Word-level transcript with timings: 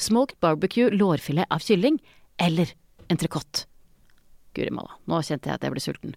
smoked 0.00 0.38
barbecue 0.42 0.90
lårfilet 0.94 1.50
av 1.52 1.64
kylling, 1.64 2.00
eller 2.40 2.72
entrecôte. 3.12 3.66
Guri 4.56 4.72
malla, 4.74 4.96
nå 5.06 5.20
kjente 5.22 5.50
jeg 5.50 5.60
at 5.60 5.66
jeg 5.66 5.74
ble 5.74 5.84
sulten, 5.84 6.16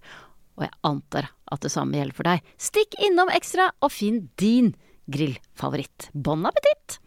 og 0.57 0.65
jeg 0.65 0.73
antar 0.87 1.29
at 1.53 1.65
det 1.65 1.73
samme 1.73 1.99
gjelder 1.99 2.17
for 2.17 2.29
deg. 2.29 2.53
Stikk 2.57 2.97
innom 3.05 3.31
Ekstra 3.33 3.69
og 3.83 3.93
finn 3.93 4.27
din 4.41 4.73
grillfavoritt. 5.11 6.09
Bon 6.13 6.49
appétit! 6.49 6.99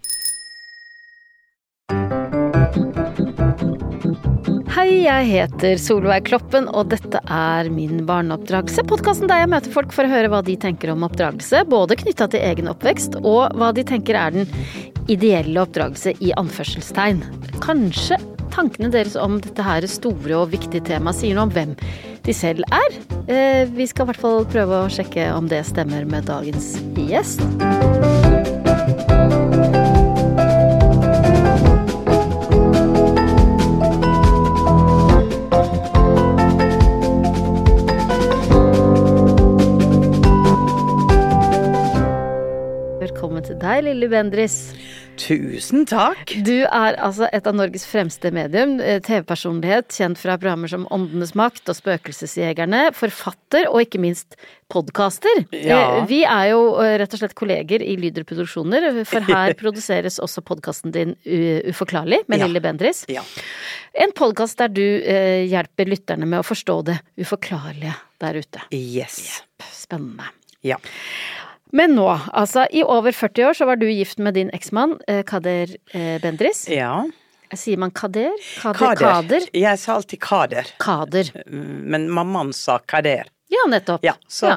Hei, 4.76 5.06
jeg 5.06 5.28
heter 5.30 5.78
Solveig 5.80 6.26
Kloppen, 6.28 6.66
og 6.68 6.90
dette 6.90 7.16
er 7.32 7.70
Min 7.72 8.02
barneoppdragelse. 8.04 8.82
Podkasten 8.84 9.30
der 9.30 9.40
jeg 9.40 9.48
møter 9.48 9.72
folk 9.72 9.94
for 9.96 10.04
å 10.04 10.10
høre 10.10 10.28
hva 10.28 10.42
de 10.44 10.52
tenker 10.60 10.92
om 10.92 11.06
oppdragelse, 11.06 11.62
både 11.72 11.96
knytta 11.96 12.26
til 12.34 12.44
egen 12.44 12.68
oppvekst 12.68 13.16
og 13.22 13.56
hva 13.56 13.70
de 13.72 13.86
tenker 13.88 14.18
er 14.20 14.36
den 14.36 14.52
ideelle 15.08 15.64
oppdragelse 15.64 16.12
i 16.20 16.34
anførselstegn. 16.36 17.24
Kanskje 17.64 18.20
tankene 18.52 18.92
deres 18.92 19.16
om 19.16 19.40
dette 19.40 19.64
her 19.64 19.88
store 19.88 20.42
og 20.42 20.52
viktige 20.52 20.84
temaet 20.92 21.22
sier 21.22 21.40
noe 21.40 21.48
om 21.48 21.56
hvem 21.56 21.72
de 22.28 22.36
selv 22.36 22.68
er. 22.68 23.00
Eh, 23.32 23.64
vi 23.72 23.88
skal 23.88 24.04
i 24.04 24.12
hvert 24.12 24.24
fall 24.28 24.44
prøve 24.44 24.84
å 24.84 24.92
sjekke 24.92 25.30
om 25.32 25.48
det 25.48 25.64
stemmer 25.72 26.04
med 26.04 26.28
dagens 26.28 26.74
gjest. 27.00 28.25
Deg, 43.66 43.82
Lilly 43.90 44.08
Bendris. 44.12 44.60
Tusen 45.16 45.86
takk. 45.88 46.28
Du 46.44 46.66
er 46.66 46.96
altså 47.00 47.24
et 47.32 47.46
av 47.48 47.54
Norges 47.56 47.86
fremste 47.88 48.28
medium, 48.36 48.74
eh, 48.84 48.98
TV-personlighet, 49.00 49.88
kjent 49.96 50.18
fra 50.20 50.34
programmer 50.36 50.68
som 50.68 50.84
Åndenes 50.92 51.32
makt 51.38 51.70
og 51.72 51.78
Spøkelsesjegerne, 51.78 52.82
forfatter 52.92 53.64
og 53.70 53.80
ikke 53.86 54.00
minst 54.02 54.36
podkaster. 54.68 55.40
Ja. 55.56 55.78
Eh, 56.02 56.06
Vi 56.10 56.18
er 56.28 56.50
jo 56.52 56.60
eh, 56.84 56.98
rett 57.00 57.16
og 57.16 57.22
slett 57.22 57.34
kolleger 57.38 57.80
i 57.80 57.96
Lyder 57.96 58.26
Produksjoner, 58.28 58.90
for 59.08 59.24
her 59.24 59.54
produseres 59.62 60.20
også 60.20 60.44
podkasten 60.44 60.92
din 60.92 61.16
Uforklarlig 61.24 62.20
med 62.28 62.42
Ja. 62.44 62.50
Lilly 62.50 62.60
Bendris. 62.60 63.06
Ja. 63.08 63.24
En 63.96 64.12
podkast 64.12 64.60
der 64.60 64.68
du 64.68 64.84
hjelper 65.48 65.88
lytterne 65.88 66.28
med 66.28 66.42
å 66.42 66.46
forstå 66.46 66.82
det 66.92 67.00
uforklarlige 67.24 67.96
der 68.20 68.36
ute. 68.44 68.60
Yes. 68.76 69.40
Spennende. 69.72 70.28
Ja. 70.66 70.76
Men 71.76 71.92
nå, 71.98 72.06
altså 72.32 72.64
i 72.72 72.82
over 72.86 73.12
40 73.12 73.48
år 73.50 73.56
så 73.58 73.66
var 73.68 73.76
du 73.80 73.86
gift 73.90 74.18
med 74.22 74.36
din 74.38 74.50
eksmann 74.56 74.96
eh, 75.10 75.22
Kader 75.28 75.74
eh, 75.92 76.16
Bendris. 76.24 76.66
ja. 76.72 77.04
Sier 77.54 77.78
man 77.78 77.92
Kader? 77.94 78.32
Kader? 78.58 78.78
Kader. 78.80 78.98
Kader? 79.06 79.44
Jeg 79.54 79.78
sa 79.78 79.94
alltid 79.94 80.18
Kader, 80.24 80.66
Kader. 80.82 81.28
men 81.46 82.08
mammaen 82.10 82.50
sa 82.52 82.80
Kader. 82.82 83.28
Ja, 83.54 83.62
nettopp. 83.70 84.02
Ja, 84.04 84.16
så 84.28 84.56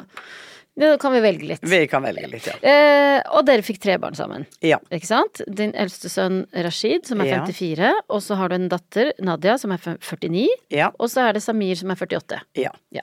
Da 0.80 0.96
kan 1.02 1.12
vi 1.12 1.20
velge 1.20 1.44
litt. 1.46 1.62
vi 1.62 1.86
kan 1.90 2.02
velge 2.02 2.26
litt, 2.30 2.46
ja. 2.48 2.54
Eh, 2.66 3.20
og 3.36 3.44
dere 3.46 3.62
fikk 3.62 3.78
tre 3.82 3.96
barn 4.00 4.14
sammen, 4.18 4.46
Ja. 4.64 4.78
ikke 4.90 5.06
sant? 5.06 5.40
Din 5.46 5.72
eldste 5.74 6.08
sønn 6.10 6.46
Rashid, 6.54 7.06
som 7.06 7.20
er 7.20 7.26
Ja. 7.26 7.40
54, 7.46 7.92
og 8.08 8.22
så 8.22 8.36
har 8.38 8.48
du 8.48 8.54
en 8.56 8.68
datter, 8.68 9.12
Nadia, 9.20 9.58
som 9.58 9.70
er 9.72 9.78
49, 9.78 10.48
Ja. 10.70 10.90
og 10.98 11.10
så 11.10 11.28
er 11.28 11.32
det 11.34 11.42
Samir, 11.42 11.76
som 11.76 11.90
er 11.90 11.96
48. 11.96 12.40
Ja. 12.56 12.70
Ja. 12.90 13.02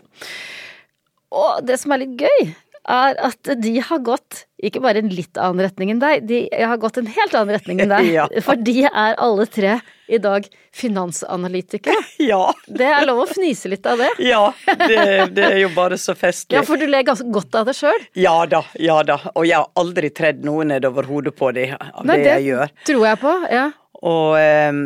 Og 1.32 1.66
det 1.68 1.80
som 1.80 1.92
er 1.92 1.98
litt 2.06 2.18
gøy, 2.18 2.56
er 2.88 3.18
at 3.28 3.50
de 3.62 3.74
har 3.84 4.00
gått 4.06 4.46
ikke 4.64 4.80
bare 4.82 5.04
en 5.04 5.10
litt 5.14 5.38
annen 5.38 5.62
retning 5.68 5.92
enn 5.94 6.00
deg, 6.02 6.24
de 6.26 6.40
har 6.56 6.80
gått 6.82 6.98
en 6.98 7.06
helt 7.14 7.36
annen 7.38 7.54
retning 7.58 7.82
enn 7.84 7.92
deg. 7.96 8.08
Ja. 8.16 8.26
For 8.46 8.58
de 8.58 8.86
er 8.88 9.18
alle 9.22 9.46
tre 9.52 9.76
i 10.08 10.18
dag 10.24 10.48
finansanalytikere. 10.78 11.96
Ja. 12.28 12.50
Det 12.68 12.88
er 12.90 13.06
lov 13.08 13.22
å 13.24 13.28
fnise 13.30 13.70
litt 13.72 13.86
av 13.88 14.00
det. 14.02 14.10
Ja, 14.32 14.54
det, 14.66 15.02
det 15.38 15.46
er 15.52 15.60
jo 15.62 15.70
bare 15.76 15.98
så 16.02 16.16
festlig. 16.18 16.58
Ja, 16.58 16.64
for 16.68 16.80
du 16.82 16.88
ler 16.90 17.06
ganske 17.08 17.28
godt 17.34 17.56
av 17.60 17.68
det 17.70 17.76
sjøl. 17.78 18.08
Ja 18.18 18.38
da, 18.50 18.64
ja 18.82 18.98
da. 19.08 19.20
Og 19.36 19.46
jeg 19.48 19.60
har 19.60 19.70
aldri 19.80 20.10
tredd 20.16 20.42
noe 20.48 20.66
nedover 20.68 21.08
hodet 21.10 21.36
på 21.38 21.52
dem 21.56 21.76
av 21.78 22.02
Nei, 22.08 22.18
det, 22.18 22.24
det 22.26 22.34
jeg 22.40 22.48
gjør. 22.52 22.74
tror 22.90 23.06
jeg 23.12 23.22
på. 23.24 23.36
Ja. 23.54 23.68
Og, 24.06 24.36
ehm, 24.38 24.82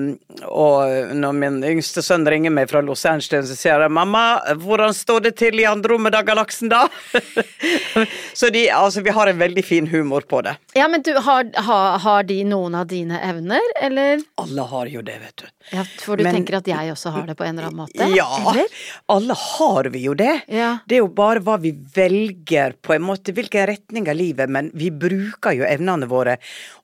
og 0.48 1.12
når 1.20 1.34
min 1.36 1.58
yngste 1.68 2.00
sønn 2.06 2.24
ringer 2.32 2.54
meg 2.56 2.70
fra 2.72 2.80
Los 2.86 3.04
Angeles, 3.06 3.50
så 3.52 3.58
sier 3.60 3.82
jeg 3.84 3.92
'mamma, 3.92 4.40
hvordan 4.56 4.94
står 4.96 5.20
det 5.26 5.34
til 5.42 5.60
i 5.60 5.66
Andromeda-galaksen 5.68 6.70
da?' 6.72 6.88
så 8.40 8.50
de, 8.50 8.70
altså, 8.72 9.02
vi 9.04 9.10
har 9.12 9.28
en 9.28 9.38
veldig 9.42 9.64
fin 9.66 9.88
humor 9.92 10.22
på 10.22 10.42
det. 10.48 10.56
ja, 10.80 10.88
men 10.88 11.02
du, 11.02 11.12
har, 11.20 11.50
har, 11.56 12.00
har 12.00 12.24
de 12.24 12.44
noen 12.48 12.76
av 12.76 12.88
dine 12.88 13.20
evner, 13.20 13.62
eller? 13.82 14.24
Alle 14.40 14.68
har 14.72 14.86
jo 14.94 15.02
det, 15.02 15.18
vet 15.26 15.44
du. 15.44 15.48
Ja, 15.76 15.84
for 16.00 16.16
du 16.18 16.24
Men- 16.24 16.36
tenker 16.40 16.58
at 16.62 16.68
jeg 16.72 16.92
også 16.94 17.12
har 17.12 17.28
det 17.28 17.36
på 17.38 17.44
en 17.44 17.58
eller 17.58 17.68
annen 17.68 17.84
måte? 17.84 18.08
Ja, 18.16 18.30
Eller? 18.52 18.66
alle 19.12 19.36
har 19.38 19.90
vi 19.94 20.06
jo 20.06 20.14
det. 20.18 20.42
Ja. 20.48 20.78
Det 20.88 20.96
er 20.96 21.04
jo 21.04 21.12
bare 21.20 21.44
hva 21.44 21.58
vi 21.62 21.72
velger, 21.96 22.74
på 22.82 22.96
en 22.96 23.04
måte, 23.06 23.34
hvilken 23.36 23.68
retning 23.68 24.08
av 24.10 24.16
livet, 24.16 24.50
men 24.50 24.72
vi 24.74 24.90
bruker 24.90 25.52
jo 25.60 25.68
evnene 25.68 26.08
våre 26.10 26.38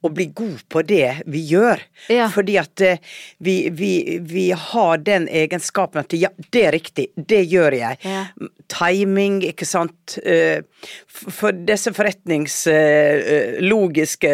og 0.03 0.13
blir 0.13 0.33
gode 0.35 0.61
på 0.69 0.83
det 0.85 1.23
vi 1.25 1.41
gjør. 1.53 1.79
Ja. 2.09 2.16
Fordi 2.33 2.57
at 2.61 2.81
eh, 2.81 2.97
vi, 3.43 3.69
vi, 3.69 4.19
vi 4.21 4.51
har 4.51 4.97
den 4.97 5.27
egenskapen 5.29 5.99
at 6.03 6.13
ja, 6.17 6.29
det 6.53 6.63
er 6.67 6.71
riktig, 6.75 7.05
det 7.15 7.43
gjør 7.51 7.71
jeg. 7.77 7.97
Ja. 8.03 8.25
Timing, 8.73 9.41
ikke 9.51 9.65
sant. 9.69 10.17
Eh, 10.23 10.61
For 11.07 11.51
disse 11.67 11.93
forretningslogiske 11.95 14.31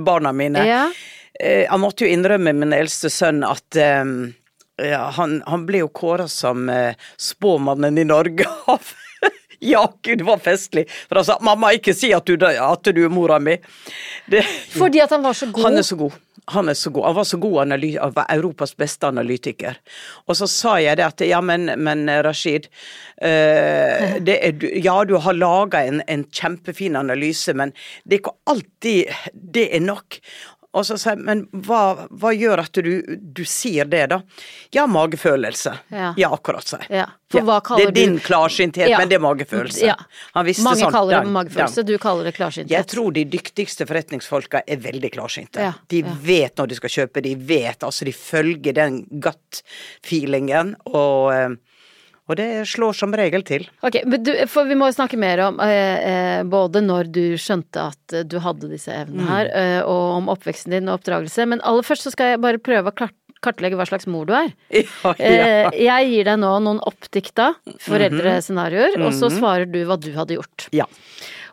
barna 0.00 0.32
mine. 0.32 0.66
Ja. 0.66 0.90
Eh, 1.40 1.62
Jeg 1.66 1.78
måtte 1.80 2.04
jo 2.04 2.10
innrømme 2.12 2.52
min 2.52 2.72
eldste 2.76 3.08
sønn 3.10 3.42
at 3.46 3.76
eh, 3.80 4.04
ja, 4.82 5.04
han, 5.16 5.38
han 5.46 5.66
ble 5.68 5.78
jo 5.84 5.88
kåra 5.94 6.26
som 6.28 6.68
eh, 6.72 6.94
spåmannen 7.20 7.98
i 7.98 8.04
Norge 8.08 8.44
av 8.72 8.80
Ja, 9.62 9.84
gud, 10.02 10.18
det 10.18 10.24
var 10.26 10.40
festlig. 10.42 10.88
For 11.06 11.14
han 11.20 11.24
sa 11.24 11.36
'mamma, 11.38 11.68
ikke 11.76 11.94
si 11.94 12.08
at 12.12 12.26
du, 12.26 12.34
at 12.42 12.82
du 12.82 13.04
er 13.04 13.08
mora 13.14 13.36
mi'. 13.38 13.60
Det, 14.26 14.42
Fordi 14.74 14.98
at 15.04 15.10
han 15.14 15.22
var 15.22 15.32
så 15.38 15.46
god? 15.54 15.62
han 15.68 15.76
er 15.78 15.82
så 15.86 15.94
god. 16.00 16.10
Han 16.50 16.66
god. 16.90 17.04
Han 17.04 17.14
var 17.14 17.24
så 17.24 17.38
god 17.38 17.60
analy 17.62 17.92
han 17.98 18.12
var 18.16 18.26
Europas 18.34 18.74
beste 18.76 19.06
analytiker. 19.06 19.78
Og 20.26 20.36
så 20.36 20.48
sa 20.50 20.76
jeg 20.82 20.98
det 20.98 21.06
at 21.06 21.20
ja, 21.26 21.40
men, 21.40 21.70
men 21.78 22.08
Rashid 22.24 22.66
det 23.22 24.34
er, 24.34 24.64
Ja, 24.82 25.04
du 25.06 25.14
har 25.22 25.36
laga 25.36 25.84
en, 25.86 26.02
en 26.10 26.24
kjempefin 26.24 26.96
analyse, 26.98 27.54
men 27.54 27.70
det 28.02 28.16
er 28.16 28.22
ikke 28.24 28.34
alltid 28.50 29.12
det 29.54 29.68
er 29.76 29.84
nok. 29.84 30.18
Og 30.72 30.86
så 30.88 30.96
sier 30.96 31.18
jeg, 31.18 31.24
men 31.26 31.42
hva, 31.66 32.06
hva 32.08 32.30
gjør 32.32 32.62
at 32.62 32.78
du, 32.80 33.18
du 33.20 33.42
sier 33.44 33.84
det, 33.92 34.06
da? 34.08 34.20
Ja, 34.72 34.86
magefølelse. 34.88 35.74
Ja. 35.92 36.14
Ja, 36.16 36.30
akkurat, 36.32 36.64
sier 36.64 36.86
jeg. 36.86 37.02
Ja, 37.02 37.06
for 37.32 37.44
hva 37.48 37.58
kaller 37.64 37.90
det 37.90 37.92
er 37.92 38.06
din 38.06 38.14
du- 38.16 38.22
klarsynthet, 38.24 38.88
Ja. 38.88 38.98
men 39.02 39.08
det 39.10 39.18
er 39.18 39.24
magefølelse. 39.24 39.84
Ja. 39.84 39.96
Han 40.34 40.46
visste 40.48 40.64
Mange 40.64 40.80
sånn, 40.86 40.92
kaller 40.96 41.20
det 41.26 41.32
magefølelse, 41.34 41.84
du 41.84 41.92
kaller 42.00 42.24
det 42.24 42.34
klarsynthet. 42.38 42.70
Jeg 42.72 42.86
tror 42.88 43.12
de 43.12 43.24
dyktigste 43.24 43.86
forretningsfolka 43.88 44.62
er 44.66 44.80
veldig 44.80 45.12
klarsynte. 45.12 45.60
Ja, 45.60 45.72
de 45.92 46.02
vet 46.24 46.56
når 46.56 46.68
de 46.72 46.80
skal 46.80 46.94
kjøpe, 46.96 47.22
de 47.22 47.34
vet, 47.36 47.84
altså 47.84 48.08
de 48.08 48.12
følger 48.16 48.72
den 48.80 49.02
gut-feelingen, 49.20 50.74
og, 50.86 51.32
eh, 51.34 51.48
og 52.30 52.36
det 52.38 52.46
slår 52.70 52.94
som 52.94 53.12
regel 53.18 53.42
til. 53.42 53.64
Ok, 53.82 54.00
men 54.06 54.22
du, 54.22 54.30
for 54.46 54.64
vi 54.64 54.74
må 54.78 54.88
snakke 54.94 55.18
mer 55.18 55.40
om 55.48 55.58
eh, 55.60 55.96
eh, 56.10 56.42
både 56.44 56.80
når 56.84 57.10
du 57.12 57.22
skjønte 57.36 57.88
at 57.92 58.12
eh, 58.14 58.22
du 58.24 58.38
hadde 58.40 58.70
disse 58.70 58.88
evnene 58.94 59.26
her, 59.26 59.46
Mm. 59.50 59.56
eh, 59.58 59.82
og 59.82 60.04
om 60.22 60.28
oppveksten 60.32 60.70
din 60.76 60.88
og 60.88 61.00
oppdragelse, 61.00 61.46
men 61.48 61.60
aller 61.66 61.82
først 61.82 62.06
så 62.06 62.12
skal 62.14 62.32
jeg 62.34 62.40
bare 62.40 62.58
prøve 62.62 62.92
å 62.92 62.94
klart, 62.94 63.16
kartlegge 63.42 63.74
hva 63.74 63.86
slags 63.90 64.06
mor 64.06 64.24
du 64.30 64.32
er. 64.38 64.52
Ja, 65.02 65.14
Eh, 65.18 65.70
jeg 65.82 66.10
gir 66.12 66.24
deg 66.30 66.38
nå 66.38 66.52
noen 66.62 66.78
oppdikta 66.86 67.54
foreldrescenarioer, 67.82 68.94
og 69.00 69.10
Mhm. 69.12 69.18
så 69.18 69.30
svarer 69.30 69.66
du 69.70 69.84
hva 69.84 69.98
du 70.00 70.12
hadde 70.14 70.36
gjort. 70.38 70.68
ja. 70.72 70.86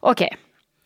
Ok, 0.02 0.22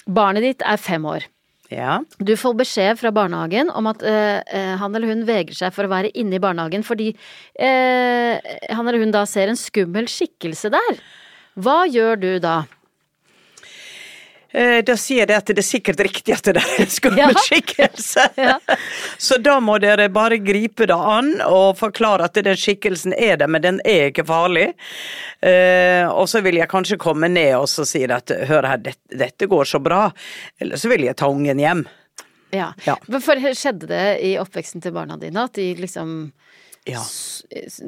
barnet 0.09 0.41
ditt 0.41 0.61
er 0.65 0.77
fem 0.77 1.03
år. 1.05 1.27
Ja. 1.71 2.01
Du 2.19 2.35
får 2.37 2.57
beskjed 2.59 2.99
fra 2.99 3.11
barnehagen 3.15 3.71
om 3.71 3.87
at 3.91 4.03
eh, 4.05 4.41
eh, 4.51 4.73
han 4.79 4.95
eller 4.95 5.13
hun 5.13 5.25
vegrer 5.27 5.55
seg 5.57 5.73
for 5.75 5.87
å 5.87 5.91
være 5.93 6.11
inne 6.19 6.37
i 6.37 6.43
barnehagen 6.43 6.83
fordi 6.85 7.11
eh, 7.55 8.35
han 8.69 8.87
eller 8.87 9.01
hun 9.01 9.13
da 9.15 9.23
ser 9.29 9.51
en 9.51 9.59
skummel 9.59 10.09
skikkelse 10.11 10.73
der. 10.73 10.99
Hva 11.59 11.83
gjør 11.89 12.19
du 12.19 12.31
da? 12.43 12.63
Eh, 14.53 14.81
Da 14.85 14.95
sier 14.99 15.25
de 15.25 15.33
det 15.33 15.37
at 15.41 15.49
det 15.49 15.63
er 15.63 15.65
sikkert 15.65 16.01
riktig 16.05 16.35
at 16.35 16.49
det 16.53 16.61
er 16.61 16.89
skummel 16.91 17.23
Ja. 17.23 17.29
Ja. 18.37 18.57
Så 19.17 19.39
da 19.41 19.57
må 19.63 19.79
dere 19.81 20.09
bare 20.13 20.37
gripe 20.43 20.85
det 20.89 20.95
an 20.97 21.33
og 21.47 21.77
forklare 21.79 22.27
at 22.29 22.37
den 22.37 22.57
skikkelsen 22.59 23.15
er 23.17 23.37
der, 23.41 23.49
men 23.49 23.63
den 23.65 23.81
er 23.85 24.11
ikke 24.11 24.25
farlig. 24.27 24.69
Eh, 25.41 26.05
og 26.09 26.29
så 26.29 26.41
vil 26.45 26.59
jeg 26.61 26.69
kanskje 26.71 26.99
komme 27.01 27.29
ned 27.31 27.55
og 27.57 27.67
så 27.71 27.85
si 27.87 28.03
at 28.05 28.31
hør 28.49 28.67
her, 28.69 28.77
dette, 28.77 29.01
dette 29.17 29.49
går 29.49 29.65
så 29.69 29.81
bra. 29.83 30.05
Eller 30.61 30.77
så 30.79 30.91
vil 30.93 31.07
jeg 31.07 31.17
ta 31.19 31.29
ungen 31.31 31.59
hjem. 31.61 31.85
Ja. 32.53 32.71
Ja. 32.85 32.95
For 33.19 33.41
skjedde 33.57 33.89
det 33.89 34.05
i 34.21 34.35
oppveksten 34.37 34.83
til 34.83 34.93
barna 34.93 35.17
dine 35.17 35.47
at 35.47 35.57
de 35.57 35.71
liksom 35.79 36.31
Ja. 36.89 37.03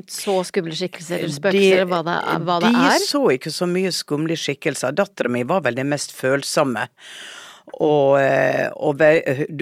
så 0.07 0.35
skumle 0.47 0.75
skikkelser 0.77 1.19
eller 1.19 1.35
spøkelser, 1.35 1.87
hva 1.89 2.01
det, 2.07 2.19
hva 2.47 2.59
det 2.63 2.69
de 2.71 2.83
er? 2.93 2.99
så 3.03 3.23
ikke 3.35 3.51
så 3.51 3.67
mye 3.67 3.91
skumle 3.91 4.37
skikkelser. 4.39 4.95
Dattera 4.95 5.31
mi 5.31 5.43
var 5.47 5.65
vel 5.65 5.75
den 5.81 5.89
mest 5.91 6.15
følsomme. 6.15 6.87
Og, 7.81 8.19
eh, 8.21 8.69
og 8.77 9.01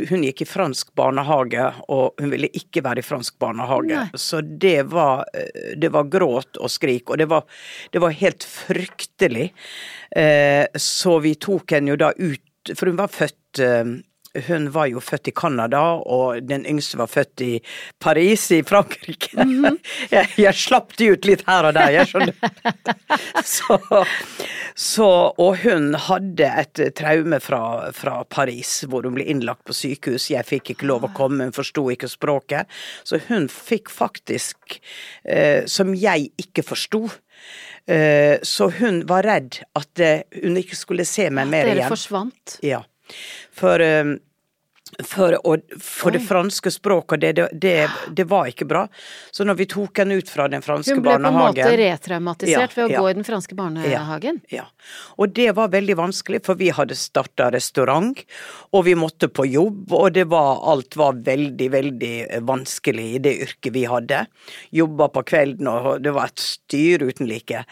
hun 0.10 0.26
gikk 0.28 0.44
i 0.44 0.48
fransk 0.50 0.92
barnehage, 1.00 1.70
og 1.88 2.20
hun 2.20 2.34
ville 2.34 2.50
ikke 2.52 2.84
være 2.84 3.00
i 3.00 3.06
fransk 3.08 3.38
barnehage. 3.40 3.96
Nei. 3.96 4.20
Så 4.20 4.42
det 4.44 4.90
var, 4.92 5.24
eh, 5.34 5.74
det 5.80 5.90
var 5.96 6.10
gråt 6.12 6.60
og 6.60 6.70
skrik, 6.70 7.10
og 7.10 7.18
det 7.18 7.30
var, 7.32 7.46
det 7.92 8.04
var 8.04 8.12
helt 8.12 8.44
fryktelig. 8.44 9.52
Eh, 10.16 10.68
Så 10.76 11.20
vi 11.24 11.34
tok 11.36 11.72
henne 11.72 11.96
jo 11.96 11.96
da 11.96 12.12
ut, 12.20 12.76
for 12.76 12.92
hun 12.92 13.00
var 13.00 13.08
født 13.08 13.64
hun 14.48 14.72
var 14.74 14.88
jo 14.90 15.02
født 15.04 15.30
i 15.30 15.34
Canada, 15.36 15.82
og 16.00 16.44
den 16.48 16.66
yngste 16.70 16.98
var 16.98 17.10
født 17.12 17.44
i 17.46 17.52
Paris 18.02 18.50
i 18.52 18.62
Frankrike. 18.66 19.32
Mhm. 19.38 19.78
jeg, 20.16 20.30
jeg 20.42 20.58
slapp 20.58 20.96
de 20.98 21.12
ut 21.14 21.28
litt 21.30 21.44
her 21.48 21.70
og 21.70 21.76
der, 21.78 21.92
jeg 21.94 22.10
skjønner. 22.10 22.38
så, 23.56 23.78
så, 24.76 25.10
og 25.38 25.60
hun 25.64 25.94
hadde 26.08 26.50
et 26.64 26.84
traume 26.98 27.40
fra, 27.44 27.92
fra 27.96 28.22
Paris, 28.26 28.80
hvor 28.90 29.06
hun 29.06 29.18
ble 29.18 29.28
innlagt 29.30 29.66
på 29.68 29.76
sykehus. 29.78 30.32
Jeg 30.34 30.50
fikk 30.50 30.74
ikke 30.74 30.90
lov 30.90 31.08
å 31.08 31.14
komme, 31.16 31.48
hun 31.48 31.56
forsto 31.56 31.86
ikke 31.94 32.10
språket. 32.12 32.72
Så 33.06 33.22
hun 33.30 33.50
fikk 33.52 33.92
faktisk, 33.94 34.80
eh, 35.24 35.64
som 35.70 35.94
jeg 35.98 36.32
ikke 36.42 36.66
forsto, 36.66 37.06
eh, 37.86 38.40
så 38.42 38.70
hun 38.80 39.04
var 39.10 39.28
redd 39.28 39.62
at 39.78 40.02
eh, 40.02 40.26
hun 40.42 40.58
ikke 40.60 40.80
skulle 40.80 41.06
se 41.08 41.30
meg 41.30 41.52
mer 41.52 41.68
igjen. 41.68 41.76
Dere 41.76 41.86
igjen. 41.86 41.94
forsvant. 41.94 42.58
Ja. 42.66 42.82
For, 43.52 43.82
um, 43.82 44.20
for, 45.04 45.36
og, 45.48 45.64
for 45.82 46.14
det 46.14 46.22
franske 46.26 46.72
språket, 46.72 47.22
det, 47.22 47.48
det, 47.52 47.76
det, 48.12 48.26
var 48.30 48.50
ikke 48.52 48.68
bra. 48.70 48.86
Så 49.32 49.46
når 49.48 49.60
vi 49.62 49.68
tok 49.72 50.04
henne 50.04 50.20
ut 50.20 50.30
fra 50.30 50.48
den 50.52 50.64
franske 50.66 50.98
barnehagen 51.00 51.26
Hun 51.26 51.34
ble 51.34 51.64
på 51.64 51.68
en 51.68 51.74
måte 51.74 51.78
retraumatisert 51.82 52.76
Ja, 52.76 52.76
ved 52.76 52.86
å 52.86 52.94
ja. 52.94 53.02
gå 53.02 53.10
i 53.10 53.18
den 53.20 53.28
franske 53.28 53.58
barnehagen. 53.58 54.42
ja. 54.54 54.68
Og 55.18 55.34
det 55.36 55.52
var 55.58 55.72
veldig 55.74 55.96
vanskelig, 55.98 56.42
for 56.46 56.60
vi 56.60 56.70
hadde 56.74 56.96
starta 56.98 57.50
restaurant, 57.54 58.20
og 58.74 58.86
vi 58.88 58.96
måtte 59.00 59.30
på 59.32 59.46
jobb, 59.48 59.94
og 59.94 60.14
det 60.16 60.26
var, 60.32 60.60
alt 60.72 60.98
var 61.00 61.20
veldig, 61.24 61.70
veldig 61.74 62.14
vanskelig 62.48 63.08
i 63.16 63.22
det 63.24 63.36
yrket 63.48 63.74
vi 63.76 63.86
hadde. 63.90 64.26
Jobba 64.76 65.10
på 65.14 65.24
kvelden, 65.34 65.70
og 65.70 66.04
det 66.04 66.14
var 66.16 66.32
et 66.32 66.44
styr 66.44 67.06
uten 67.06 67.30
like. 67.30 67.64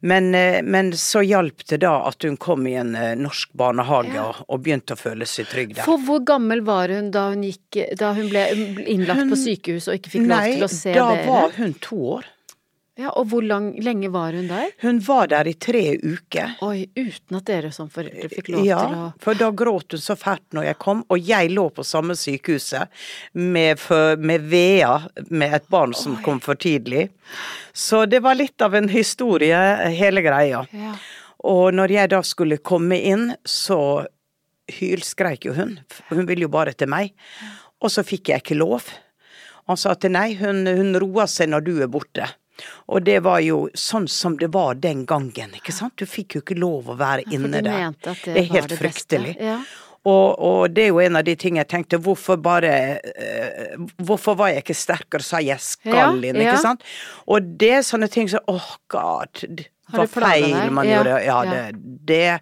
Men, 0.00 0.34
eh, 0.34 0.62
men 0.62 0.92
så 0.96 1.22
hjalp 1.24 1.64
det 1.68 1.80
da 1.84 1.96
at 2.08 2.22
hun 2.26 2.36
kom 2.40 2.66
i 2.66 2.76
en 2.78 2.94
eh, 2.94 3.14
norsk 3.18 3.52
barnehage 3.58 4.16
og, 4.22 4.42
og 4.46 4.62
begynte 4.64 4.96
å 4.96 5.00
føle 5.00 5.26
seg 5.28 5.48
trygg 5.50 5.74
der. 5.76 5.86
For 5.86 6.00
hvor 6.02 6.22
gammel 6.26 6.55
var 6.64 6.92
hun 6.94 7.10
da 7.14 7.28
hun, 7.32 7.42
gikk, 7.44 7.82
da 7.98 8.12
hun 8.16 8.30
ble 8.32 8.46
innlagt 8.86 9.28
på 9.30 9.38
sykehus 9.40 9.90
og 9.90 9.98
ikke 9.98 10.14
fikk 10.16 10.30
lov 10.30 10.48
til 10.52 10.66
å 10.66 10.72
se 10.72 10.96
da 10.96 11.10
var 11.26 11.54
hun 11.58 11.76
to 11.84 12.00
år. 12.16 12.32
Ja, 12.96 13.10
og 13.12 13.26
hvor 13.28 13.44
lang, 13.44 13.74
lenge 13.84 14.08
var 14.08 14.32
hun 14.32 14.46
der? 14.48 14.70
Hun 14.80 15.02
var 15.04 15.28
der 15.28 15.44
i 15.50 15.52
tre 15.60 15.82
uker. 16.00 16.54
Oi, 16.64 16.86
uten 16.96 17.36
at 17.36 17.44
dere 17.44 17.68
som 17.74 17.90
foreldre 17.92 18.30
fikk 18.32 18.48
lov 18.54 18.64
Ja, 18.64 18.78
til 18.80 18.94
å 18.94 19.02
Ja, 19.02 19.08
for 19.20 19.36
da 19.36 19.50
gråt 19.52 19.92
hun 19.92 20.00
så 20.00 20.16
fælt 20.16 20.56
når 20.56 20.70
jeg 20.70 20.78
kom, 20.80 21.02
og 21.12 21.20
jeg 21.20 21.52
lå 21.52 21.66
på 21.76 21.84
samme 21.84 22.16
sykehuset 22.16 22.88
med, 23.36 23.84
med 24.16 24.48
Vea, 24.48 24.94
med 25.28 25.58
et 25.60 25.68
barn 25.68 25.92
som 25.92 26.16
kom 26.24 26.40
for 26.40 26.56
tidlig. 26.56 27.10
Så 27.76 28.06
det 28.08 28.22
var 28.24 28.40
litt 28.40 28.64
av 28.64 28.74
en 28.80 28.88
historie, 28.88 29.60
hele 29.92 30.24
greia. 30.24 30.64
Ja. 30.72 30.96
Og 31.44 31.76
når 31.76 31.92
jeg 31.98 32.14
da 32.16 32.22
skulle 32.24 32.56
komme 32.64 32.96
inn, 32.96 33.34
så 33.44 34.06
hylskreik 34.72 35.46
jo 35.48 35.54
hun. 35.56 35.78
Hun 36.10 36.26
ville 36.28 36.46
jo 36.46 36.52
bare 36.52 36.72
til 36.74 36.90
meg. 36.90 37.12
Og 37.82 37.92
så 37.92 38.04
fikk 38.06 38.32
jeg 38.32 38.42
ikke 38.44 38.58
lov. 38.58 38.88
Han 39.66 39.78
sa 39.80 39.94
til 39.98 40.12
nei, 40.14 40.32
hun, 40.40 40.64
hun 40.66 40.94
roer 41.02 41.26
seg 41.30 41.50
når 41.52 41.64
du 41.66 41.72
er 41.82 41.90
borte. 41.90 42.28
Og 42.88 43.02
det 43.04 43.18
var 43.26 43.42
jo 43.44 43.66
sånn 43.76 44.06
som 44.08 44.38
det 44.40 44.48
var 44.54 44.78
den 44.80 45.02
gangen, 45.08 45.52
ikke 45.58 45.74
sant. 45.76 45.96
Du 46.00 46.06
fikk 46.08 46.38
jo 46.38 46.44
ikke 46.44 46.56
lov 46.56 46.88
å 46.88 46.96
være 46.96 47.26
inne 47.34 47.50
de 47.58 47.66
der. 47.66 47.90
at 47.90 48.06
det 48.06 48.32
det 48.32 48.38
er 48.46 48.48
helt 48.54 48.72
det 48.72 48.78
fryktelig. 48.80 49.34
Ja. 49.42 49.58
Og, 50.06 50.38
og 50.38 50.70
det 50.70 50.84
er 50.86 50.92
jo 50.92 51.00
en 51.02 51.18
av 51.18 51.24
de 51.26 51.34
tingene 51.36 51.64
jeg 51.64 51.70
tenkte, 51.72 51.98
hvorfor 51.98 52.38
bare 52.38 52.70
eh, 53.02 53.72
Hvorfor 54.06 54.36
var 54.38 54.52
jeg 54.52 54.62
ikke 54.62 54.76
sterkere, 54.78 55.26
sa 55.26 55.40
jeg 55.42 55.58
skal 55.60 55.96
Ja, 55.98 56.04
inn, 56.14 56.38
ja. 56.38 56.52
ikke 56.52 56.62
sant? 56.62 56.84
Og 57.26 57.48
det 57.58 57.72
er 57.80 57.82
sånne 57.86 58.06
ting 58.12 58.30
som 58.30 58.46
åh, 58.52 58.68
god, 58.94 59.42
plaget 59.92 60.10
feil 60.10 60.70
man 60.74 60.88
Ja, 60.88 60.96
gjorde. 60.98 61.16
Ja, 61.24 61.36
ja. 61.44 61.50
Det, 61.52 61.80
det, 62.06 62.40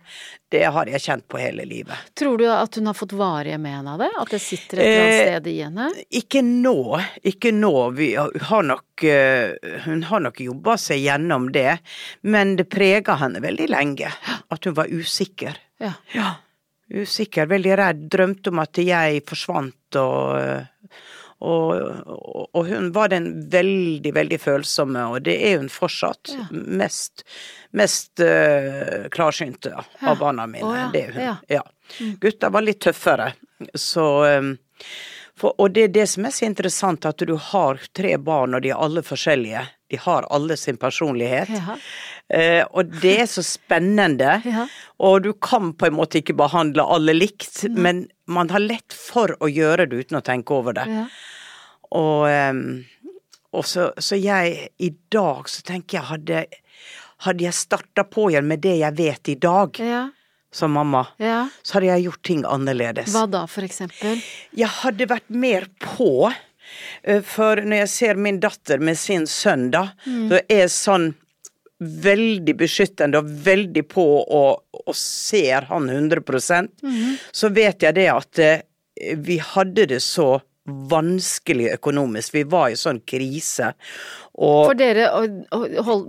det 0.55 0.63
har 0.77 0.87
jeg 0.87 1.01
kjent 1.01 1.27
på 1.29 1.39
hele 1.41 1.65
livet. 1.69 1.97
Tror 2.19 2.39
du 2.39 2.45
at 2.53 2.77
hun 2.79 2.87
har 2.87 2.95
fått 2.97 3.13
varige 3.19 3.59
men 3.59 3.89
av 3.89 3.99
det? 4.01 4.11
At 4.21 4.31
det 4.35 4.41
sitter 4.45 4.79
et 4.79 4.87
eller 4.87 5.03
annet 5.05 5.15
Eh, 5.15 5.27
sted 5.35 5.51
i 5.53 5.57
henne? 5.63 5.89
Ikke 6.21 6.43
nå, 6.45 6.77
ikke 7.23 7.53
nå. 7.57 7.75
Vi 7.99 8.09
har 8.17 8.63
nok, 8.63 9.05
eh, 9.05 9.53
hun 9.85 10.03
har 10.11 10.21
nok 10.25 10.41
jobba 10.41 10.77
seg 10.81 11.03
gjennom 11.05 11.51
det, 11.53 11.79
men 12.23 12.57
det 12.57 12.69
prega 12.73 13.19
henne 13.21 13.43
veldig 13.45 13.69
lenge. 13.69 14.13
At 14.51 14.65
hun 14.65 14.75
var 14.75 14.87
usikker. 14.93 15.59
Ja. 15.83 15.93
Ja, 16.15 16.35
usikker, 16.95 17.47
veldig 17.51 17.77
redd, 17.81 18.09
drømte 18.13 18.53
om 18.53 18.61
at 18.63 18.79
jeg 18.79 19.25
forsvant 19.27 19.97
og 19.99 20.69
og, 21.45 22.09
og, 22.09 22.49
og 22.57 22.69
hun 22.71 22.91
var 22.97 23.13
den 23.13 23.29
veldig, 23.53 24.13
veldig 24.17 24.41
følsomme, 24.41 25.07
og 25.13 25.25
det 25.29 25.37
er 25.49 25.59
hun 25.61 25.71
fortsatt. 25.73 26.33
Ja. 26.35 26.47
Mest, 26.83 27.25
mest 27.77 28.23
uh, 28.25 29.07
klarsynte 29.15 29.75
av 29.77 30.21
barna 30.21 30.49
mine. 30.51 30.69
Oh, 30.69 30.77
ja. 30.79 30.91
Det 30.95 31.03
er 31.09 31.17
hun. 31.17 31.25
Ja. 31.27 31.35
Ja. 31.61 31.65
Gutta 32.21 32.51
var 32.51 32.65
litt 32.65 32.81
tøffere, 32.85 33.35
så 33.79 34.07
um, 34.41 34.55
for, 35.39 35.55
Og 35.59 35.73
det 35.75 35.89
er 35.89 35.95
det 35.95 36.07
som 36.11 36.27
er 36.27 36.35
så 36.35 36.47
interessant, 36.47 37.07
at 37.09 37.23
du 37.27 37.35
har 37.51 37.81
tre 37.97 38.15
barn, 38.23 38.55
og 38.55 38.63
de 38.63 38.71
er 38.71 38.81
alle 38.81 39.03
forskjellige. 39.03 39.65
De 39.91 39.99
har 40.01 40.27
alle 40.35 40.57
sin 40.57 40.79
personlighet. 40.81 41.51
Ja. 41.51 41.77
Eh, 42.35 42.63
og 42.71 42.95
det 43.03 43.17
er 43.25 43.31
så 43.31 43.45
spennende. 43.47 44.41
Ja. 44.55 44.67
Og 45.03 45.25
du 45.25 45.33
kan 45.43 45.73
på 45.75 45.89
en 45.89 45.97
måte 45.97 46.21
ikke 46.21 46.37
behandle 46.39 46.85
alle 46.87 47.17
likt, 47.17 47.65
men 47.75 48.05
man 48.31 48.51
har 48.55 48.63
lett 48.63 48.95
for 48.95 49.35
å 49.43 49.49
gjøre 49.51 49.89
det 49.91 50.05
uten 50.05 50.21
å 50.21 50.23
tenke 50.25 50.55
over 50.55 50.77
det. 50.77 50.85
Ja. 50.87 51.07
Og, 51.95 52.27
og 53.55 53.65
så, 53.71 53.89
så 54.03 54.17
jeg 54.19 54.69
i 54.83 54.91
dag 55.15 55.49
så 55.51 55.63
tenker 55.67 56.01
jeg 56.01 56.09
hadde 56.11 56.45
hadde 57.25 57.45
jeg 57.47 57.55
starta 57.57 58.03
på 58.11 58.27
igjen 58.33 58.49
med 58.51 58.61
det 58.65 58.75
jeg 58.83 58.97
vet 58.99 59.29
i 59.33 59.35
dag, 59.41 59.79
Ja. 59.81 60.01
som 60.53 60.75
mamma, 60.77 61.07
ja. 61.23 61.47
så 61.63 61.79
hadde 61.79 61.87
jeg 61.93 62.03
gjort 62.05 62.23
ting 62.27 62.43
annerledes. 62.45 63.15
Hva 63.15 63.23
da, 63.31 63.45
for 63.49 63.65
eksempel? 63.65 64.19
Jeg 64.53 64.69
hadde 64.83 65.07
vært 65.09 65.31
mer 65.31 65.69
på. 65.81 66.29
eh, 67.07 67.23
For 67.25 67.63
når 67.63 67.85
jeg 67.85 67.89
ser 67.95 68.15
min 68.21 68.41
datter 68.43 68.79
med 68.83 68.99
sin 68.99 69.25
sønn, 69.31 69.71
da, 69.73 69.87
så 70.05 70.43
er 70.51 70.69
sånn 70.69 71.15
veldig 71.81 72.55
beskyttende 72.61 73.19
og 73.23 73.31
veldig 73.47 73.83
på 73.91 74.05
og, 74.23 74.63
og 74.87 74.95
ser 74.97 75.67
han 75.71 75.89
100% 75.91 76.69
så 77.35 77.51
vet 77.53 77.83
jeg 77.83 77.97
det 77.99 78.07
at 78.13 78.39
eh, 78.41 78.63
vi 79.17 79.39
hadde 79.43 79.87
det 79.91 79.99
så 80.05 80.37
vanskelig 80.65 81.75
økonomisk. 81.75 82.35
Vi 82.39 82.45
var 82.49 82.73
i 82.73 82.79
sånn 82.79 83.03
krise. 83.05 83.75
Og 84.35 84.71
For 84.71 84.79
dere 84.79 85.07
hold, 85.87 86.09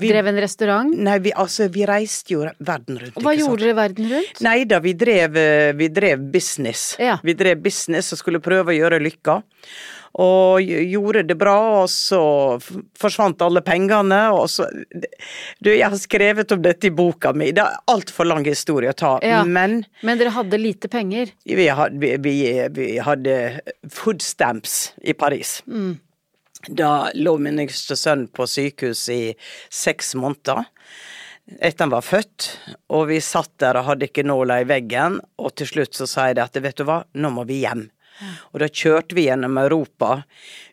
drev 0.00 0.30
en 0.32 0.40
restaurant? 0.42 0.94
Nei, 0.96 1.18
vi, 1.22 1.34
altså, 1.36 1.68
vi 1.72 1.84
reiste 1.88 2.34
jo 2.34 2.42
verden 2.58 2.98
rundt. 2.98 3.14
Og 3.20 3.26
hva 3.26 3.36
gjorde 3.36 3.62
dere 3.66 3.76
verden 3.78 4.10
rundt? 4.10 4.42
Nei 4.46 4.64
da, 4.68 4.80
vi 4.82 4.96
drev, 4.98 5.36
eh, 5.38 5.70
vi 5.78 5.90
drev 5.92 6.24
business. 6.32 6.94
Ja. 6.98 7.20
Vi 7.22 7.36
drev 7.38 7.62
business 7.62 8.10
og 8.16 8.22
skulle 8.22 8.42
prøve 8.42 8.72
å 8.72 8.78
gjøre 8.78 9.02
lykka. 9.04 9.40
Og 10.18 10.58
gjorde 10.66 11.22
det 11.28 11.36
bra, 11.38 11.54
og 11.82 11.88
så 11.92 12.18
forsvant 12.98 13.40
alle 13.46 13.60
pengene, 13.62 14.18
og 14.34 14.48
så 14.50 14.66
Du, 15.62 15.70
jeg 15.70 15.86
har 15.88 15.96
skrevet 16.00 16.50
om 16.52 16.62
dette 16.64 16.88
i 16.88 16.90
boka 16.90 17.32
mi, 17.32 17.52
det 17.54 17.62
er 17.62 17.76
altfor 17.86 18.26
lang 18.26 18.44
historie 18.44 18.90
å 18.90 18.96
ta, 18.96 19.12
Ja. 19.22 19.44
men 19.44 19.84
Men 20.02 20.18
dere 20.18 20.30
hadde 20.34 20.58
lite 20.58 20.88
penger? 20.88 21.30
vi 21.46 21.68
hadde, 21.68 21.98
vi, 22.00 22.16
vi, 22.16 22.68
vi 22.74 22.98
hadde 22.98 23.60
food 23.88 24.20
stamps 24.22 24.92
i 25.04 25.12
Paris. 25.12 25.62
Da 26.68 27.10
lå 27.14 27.38
min 27.38 27.58
yngste 27.62 27.96
sønn 27.96 28.26
på 28.28 28.44
sykehus 28.46 29.08
i 29.08 29.34
seks 29.70 30.14
måneder. 30.14 30.66
Etter 31.60 31.84
han 31.86 31.90
var 31.94 32.02
født, 32.04 32.50
og 32.92 33.08
vi 33.08 33.20
satt 33.24 33.50
der 33.58 33.78
og 33.80 33.86
hadde 33.88 34.06
ikke 34.10 34.22
nåla 34.26 34.60
i 34.60 34.66
veggen, 34.68 35.20
og 35.38 35.54
til 35.56 35.66
slutt 35.66 35.94
så 35.96 36.06
sa 36.06 36.26
jeg 36.28 36.36
det 36.36 36.44
at 36.44 36.60
vet 36.62 36.76
du 36.76 36.84
hva, 36.84 37.00
nå 37.14 37.30
må 37.34 37.46
vi 37.48 37.62
hjem. 37.64 37.88
Og 38.52 38.60
da 38.62 38.68
kjørte 38.68 39.16
vi 39.16 39.26
gjennom 39.28 39.58
Europa 39.60 40.22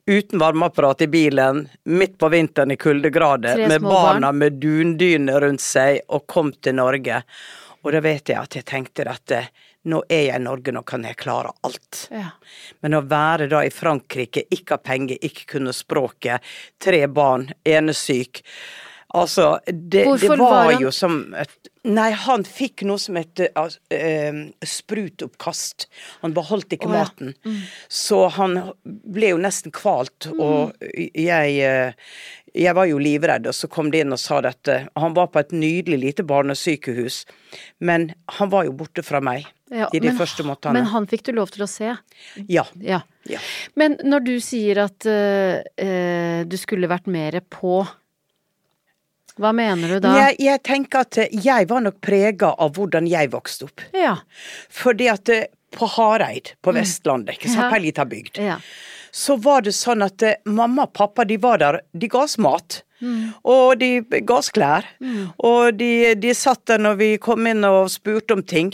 uten 0.07 0.39
varmeapparat 0.39 1.01
i 1.01 1.07
bilen, 1.11 1.65
midt 1.83 2.17
på 2.17 2.29
vinteren 2.31 2.71
i 2.71 2.77
kuldegrader, 2.79 3.67
med 3.67 3.81
barna 3.81 4.27
barn. 4.27 4.37
med 4.37 4.59
dundyne 4.63 5.39
rundt 5.43 5.63
seg, 5.63 5.99
og 6.07 6.27
kom 6.27 6.53
til 6.53 6.77
Norge. 6.79 7.23
Og 7.83 7.91
da 7.91 8.01
vet 8.03 8.31
jeg 8.31 8.39
at 8.39 8.55
jeg 8.55 8.67
tenkte 8.67 9.07
at 9.11 9.35
eh, 9.35 9.49
nå 9.87 10.01
er 10.09 10.23
jeg 10.29 10.39
i 10.39 10.43
Norge, 10.43 10.71
nå 10.75 10.83
kan 10.87 11.03
jeg 11.07 11.19
klare 11.19 11.51
alt. 11.67 12.07
Ja. 12.11 12.31
Men 12.83 12.97
å 12.97 13.03
være 13.07 13.49
da 13.51 13.63
i 13.67 13.71
Frankrike, 13.71 14.47
ikke 14.51 14.77
ha 14.77 14.83
penger, 14.83 15.19
ikke 15.21 15.47
kunne 15.57 15.75
språket, 15.75 16.43
tre 16.83 17.05
barn, 17.07 17.49
ene 17.63 17.95
syk 17.95 18.43
Altså, 19.15 19.59
det, 19.65 20.03
det 20.19 20.29
var, 20.29 20.37
var 20.37 20.81
jo 20.81 20.91
som 20.91 21.33
et 21.39 21.69
Nei, 21.87 22.09
han 22.11 22.43
fikk 22.47 22.83
noe 22.87 22.99
som 22.99 23.15
het 23.19 23.39
uh, 23.47 24.39
sprutoppkast. 24.67 25.87
Han 26.23 26.35
beholdt 26.35 26.75
ikke 26.75 26.89
Å, 26.89 26.93
ja. 26.93 27.05
maten. 27.05 27.61
Så 27.87 28.25
han 28.35 28.57
ble 28.83 29.31
jo 29.33 29.39
nesten 29.41 29.71
kvalt, 29.75 30.29
og 30.35 30.75
jeg 31.15 31.55
eh, 31.63 32.11
jeg 32.57 32.73
var 32.77 32.87
jo 32.89 32.97
livredd, 33.01 33.47
og 33.49 33.55
så 33.55 33.67
kom 33.69 33.91
de 33.93 34.01
inn 34.01 34.13
og 34.15 34.19
sa 34.21 34.39
dette. 34.41 34.79
Han 34.97 35.13
var 35.17 35.29
på 35.33 35.41
et 35.41 35.53
nydelig 35.53 35.99
lite 36.01 36.25
barnesykehus, 36.27 37.21
men 37.85 38.09
han 38.39 38.51
var 38.53 38.67
jo 38.67 38.73
borte 38.79 39.03
fra 39.05 39.21
meg 39.23 39.45
Ja, 39.69 39.89
i 39.93 39.99
de 39.99 40.09
men- 40.09 40.17
første 40.17 40.45
måtene. 40.47 40.73
Men 40.79 40.89
han 40.93 41.07
fikk 41.07 41.25
du 41.27 41.33
lov 41.37 41.51
til 41.53 41.65
å 41.65 41.69
se? 41.69 41.93
Ja. 42.47 42.65
Ja. 42.81 43.01
Men 43.75 43.97
når 44.03 44.25
du 44.25 44.33
sier 44.43 44.79
at 44.87 45.05
uh, 45.05 46.43
du 46.47 46.57
skulle 46.57 46.89
vært 46.89 47.07
mer 47.11 47.41
på, 47.51 47.81
hva 49.41 49.51
mener 49.55 49.95
du 49.95 49.99
da? 50.03 50.13
Jeg, 50.21 50.39
jeg 50.43 50.63
tenker 50.65 51.05
at 51.05 51.19
eh, 51.21 51.37
jeg 51.45 51.69
var 51.69 51.83
nok 51.85 51.99
prega 52.03 52.53
av 52.57 52.73
hvordan 52.77 53.07
jeg 53.09 53.31
vokste 53.33 53.69
opp. 53.69 53.85
Ja. 53.97 54.17
Fordi 54.73 55.09
at 55.13 55.29
eh, 55.33 55.47
på 55.77 55.89
Hareid 55.97 56.53
på 56.63 56.73
Vestlandet, 56.75 57.37
ikke 57.37 57.51
sant, 57.51 57.67
Mm. 57.67 57.71
På 57.71 57.77
ei 57.77 57.83
lita 57.83 58.05
bygd, 58.07 58.37
ja. 58.39 58.57
så 59.11 59.35
var 59.41 59.65
det 59.67 59.75
sånn 59.75 60.05
at 60.05 60.23
eh, 60.23 60.39
mamma 60.45 60.87
og 60.87 60.93
pappa 60.97 61.25
de 61.27 61.37
var 61.43 61.61
der, 61.61 61.81
de 61.93 62.09
ga 62.11 62.23
oss 62.23 62.37
mat. 62.41 62.81
Mm. 62.97 63.33
Og 63.45 63.77
de 63.77 63.89
ga 64.25 64.39
oss 64.39 64.49
klær. 64.49 64.87
Og 65.45 65.75
de, 65.77 66.15
de 66.17 66.31
satt 66.33 66.63
der 66.65 66.81
når 66.81 66.95
vi 66.97 67.09
kom 67.21 67.45
inn 67.45 67.61
og 67.67 67.91
spurte 67.93 68.33
om 68.33 68.41
ting. 68.41 68.71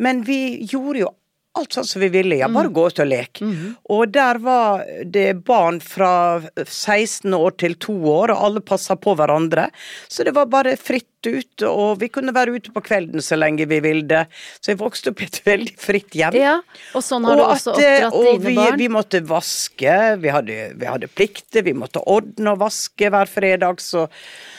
Men 0.00 0.22
vi 0.24 0.62
gjorde 0.70 1.02
jo 1.02 1.10
alt 1.58 1.74
sånn 1.76 1.86
som 1.88 2.00
vi 2.02 2.08
ville. 2.14 2.38
Ja, 2.38 2.48
Mm. 2.48 2.54
bare 2.54 2.68
gå 2.72 2.86
ut 2.88 3.00
og 3.02 3.06
leke. 3.10 3.48
Og 3.90 4.12
der 4.14 4.38
var 4.38 4.84
det 5.04 5.44
barn 5.44 5.80
fra 5.80 6.40
16 6.64 7.34
år 7.34 7.56
til 7.58 7.74
2 7.74 7.96
år, 8.08 8.30
og 8.34 8.44
alle 8.48 8.60
passa 8.60 8.96
på 8.96 9.14
hverandre. 9.18 9.68
Så 10.08 10.24
det 10.24 10.34
var 10.34 10.46
bare 10.46 10.76
fritt 10.76 11.06
ut, 11.26 11.62
og 11.66 11.98
vi 11.98 12.08
kunne 12.14 12.32
være 12.32 12.54
ute 12.54 12.70
på 12.72 12.80
kvelden 12.86 13.20
så 13.20 13.36
lenge 13.36 13.66
vi 13.68 13.80
ville. 13.82 14.20
Så 14.62 14.70
jeg 14.72 14.78
vokste 14.78 15.10
opp 15.10 15.20
i 15.20 15.26
et 15.26 15.40
veldig 15.44 15.74
fritt 15.82 16.14
hjem. 16.14 16.34
ja. 16.38 16.60
Og 16.94 17.02
sånn 17.02 17.24
har 17.26 17.36
du 17.36 17.42
også 17.42 17.74
at, 17.74 17.80
oppdratt 17.82 18.14
og 18.14 18.28
dine 18.28 18.44
vi, 18.46 18.54
barn? 18.54 18.78
vi 18.78 18.88
måtte 18.88 19.20
vaske, 19.26 19.96
vi 20.22 20.28
hadde, 20.30 20.58
vi 20.78 20.86
hadde 20.86 21.08
plikter, 21.10 21.64
vi 21.66 21.74
måtte 21.74 22.00
ordne 22.06 22.52
og 22.54 22.60
vaske 22.62 23.10
hver 23.10 23.26
fredag, 23.26 23.80
så, 23.82 24.06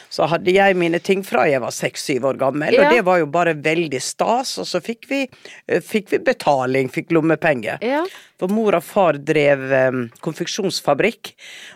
så 0.09 0.25
hadde 0.27 0.51
jeg 0.55 0.75
mine 0.75 0.99
ting 0.99 1.21
fra 1.23 1.43
jeg 1.49 1.61
var 1.61 1.69
seks-syv 1.75 2.25
år 2.31 2.37
gammel, 2.41 2.73
Ja. 2.73 2.87
og 2.87 2.93
det 2.95 3.03
var 3.05 3.19
jo 3.21 3.25
bare 3.27 3.53
veldig 3.53 4.01
stas, 4.01 4.57
og 4.57 4.65
så 4.65 4.81
fikk 4.81 5.05
vi, 5.09 5.21
eh, 5.67 5.79
fikk 5.81 6.09
vi 6.11 6.17
betaling, 6.17 6.89
fikk 6.89 7.11
lommepenger. 7.11 7.77
Ja. 7.85 8.03
For 8.39 8.47
mor 8.49 8.73
og 8.75 8.83
far 8.83 9.13
drev 9.13 9.59
um, 9.89 10.09
konfeksjonsfabrikk, 10.21 11.33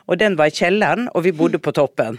og 0.08 0.18
den 0.18 0.36
var 0.40 0.46
i 0.50 0.56
kjelleren, 0.58 1.10
og 1.14 1.24
vi 1.24 1.32
bodde 1.32 1.60
på 1.60 1.72
toppen. 1.74 2.18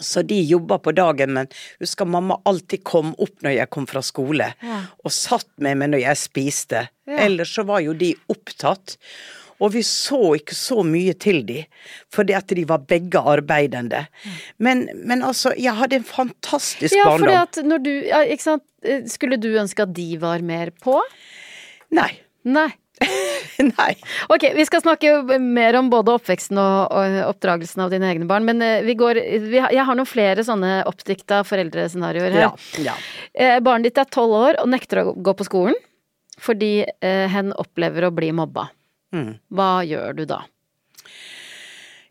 Så 0.00 0.22
de 0.24 0.38
jobba 0.48 0.78
på 0.80 0.94
dagen, 0.96 1.34
men 1.36 1.48
husker 1.82 2.06
mamma 2.08 2.38
alltid 2.48 2.80
kom 2.88 3.10
opp 3.20 3.42
når 3.44 3.56
jeg 3.58 3.70
kom 3.74 3.86
fra 3.90 4.00
skole, 4.00 4.46
Ja. 4.62 4.78
og 5.04 5.10
satt 5.12 5.48
med 5.58 5.76
meg 5.76 5.90
når 5.90 6.00
jeg 6.06 6.16
spiste. 6.16 6.88
Ja. 7.06 7.18
Ellers 7.26 7.52
så 7.52 7.66
var 7.66 7.80
jo 7.84 7.92
de 7.92 8.14
opptatt. 8.32 8.96
Og 9.60 9.74
vi 9.74 9.82
så 9.86 10.34
ikke 10.38 10.56
så 10.56 10.80
mye 10.86 11.14
til 11.20 11.42
de, 11.48 11.64
fordi 12.12 12.36
at 12.36 12.52
de 12.56 12.64
var 12.68 12.84
begge 12.88 13.20
arbeidende. 13.20 14.06
Men, 14.58 14.86
men 14.96 15.24
altså, 15.26 15.52
jeg 15.58 15.76
hadde 15.76 16.00
en 16.00 16.08
fantastisk 16.08 16.96
Ja, 16.96 17.10
fordi 17.12 17.36
at 17.36 17.60
når 17.64 17.84
du 17.84 17.92
ja, 18.08 18.24
Ikke 18.24 18.46
sant. 18.46 18.64
Eh, 18.80 19.04
Skulle 19.10 19.36
du 19.36 19.50
ønske 19.60 19.84
at 19.84 19.92
de 19.92 20.14
var 20.20 20.40
mer 20.40 20.70
på? 20.80 20.96
Nei. 21.92 22.10
Nei. 22.48 22.70
Nei. 23.78 23.92
Ok, 24.32 24.46
vi 24.56 24.64
skal 24.68 24.82
snakke 24.84 25.38
mer 25.40 25.76
om 25.78 25.90
både 25.92 26.14
oppveksten 26.18 26.58
og, 26.60 26.92
og 26.92 27.18
oppdragelsen 27.30 27.84
av 27.84 27.92
dine 27.92 28.08
egne 28.12 28.28
barn, 28.28 28.46
men 28.48 28.60
eh, 28.64 28.80
vi 28.86 28.96
går 28.98 29.20
vi 29.50 29.60
Jeg 29.60 29.84
har 29.86 29.96
noen 29.96 30.08
flere 30.08 30.44
sånne 30.46 30.80
oppdikta 30.88 31.42
foreldrescenarioer 31.48 32.36
her. 32.36 32.48
Ja. 32.48 32.90
ja. 32.90 32.98
Eh, 33.32 33.58
barnet 33.64 33.90
ditt 33.90 34.02
er 34.02 34.10
tolv 34.12 34.36
år 34.40 34.60
og 34.62 34.72
nekter 34.72 35.04
å 35.04 35.14
gå 35.16 35.36
på 35.36 35.48
skolen 35.48 35.78
fordi 36.40 36.86
eh, 36.88 37.26
hen 37.28 37.50
opplever 37.60 38.06
å 38.06 38.14
bli 38.16 38.30
mobba. 38.32 38.70
Mm. 39.14 39.34
Hva 39.48 39.70
gjør 39.86 40.16
du 40.20 40.24
da? 40.30 40.40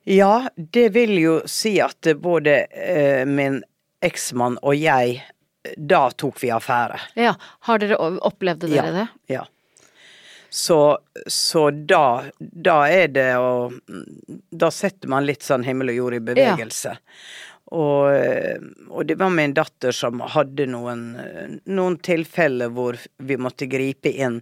Ja, 0.09 0.49
det 0.55 0.89
vil 0.95 1.17
jo 1.19 1.35
si 1.45 1.75
at 1.83 2.07
både 2.17 2.63
eh, 2.71 3.25
min 3.29 3.61
eksmann 4.01 4.57
og 4.63 4.75
jeg, 4.79 5.19
da 5.75 6.07
tok 6.15 6.39
vi 6.41 6.49
affære. 6.55 6.99
Ja, 7.19 7.35
har 7.67 7.81
dere 7.81 7.99
opplevde 7.99 8.71
dere 8.71 8.93
det? 8.95 9.07
Ja. 9.29 9.43
Så, 10.49 10.97
så 11.27 11.69
da, 11.69 12.23
da 12.39 12.79
er 12.89 13.11
det 13.13 13.27
å 13.37 13.69
Da 14.49 14.71
setter 14.73 15.11
man 15.11 15.27
litt 15.27 15.45
sånn 15.45 15.61
himmel 15.67 15.91
og 15.93 15.99
jord 15.99 16.15
i 16.17 16.23
bevegelse. 16.31 16.95
Og, 17.69 18.09
eh, 18.15 18.57
og 18.89 19.05
det 19.05 19.19
var 19.19 19.29
min 19.29 19.53
datter 19.53 19.93
som 19.93 20.23
hadde 20.33 20.65
noen, 20.71 21.03
noen 21.69 21.99
tilfeller 22.01 22.73
hvor 22.73 22.97
vi 23.21 23.37
måtte 23.37 23.69
gripe 23.69 24.09
inn. 24.09 24.39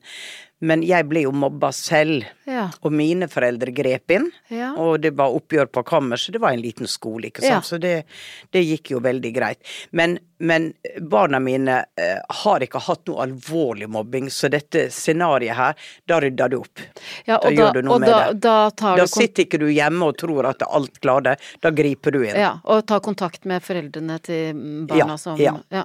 Men 0.60 0.82
jeg 0.82 1.06
ble 1.06 1.22
jo 1.22 1.32
mobba 1.32 1.70
selv, 1.72 2.24
Ja. 2.48 2.70
og 2.82 2.92
mine 2.92 3.28
foreldre 3.30 3.70
grep 3.76 4.10
inn. 4.16 4.32
Ja. 4.50 4.72
Og 4.80 5.02
det 5.02 5.12
var 5.16 5.30
oppgjør 5.36 5.68
på 5.70 5.84
kammerset, 5.86 6.32
det 6.34 6.42
var 6.42 6.52
en 6.56 6.62
liten 6.64 6.88
skole, 6.88 7.28
ikke 7.30 7.44
Ja. 7.44 7.60
sant. 7.62 7.66
Så 7.66 7.80
det, 7.80 8.06
det 8.52 8.64
gikk 8.66 8.90
jo 8.96 9.00
veldig 9.00 9.34
greit. 9.36 9.58
Men, 9.92 10.18
men 10.40 10.74
barna 11.02 11.40
mine 11.40 11.86
eh, 11.98 12.22
har 12.30 12.60
ikke 12.66 12.82
hatt 12.82 13.06
noe 13.06 13.22
alvorlig 13.28 13.88
mobbing, 13.88 14.30
så 14.34 14.50
dette 14.50 14.88
scenarioet 14.90 15.56
her, 15.56 15.76
da 16.08 16.20
rydder 16.20 16.50
du 16.50 16.58
opp. 16.62 16.80
Ja, 17.28 17.38
Da 17.38 17.48
og 17.50 17.54
gjør 17.54 17.74
du 17.74 17.82
noe 17.84 18.00
med 18.00 18.10
da, 18.10 18.32
det. 18.32 18.40
Da 18.42 18.70
tar 18.72 18.98
Da 18.98 19.04
du 19.06 19.08
sitter 19.14 19.44
ikke 19.46 19.60
du 19.60 19.68
hjemme 19.70 20.02
og 20.10 20.18
tror 20.18 20.50
at 20.50 20.64
alt 20.66 21.00
klarer 21.02 21.22
det, 21.36 21.38
da 21.62 21.70
griper 21.70 22.12
du 22.12 22.24
inn. 22.24 22.36
ja, 22.36 22.56
og 22.66 22.86
tar 22.88 23.00
kontakt 23.02 23.46
med 23.46 23.62
foreldrene 23.62 24.18
til 24.24 24.54
barna 24.88 25.14
Ja, 25.14 25.18
som 25.18 25.38
ja. 25.38 25.84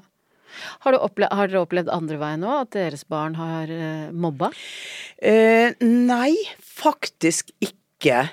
Har, 0.84 0.98
dere 0.98 1.62
opplevd 1.62 1.90
andre 1.92 2.20
veien 2.20 2.44
òg, 2.44 2.66
at 2.66 2.76
deres 2.76 3.06
barn 3.08 3.38
har 3.40 3.70
eh, 3.72 4.10
mobba? 4.12 4.52
Eh, 5.22 5.74
nei, 5.80 6.34
faktisk 6.60 7.52
ikke. 7.62 8.28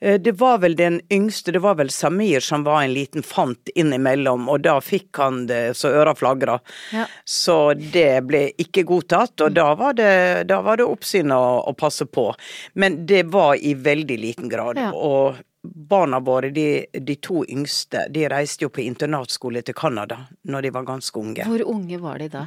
Eh, 0.00 0.18
Det 0.20 0.32
var 0.40 0.58
vel 0.58 0.76
den 0.76 1.00
yngste, 1.12 1.52
det 1.52 1.62
var 1.64 1.76
vel 1.78 1.90
Samir 1.94 2.40
som 2.44 2.64
var 2.64 2.82
en 2.82 2.94
liten 2.94 3.22
fant 3.26 3.70
innimellom, 3.74 4.48
og 4.48 4.62
da 4.66 4.78
fikk 4.84 5.20
han 5.22 5.46
det 5.50 5.76
så 5.78 5.92
øra 6.02 6.14
flagra. 6.14 6.58
Ja. 6.92 7.06
Så 7.24 7.74
det 7.74 8.24
ble 8.28 8.50
ikke 8.60 8.84
godtatt, 8.88 9.40
og 9.40 9.54
da 9.56 9.70
var 9.78 9.94
det, 9.98 10.48
da 10.50 10.60
var 10.66 10.80
det 10.80 10.88
oppsyn 10.88 11.32
å, 11.32 11.42
å 11.70 11.76
passe 11.78 12.06
på. 12.06 12.30
Men 12.74 13.04
det 13.06 13.26
var 13.32 13.56
i 13.56 13.74
veldig 13.74 14.18
liten 14.20 14.50
grad. 14.52 14.80
Ja. 14.80 14.90
Og 14.92 15.40
barna 15.62 16.20
våre, 16.24 16.50
de, 16.50 16.86
de 16.92 17.16
to 17.20 17.42
yngste, 17.44 18.06
de 18.12 18.28
reiste 18.32 18.64
jo 18.64 18.70
på 18.72 18.80
internatskole 18.84 19.62
til 19.66 19.74
Canada 19.76 20.22
når 20.48 20.62
de 20.66 20.70
var 20.76 20.86
ganske 20.88 21.20
unge. 21.20 21.44
Hvor 21.44 21.64
unge 21.68 21.98
var 22.00 22.18
de 22.22 22.28
da? 22.32 22.46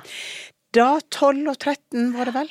Da 0.74 0.88
12 1.13 1.43
og 1.51 1.58
13 1.62 2.08
var 2.15 2.25
det 2.32 2.34
vel, 2.39 2.50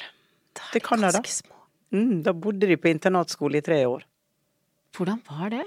Da 0.54 0.62
er 0.68 0.70
til 0.72 0.80
de 0.80 0.86
Canada. 0.86 1.18
ganske 1.18 1.34
små. 1.42 1.58
Mm, 1.92 2.22
da 2.24 2.32
bodde 2.32 2.66
de 2.70 2.76
på 2.80 2.88
internatskole 2.92 3.58
i 3.58 3.64
tre 3.66 3.80
år. 3.86 4.04
Hvordan 4.96 5.18
var 5.28 5.50
det? 5.50 5.64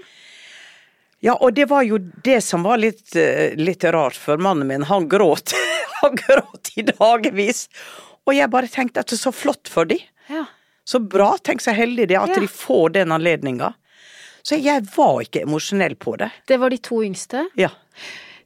Ja, 1.26 1.34
og 1.42 1.54
det 1.58 1.68
var 1.70 1.84
jo 1.84 1.98
det 2.24 2.40
som 2.46 2.64
var 2.64 2.78
litt, 2.78 3.16
eh, 3.16 3.56
litt 3.58 3.84
rart, 3.84 4.16
for 4.16 4.38
mannen 4.38 4.68
min, 4.68 4.84
han 4.84 5.08
gråt. 5.10 5.54
han 6.02 6.16
gråt 6.16 6.72
i 6.78 6.84
dagevis. 6.88 7.68
Og 8.26 8.36
jeg 8.36 8.50
bare 8.54 8.68
tenkte 8.72 9.02
at 9.04 9.08
det 9.12 9.18
er 9.20 9.24
så 9.28 9.34
flott 9.34 9.68
for 9.72 9.86
de. 9.90 10.00
Ja. 10.30 10.46
Så 10.86 11.00
bra, 11.02 11.32
tenk 11.42 11.62
så 11.66 11.74
heldig 11.74 12.08
det 12.08 12.16
er 12.18 12.24
at 12.26 12.36
Ja. 12.36 12.40
de 12.42 12.48
får 12.48 12.94
den 12.94 13.12
anledninga. 13.12 13.74
Så 14.46 14.60
jeg 14.62 14.86
var 14.94 15.24
ikke 15.26 15.42
emosjonell 15.48 15.96
på 15.98 16.16
det. 16.22 16.30
Det 16.46 16.60
var 16.62 16.70
de 16.70 16.78
to 16.78 17.02
yngste. 17.04 17.48
Ja. 17.58 17.72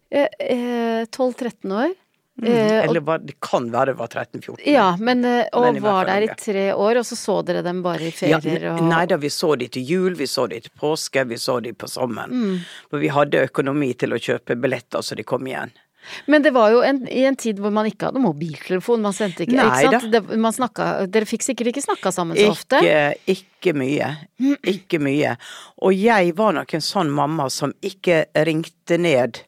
Eh, 0.10 0.30
eh, 0.40 1.06
12-13 1.12 1.74
år. 1.76 1.92
Mm, 2.40 2.48
Eh, 2.48 2.86
Eller 2.86 3.02
var, 3.04 3.20
det 3.20 3.34
kan 3.44 3.66
være 3.72 3.86
det 3.86 3.94
var 4.00 4.08
13-14. 4.08 4.62
ja, 4.72 4.96
men, 5.00 5.26
eh, 5.26 5.46
og 5.54 5.62
Men 5.62 5.82
var 5.84 6.06
der 6.06 6.22
i 6.22 6.28
tre 6.40 6.74
år, 6.74 7.00
og 7.02 7.06
så 7.06 7.18
så 7.20 7.42
dere 7.46 7.62
dem 7.62 7.82
bare 7.84 8.00
i 8.00 8.14
Ja, 8.30 8.40
ferier 8.40 8.78
og 8.78 8.84
Nei 8.88 9.06
da, 9.06 9.18
vi 9.18 9.28
så 9.28 9.58
de 9.60 9.68
til 9.68 9.84
jul, 9.84 10.16
vi 10.16 10.24
så 10.24 10.48
de 10.48 10.62
til 10.62 10.72
påske, 10.80 11.26
vi 11.28 11.36
så 11.36 11.62
de 11.62 11.74
på 11.74 11.88
sommeren. 11.92 12.32
Mm. 12.32 12.60
For 12.90 13.00
vi 13.00 13.12
hadde 13.12 13.44
økonomi 13.50 13.92
til 13.94 14.16
å 14.16 14.22
kjøpe 14.24 14.56
billetter 14.56 15.04
så 15.04 15.16
de 15.20 15.24
kom 15.24 15.44
igjen. 15.48 15.72
Men 16.26 16.46
det 16.46 16.54
var 16.56 16.74
jo 16.74 16.82
en, 16.86 17.02
i 17.08 17.26
en 17.30 17.38
tid 17.40 17.60
hvor 17.62 17.74
man 17.76 17.90
ikke 17.90 18.10
hadde 18.10 18.24
mobiltelefon, 18.24 19.04
man 19.06 19.16
sendte 19.16 19.46
ikke, 19.46 19.58
Nei 19.60 19.68
ikke 19.86 20.00
sant? 20.00 20.14
Det, 20.14 20.40
man 20.42 20.56
snakka, 20.56 20.90
dere 21.12 21.30
fikk 21.30 21.46
sikkert 21.48 21.74
ikke 21.74 21.86
snakka 21.86 22.14
sammen 22.16 22.40
så 22.40 22.52
ofte? 22.54 22.82
Ikke, 22.84 23.36
ikke 23.36 23.76
mye. 23.78 24.14
Ikke 24.70 25.02
mye. 25.04 25.36
Og 25.86 25.96
jeg 25.96 26.34
var 26.38 26.56
nok 26.58 26.74
en 26.78 26.86
sånn 26.86 27.12
mamma 27.14 27.50
som 27.54 27.76
ikke 27.86 28.24
ringte 28.48 29.00
ned. 29.02 29.44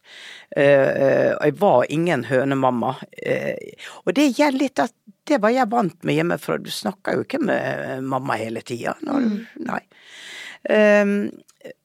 Eh, 0.56 0.89
eh, 0.89 1.36
jeg 1.41 1.56
var 1.62 1.86
ingen 1.91 2.25
hønemamma. 2.27 2.96
Eh, 3.24 3.56
og 4.03 4.13
det 4.18 4.32
gjelder 4.36 4.60
litt 4.60 4.84
at 4.84 4.96
det 5.30 5.39
var 5.39 5.53
jeg 5.53 5.70
vant 5.72 6.03
med 6.03 6.18
hjemmefra. 6.18 6.58
Du 6.60 6.72
snakker 6.74 7.15
jo 7.15 7.25
ikke 7.25 7.39
med 7.44 8.03
mamma 8.03 8.36
hele 8.41 8.63
tida. 8.65 8.98
Nei. 9.01 9.82
Um, 10.70 11.32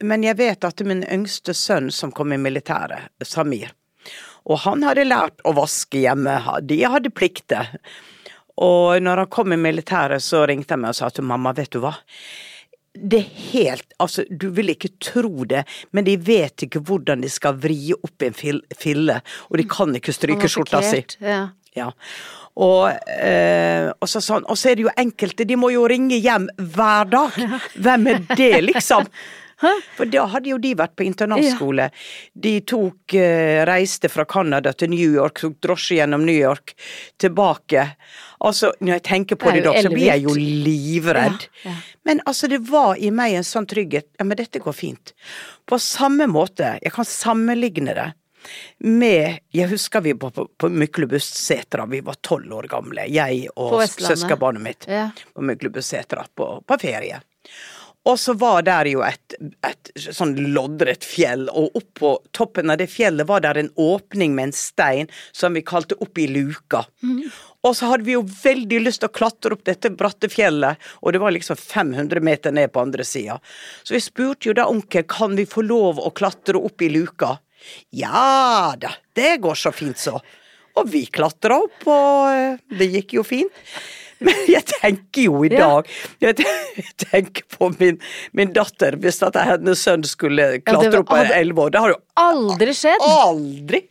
men 0.05 0.25
jeg 0.25 0.39
vet 0.41 0.65
at 0.65 0.81
min 0.85 1.03
yngste 1.05 1.55
sønn 1.57 1.91
som 1.93 2.13
kom 2.13 2.33
i 2.33 2.41
militæret, 2.41 3.13
Samir, 3.25 3.71
og 4.47 4.61
han 4.63 4.85
hadde 4.87 5.05
lært 5.09 5.41
å 5.45 5.53
vaske 5.57 5.99
hjemme, 6.05 6.37
de 6.63 6.81
hadde 6.87 7.11
plikter. 7.11 7.73
Og 8.63 9.03
når 9.03 9.25
han 9.25 9.33
kom 9.35 9.53
i 9.53 9.59
militæret, 9.61 10.23
så 10.25 10.45
ringte 10.49 10.77
han 10.77 10.85
meg 10.87 10.95
og 10.95 11.01
sa 11.01 11.11
til 11.13 11.27
mamma, 11.29 11.53
vet 11.57 11.75
du 11.75 11.81
hva. 11.83 11.93
Det 12.97 13.19
er 13.21 13.41
helt 13.53 13.91
Altså, 14.01 14.23
du 14.31 14.47
vil 14.57 14.71
ikke 14.73 14.89
tro 15.05 15.45
det, 15.45 15.65
men 15.93 16.05
de 16.07 16.15
vet 16.17 16.65
ikke 16.65 16.81
hvordan 16.89 17.21
de 17.25 17.29
skal 17.33 17.59
vri 17.61 17.91
opp 17.97 18.25
en 18.25 18.33
fil- 18.37 18.63
fille, 18.77 19.19
og 19.51 19.57
de 19.61 19.65
kan 19.69 19.93
ikke 19.99 20.15
stryke 20.17 20.49
skjorta 20.49 20.81
si. 20.85 21.03
Ja. 21.21 21.43
Ja. 21.77 21.91
Og, 22.57 22.87
eh, 23.21 23.91
og 24.01 24.09
så 24.09 24.23
sånn, 24.25 24.47
og 24.49 24.57
så 24.57 24.71
er 24.71 24.79
det 24.79 24.87
jo 24.87 24.95
enkelte, 24.97 25.45
de 25.45 25.59
må 25.61 25.69
jo 25.75 25.85
ringe 25.93 26.17
hjem 26.17 26.47
hver 26.57 27.11
dag. 27.13 27.37
Hvem 27.85 28.07
er 28.15 28.23
det, 28.37 28.53
liksom? 28.71 29.05
For 29.97 30.05
da 30.13 30.27
hadde 30.29 30.51
jo 30.51 30.59
de 30.61 30.75
vært 30.77 30.97
på 30.99 31.07
internatskole. 31.07 31.89
De 32.37 32.61
tok, 32.69 33.15
eh, 33.17 33.65
reiste 33.69 34.11
fra 34.13 34.27
Canada 34.29 34.73
til 34.77 34.91
New 34.93 35.15
York, 35.17 35.41
tok 35.41 35.57
drosje 35.65 35.97
gjennom 35.97 36.27
New 36.29 36.37
York, 36.37 36.75
tilbake. 37.19 37.87
Altså, 38.45 38.73
når 38.81 38.99
jeg 38.99 39.03
tenker 39.09 39.37
på 39.41 39.49
Det 39.53 39.63
det, 39.63 39.65
i 39.65 39.65
dag, 39.65 39.83
så 39.83 39.93
blir 39.95 40.07
jeg 40.11 40.23
jo 40.27 40.35
livredd. 40.37 41.49
Ja, 41.65 41.71
ja. 41.71 41.77
Men 42.05 42.21
altså, 42.27 42.49
det 42.53 42.61
var 42.69 42.97
i 43.01 43.11
meg 43.11 43.39
en 43.39 43.49
sånn 43.49 43.67
trygghet. 43.67 44.11
Ja, 44.19 44.25
men 44.29 44.37
dette 44.37 44.61
går 44.61 44.77
fint. 44.77 45.15
På 45.67 45.81
samme 45.81 46.29
måte, 46.29 46.79
jeg 46.83 46.93
kan 46.93 47.05
sammenligne 47.09 47.95
det 47.97 48.13
med 48.79 49.41
Jeg 49.51 49.69
husker 49.73 50.01
vi 50.05 50.13
var 50.13 50.31
på, 50.31 50.45
på 50.59 50.69
Myklebustsetra, 50.71 51.87
vi 51.91 51.99
var 52.01 52.15
tolv 52.23 52.53
år 52.61 52.69
gamle, 52.71 53.09
jeg 53.11 53.49
og 53.57 53.81
søskenbarnet 53.91 54.63
mitt 54.63 54.87
Ja. 54.87 55.09
på 55.35 55.43
Myklebustsetra 55.43 56.27
på, 56.37 56.63
på 56.63 56.79
ferie. 56.79 57.19
Og 58.07 58.19
så 58.23 58.37
var 58.39 58.63
der 58.67 58.87
jo 58.91 59.03
et, 59.03 59.35
et 59.67 59.91
sånn 59.99 60.37
loddrett 60.55 61.05
fjell, 61.05 61.49
og 61.51 61.75
oppå 61.79 62.13
toppen 62.37 62.71
av 62.71 62.79
det 62.79 62.87
fjellet 62.93 63.27
var 63.27 63.43
der 63.43 63.59
en 63.59 63.73
åpning 63.75 64.37
med 64.37 64.51
en 64.51 64.57
stein 64.57 65.11
som 65.35 65.57
vi 65.57 65.65
kalte 65.67 65.99
Opp 66.03 66.19
i 66.21 66.27
luka. 66.29 66.85
Og 67.67 67.75
så 67.75 67.89
hadde 67.91 68.07
vi 68.07 68.15
jo 68.15 68.23
veldig 68.23 68.79
lyst 68.85 69.03
til 69.03 69.11
å 69.11 69.17
klatre 69.17 69.57
opp 69.57 69.65
dette 69.67 69.91
bratte 69.91 70.31
fjellet, 70.31 70.79
og 71.03 71.15
det 71.15 71.23
var 71.23 71.35
liksom 71.35 71.59
500 71.59 72.23
meter 72.23 72.55
ned 72.55 72.71
på 72.73 72.85
andre 72.85 73.07
sida. 73.07 73.41
Så 73.83 73.97
vi 73.97 74.03
spurte 74.05 74.51
jo 74.51 74.55
da 74.55 74.69
onkel 74.71 75.07
kan 75.11 75.35
vi 75.39 75.49
få 75.51 75.65
lov 75.67 75.99
å 75.99 76.13
klatre 76.15 76.61
opp 76.63 76.85
i 76.85 76.93
luka. 76.93 77.35
Ja 77.91 78.75
da, 78.79 78.93
det 79.17 79.39
går 79.43 79.59
så 79.59 79.73
fint 79.75 79.99
så. 79.99 80.21
Og 80.77 80.91
vi 80.93 81.07
klatra 81.09 81.59
opp, 81.65 81.87
og 81.89 82.35
eh, 82.37 82.59
det 82.79 82.91
gikk 82.93 83.17
jo 83.17 83.25
fint. 83.27 83.65
Men 84.27 84.39
jeg 84.49 84.65
tenker 84.71 85.27
jo 85.27 85.43
i 85.45 85.51
Ja. 85.53 85.67
dag 85.67 85.89
Jeg 86.25 86.47
tenker 87.03 87.45
på 87.53 87.69
min, 87.81 87.99
min 88.33 88.53
datter, 88.57 88.97
hvis 89.03 89.21
at 89.27 89.37
hennes 89.37 89.83
sønn 89.85 90.05
skulle 90.09 90.57
klatre 90.63 90.89
klatre 90.91 90.91
var- 90.93 91.03
opp 91.03 91.11
på 91.13 91.35
elleve 91.41 91.67
år. 91.67 91.71
Det 91.75 91.83
har 91.85 91.93
jo 91.93 92.01
Aldri 92.23 92.73
skjedd! 92.79 93.05
aldri 93.05 93.83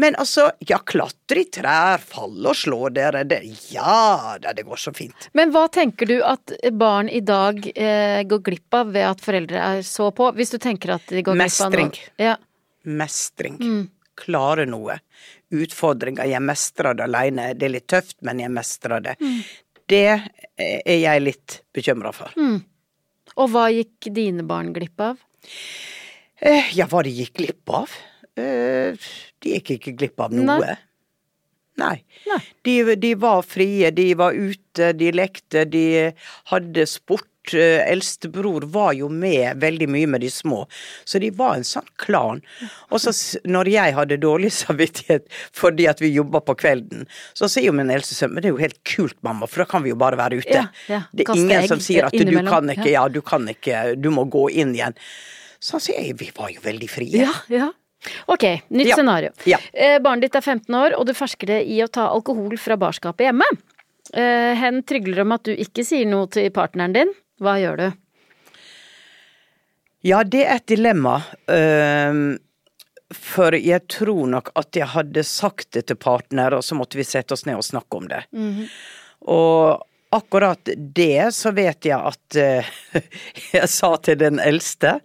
Men 0.00 0.14
altså, 0.22 0.46
ja, 0.64 0.78
klatre 0.86 1.42
i 1.42 1.48
trær, 1.52 1.98
falle 2.00 2.52
og 2.52 2.56
slå 2.56 2.88
dere, 2.94 3.24
det 3.28 3.40
Ja 3.72 4.38
da, 4.40 4.52
det 4.56 4.62
går 4.64 4.78
så 4.80 4.94
fint. 4.96 5.26
Men 5.36 5.50
hva 5.52 5.66
tenker 5.68 6.06
du 6.08 6.14
at 6.24 6.54
barn 6.78 7.10
i 7.10 7.20
dag 7.20 7.58
eh, 7.74 8.22
går 8.30 8.40
glipp 8.46 8.78
av 8.78 8.94
ved 8.94 9.04
at 9.10 9.20
foreldre 9.20 9.58
er 9.60 9.82
så 9.84 10.08
på? 10.14 10.30
Hvis 10.38 10.54
du 10.54 10.58
tenker 10.62 10.94
at 10.94 11.10
de 11.10 11.20
går 11.26 11.34
glipp 11.36 11.58
av 11.66 11.74
noe 11.74 11.82
Mestring. 11.82 11.92
Ja. 12.22 12.36
Mestring. 12.86 13.58
Mm. 13.60 13.82
Klare 14.20 14.64
noe. 14.68 15.00
Utfordringer. 15.50 16.28
Jeg 16.30 16.42
mestrer 16.46 16.94
det 16.98 17.06
alene. 17.08 17.48
Det 17.58 17.66
er 17.68 17.74
litt 17.74 17.88
tøft, 17.90 18.16
men 18.26 18.38
jeg 18.42 18.52
mestrer 18.54 19.02
det. 19.02 19.16
Mm. 19.20 19.40
Det 19.90 20.02
er 20.60 20.98
jeg 21.00 21.22
litt 21.24 21.56
bekymra 21.74 22.12
for. 22.14 22.30
Og 23.40 23.48
hva 23.50 23.64
gikk 23.74 24.10
dine 24.14 24.44
barn 24.46 24.72
glipp 24.76 25.00
av? 25.02 25.18
Eh, 26.40 26.70
Ja, 26.76 26.86
hva 26.86 27.02
de 27.06 27.10
gikk 27.14 27.34
glipp 27.40 27.70
av? 27.74 27.90
Eh, 28.38 28.94
De 29.40 29.56
gikk 29.56 29.70
ikke 29.78 29.96
glipp 29.96 30.20
av 30.20 30.32
noe. 30.36 30.44
Nei. 30.60 30.76
Nei. 31.80 31.96
Nei. 32.28 32.38
De, 32.66 32.94
de 33.00 33.14
var 33.16 33.40
frie, 33.46 33.88
de 33.96 34.08
var 34.14 34.36
ute, 34.36 34.90
de 34.92 35.10
lekte, 35.16 35.62
de 35.70 35.84
hadde 36.52 36.84
sport. 36.90 37.29
Eh, 37.54 37.80
Eldstebror 37.90 38.62
var 38.68 38.92
jo 38.92 39.08
med 39.08 39.56
veldig 39.62 39.88
mye 39.88 40.06
med 40.12 40.20
de 40.20 40.28
små, 40.30 40.66
så 41.08 41.18
de 41.22 41.30
var 41.34 41.56
en 41.56 41.64
sånn 41.64 41.86
klan. 41.98 42.42
Og 42.92 43.00
så 43.00 43.14
når 43.48 43.70
jeg 43.72 43.94
hadde 43.96 44.18
dårlig 44.20 44.52
samvittighet 44.62 45.26
fordi 45.56 45.88
at 45.90 46.02
vi 46.04 46.12
jobba 46.12 46.42
på 46.44 46.54
kvelden, 46.60 47.06
så 47.34 47.48
sier 47.48 47.70
jo 47.70 47.76
min 47.76 47.90
eldste 47.90 48.14
sønn 48.18 48.34
men 48.34 48.44
det 48.44 48.50
er 48.52 48.54
jo 48.56 48.60
helt 48.62 48.78
kult, 48.86 49.16
mamma, 49.26 49.48
for 49.50 49.64
da 49.64 49.70
kan 49.72 49.82
vi 49.82 49.90
jo 49.94 49.98
bare 49.98 50.20
være 50.20 50.42
ute. 50.44 50.52
Ja, 50.60 50.66
ja. 50.92 51.02
Det 51.12 51.26
er 51.26 51.40
ingen 51.40 51.68
som 51.72 51.82
sier 51.82 52.06
at 52.06 52.14
du 52.14 52.36
kan 52.46 52.70
ikke, 52.70 52.90
Ja. 52.92 53.08
du 53.08 53.20
kan 53.24 53.48
ikke, 53.48 53.96
du 53.96 54.10
må 54.14 54.28
gå 54.30 54.48
inn 54.52 54.74
igjen. 54.76 54.94
Så 55.60 55.78
han 55.78 55.84
sier 55.84 56.14
vi 56.16 56.30
var 56.36 56.52
jo 56.52 56.60
veldig 56.64 56.90
frie. 56.92 57.24
Ja, 57.24 57.32
ja. 57.48 57.72
Ok, 58.32 58.44
nytt 58.72 58.94
scenario. 58.94 59.32
Eh, 59.72 59.98
barnet 60.00 60.28
ditt 60.28 60.36
er 60.38 60.44
15 60.44 60.74
år, 60.76 60.94
og 60.96 61.04
du 61.08 61.12
fersker 61.16 61.50
det 61.50 61.58
i 61.68 61.82
å 61.84 61.88
ta 61.92 62.06
alkohol 62.08 62.56
fra 62.60 62.78
barskapet 62.80 63.26
hjemme. 63.28 63.48
Eh, 64.14 64.54
hen 64.56 64.80
trygler 64.88 65.20
om 65.22 65.34
at 65.36 65.44
du 65.46 65.52
ikke 65.52 65.84
sier 65.86 66.08
noe 66.08 66.26
til 66.32 66.48
partneren 66.54 66.94
din. 66.96 67.12
Hva 67.40 67.56
gjør 67.60 67.80
du? 67.80 67.88
Ja, 70.06 70.22
det 70.24 70.46
er 70.46 70.56
et 70.60 70.68
dilemma. 70.70 71.18
for 73.10 73.56
jeg 73.58 73.84
tror 73.90 74.28
nok 74.30 74.52
at 74.54 74.76
jeg 74.78 74.86
hadde 74.94 75.24
sagt 75.26 75.72
det 75.76 75.86
til 75.90 75.98
partner, 76.00 76.54
og 76.56 76.64
så 76.64 76.76
måtte 76.78 76.96
vi 77.00 77.04
sette 77.04 77.34
oss 77.34 77.42
ned 77.48 77.58
og 77.58 77.66
snakke 77.66 77.98
om 77.98 78.06
det. 78.08 78.22
Og 79.26 79.82
akkurat 80.14 80.70
det 80.94 81.34
så 81.34 81.52
vet 81.54 81.86
jeg 81.86 81.98
at 81.98 82.38
eh, 82.38 82.70
jeg 83.56 83.68
sa 83.70 83.92
til 84.02 84.18
den 84.18 84.40
eldste, 84.42 84.96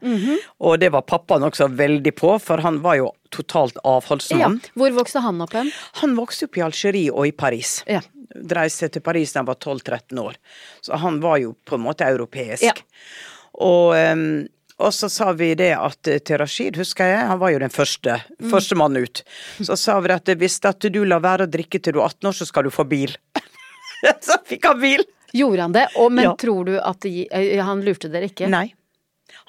og 0.60 0.80
det 0.82 0.92
var 0.96 1.06
pappaen 1.06 1.46
også 1.46 1.68
veldig 1.78 2.14
på, 2.18 2.36
for 2.42 2.64
han 2.66 2.80
var 2.86 3.00
jo 3.02 3.12
totalt 3.36 3.78
Ja. 4.70 4.74
Hvor 4.80 4.96
vokste 5.02 5.22
han 5.26 5.42
opp 5.44 5.54
hen? 5.58 5.70
Han 6.02 6.16
vokste 6.18 6.48
opp 6.48 6.58
i 6.58 6.64
Algerie 6.66 7.12
og 7.14 7.28
i 7.28 7.34
Paris. 7.36 7.80
Ja. 7.90 8.02
Reiste 8.52 8.90
til 8.90 9.02
Paris 9.02 9.34
da 9.34 9.40
han 9.42 9.48
var 9.50 9.56
12-13 9.62 10.20
år. 10.22 10.36
Så 10.82 10.98
han 11.02 11.20
var 11.24 11.38
jo 11.42 11.56
på 11.66 11.76
en 11.76 11.82
måte 11.86 12.06
europeisk. 12.08 12.64
Ja. 12.64 12.74
Og, 13.54 13.96
og 14.78 14.92
så 14.94 15.08
sa 15.10 15.32
vi 15.32 15.54
det 15.56 15.72
at 15.78 16.08
eh, 16.12 16.20
til 16.20 16.38
Rashid, 16.42 16.76
husker 16.82 17.08
jeg, 17.08 17.28
han 17.30 17.40
var 17.40 17.54
jo 17.54 17.60
den 17.64 17.72
første, 17.72 18.18
Mm. 18.36 18.50
første 18.52 18.76
mannen 18.76 19.04
ut. 19.08 19.24
Så 19.64 19.78
sa 19.80 20.00
vi 20.04 20.12
at 20.12 20.28
hvis 20.38 20.60
at 20.68 20.80
du 20.92 21.04
lar 21.08 21.22
være 21.24 21.46
å 21.48 21.52
drikke 21.52 21.80
til 21.82 21.94
du 21.96 22.00
er 22.02 22.10
18 22.10 22.28
år, 22.30 22.34
så 22.36 22.46
skal 22.50 22.64
du 22.68 22.70
få 22.76 22.84
bil. 22.88 23.16
så 24.22 24.36
fikk 24.46 24.66
han 24.68 24.82
bil! 24.82 25.06
Gjorde 25.36 25.62
han 25.62 25.74
det? 25.76 25.86
Og, 26.00 26.12
men 26.12 26.24
Ja. 26.30 26.34
tror 26.40 26.66
du 26.66 26.76
at 26.80 27.00
det, 27.04 27.28
eh, 27.32 27.64
han 27.64 27.82
lurte 27.84 28.12
dere 28.12 28.28
ikke? 28.30 28.48
Nei. 28.52 28.74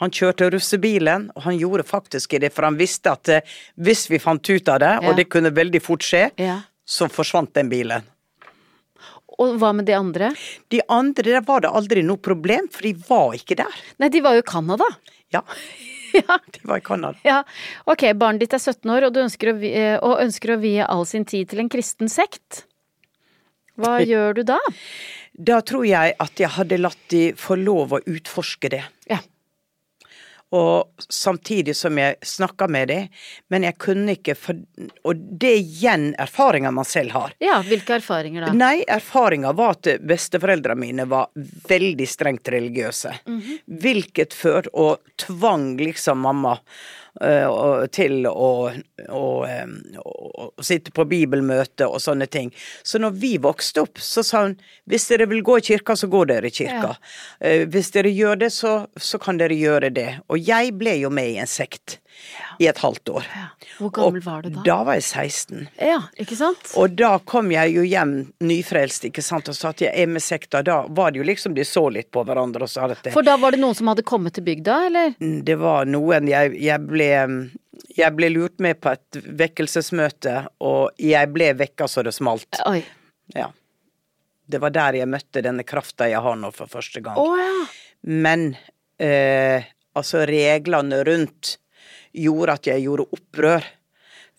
Han 0.00 0.10
kjørte 0.10 0.48
russebilen, 0.52 1.30
og 1.36 1.42
han 1.46 1.58
gjorde 1.58 1.84
faktisk 1.86 2.38
det, 2.40 2.50
for 2.52 2.66
han 2.66 2.76
visste 2.78 3.12
at 3.12 3.28
eh, 3.28 3.40
hvis 3.78 4.06
vi 4.10 4.18
fant 4.18 4.42
ut 4.50 4.68
av 4.68 4.80
det, 4.82 4.94
Ja. 5.02 5.08
og 5.10 5.16
det 5.16 5.28
kunne 5.30 5.50
veldig 5.54 5.82
fort 5.82 6.02
skje, 6.06 6.30
Ja. 6.38 6.60
så 6.86 7.08
forsvant 7.10 7.52
den 7.54 7.68
bilen. 7.70 8.02
Og 9.42 9.58
hva 9.60 9.72
med 9.76 9.88
de 9.88 9.96
andre? 9.96 10.30
De 10.72 10.80
andre, 10.92 11.26
der 11.36 11.44
var 11.44 11.64
det 11.64 11.72
aldri 11.72 12.04
noe 12.06 12.20
problem, 12.22 12.70
for 12.72 12.86
de 12.86 12.94
var 13.08 13.36
ikke 13.36 13.58
der. 13.58 13.82
Nei, 14.00 14.08
de 14.12 14.22
var 14.24 14.38
jo 14.38 14.44
i 14.44 14.50
Canada. 14.54 14.88
Ja. 15.34 15.44
Ja. 16.16 16.38
De 16.48 16.62
var 16.64 16.78
i 16.78 16.80
Canada. 16.80 17.18
Ja, 17.26 17.42
ok, 17.84 18.06
barnet 18.16 18.40
ditt 18.40 18.54
er 18.56 18.62
17 18.62 18.88
år, 18.88 19.04
og, 19.04 19.10
du 19.12 19.18
ønsker 19.20 19.50
å, 19.50 19.54
eh, 19.68 19.98
og 20.00 20.22
ønsker 20.22 20.54
å 20.54 20.56
vie 20.62 20.86
all 20.86 21.02
sin 21.04 21.26
tid 21.28 21.50
til 21.50 21.60
en 21.60 21.68
kristen 21.68 22.08
sekt. 22.08 22.62
Hva 23.76 23.98
gjør 24.10 24.38
du 24.38 24.40
da? 24.48 24.56
Da 25.36 25.58
tror 25.66 25.84
jeg 25.84 26.14
at 26.22 26.40
jeg 26.40 26.54
hadde 26.54 26.78
latt 26.80 27.02
de 27.12 27.20
få 27.36 27.58
lov 27.60 27.98
å 27.98 28.00
utforske 28.00 28.70
det. 28.72 28.80
Ja. 29.12 29.18
Og 30.54 31.02
samtidig 31.08 31.74
som 31.76 31.98
jeg 31.98 32.20
snakka 32.22 32.68
med 32.70 32.88
dem, 32.88 33.08
men 33.50 33.64
jeg 33.66 33.74
kunne 33.82 34.14
ikke 34.14 34.36
for 34.38 34.60
Og 35.02 35.24
det 35.40 35.50
er 35.50 35.58
igjen 35.58 36.04
erfaringer 36.22 36.70
man 36.74 36.86
selv 36.86 37.16
har. 37.16 37.34
Ja, 37.42 37.58
hvilke 37.66 37.96
erfaringer 37.98 38.46
da? 38.46 38.52
Nei, 38.54 38.84
erfaringa 38.86 39.50
var 39.56 39.74
at 39.74 39.90
besteforeldrene 40.06 40.78
mine 40.80 41.08
var 41.10 41.32
veldig 41.68 42.06
strengt 42.08 42.48
religiøse. 42.52 43.16
Mhm. 43.26 43.58
Hvilket 43.82 44.34
før, 44.34 44.70
og 44.72 45.02
tvang 45.18 45.74
liksom 45.80 46.22
mamma 46.22 46.58
til 47.96 48.26
å, 48.28 48.50
å, 49.08 49.24
eh, 49.48 49.66
å, 50.02 50.14
å 50.52 50.64
sitte 50.64 50.92
på 50.94 51.06
bibelmøte 51.08 51.88
og 51.88 52.00
sånne 52.04 52.28
ting. 52.30 52.52
Så 52.84 53.00
når 53.02 53.16
vi 53.22 53.32
vokste 53.42 53.86
opp, 53.86 54.00
så 54.02 54.24
sa 54.26 54.46
hun 54.46 54.56
hvis 54.90 55.08
dere 55.10 55.28
vil 55.30 55.44
gå 55.46 55.58
i 55.58 55.66
kirka, 55.70 55.96
så 55.96 56.10
går 56.12 56.32
dere 56.32 56.50
i 56.50 56.54
kirka. 56.54 56.96
Ja. 57.40 57.54
Hvis 57.72 57.92
dere 57.94 58.12
gjør 58.12 58.42
det, 58.44 58.50
så, 58.54 58.74
så 58.96 59.20
kan 59.22 59.40
dere 59.40 59.56
gjøre 59.56 59.90
det. 59.94 60.10
Og 60.28 60.40
jeg 60.40 60.74
ble 60.78 60.98
jo 61.00 61.12
med 61.12 61.32
i 61.32 61.40
en 61.42 61.50
sekt 61.50 61.98
i 62.58 62.66
et 62.66 62.78
halvt 62.78 63.08
år. 63.08 63.26
Ja. 63.34 63.46
Hvor 63.78 63.90
gammel 63.90 64.22
Og 64.22 64.26
var 64.26 64.42
du 64.42 64.48
da? 64.54 64.62
Da 64.66 64.76
var 64.86 64.98
jeg 64.98 65.04
16. 65.04 65.66
Ja, 65.80 65.98
ikke 66.20 66.38
sant? 66.38 66.72
Og 66.80 66.96
da 66.96 67.16
kom 67.18 67.50
jeg 67.52 67.74
jo 67.74 67.84
hjem 67.86 68.14
nyfrelst 68.44 69.08
ikke 69.10 69.24
sant, 69.24 69.50
og 69.52 69.82
jeg 69.82 69.92
er 69.92 70.08
med 70.10 70.24
sekta. 70.24 70.62
Da 70.66 70.82
var 70.88 71.12
det 71.12 71.20
jo 71.20 71.28
liksom 71.28 71.56
de 71.56 71.66
så 71.68 71.86
litt 71.92 72.10
på 72.14 72.24
hverandre 72.26 72.66
og 72.66 72.72
sa 72.72 72.88
dette. 72.90 73.12
For 73.14 73.26
da 73.26 73.36
var 73.40 73.56
det 73.56 73.60
noen 73.62 73.76
som 73.76 73.92
hadde 73.92 74.06
kommet 74.06 74.36
til 74.36 74.46
bygda, 74.46 74.80
eller? 74.88 75.14
det 75.46 75.58
var 75.60 75.88
noen 75.88 76.28
jeg, 76.30 76.56
jeg 76.62 76.82
ble 76.86 77.10
jeg 77.96 78.12
ble 78.16 78.28
lurt 78.32 78.60
med 78.62 78.80
på 78.80 78.92
et 78.92 79.18
vekkelsesmøte, 79.40 80.34
og 80.64 80.96
jeg 81.00 81.28
ble 81.32 81.52
vekka 81.56 81.88
så 81.88 82.04
det 82.04 82.12
smalt. 82.16 82.60
Oi. 82.68 82.80
Ja. 83.34 83.50
Det 84.46 84.60
var 84.62 84.72
der 84.74 85.00
jeg 85.00 85.10
møtte 85.10 85.42
denne 85.44 85.64
krafta 85.66 86.08
jeg 86.10 86.22
har 86.22 86.36
nå 86.38 86.52
for 86.54 86.70
første 86.70 87.02
gang. 87.04 87.18
Oh, 87.18 87.34
ja. 87.40 87.66
Men 88.06 88.52
eh, 89.02 89.64
altså 89.96 90.26
reglene 90.28 91.02
rundt 91.08 91.56
gjorde 92.16 92.56
at 92.58 92.66
jeg 92.72 92.82
gjorde 92.86 93.06
opprør. 93.16 93.64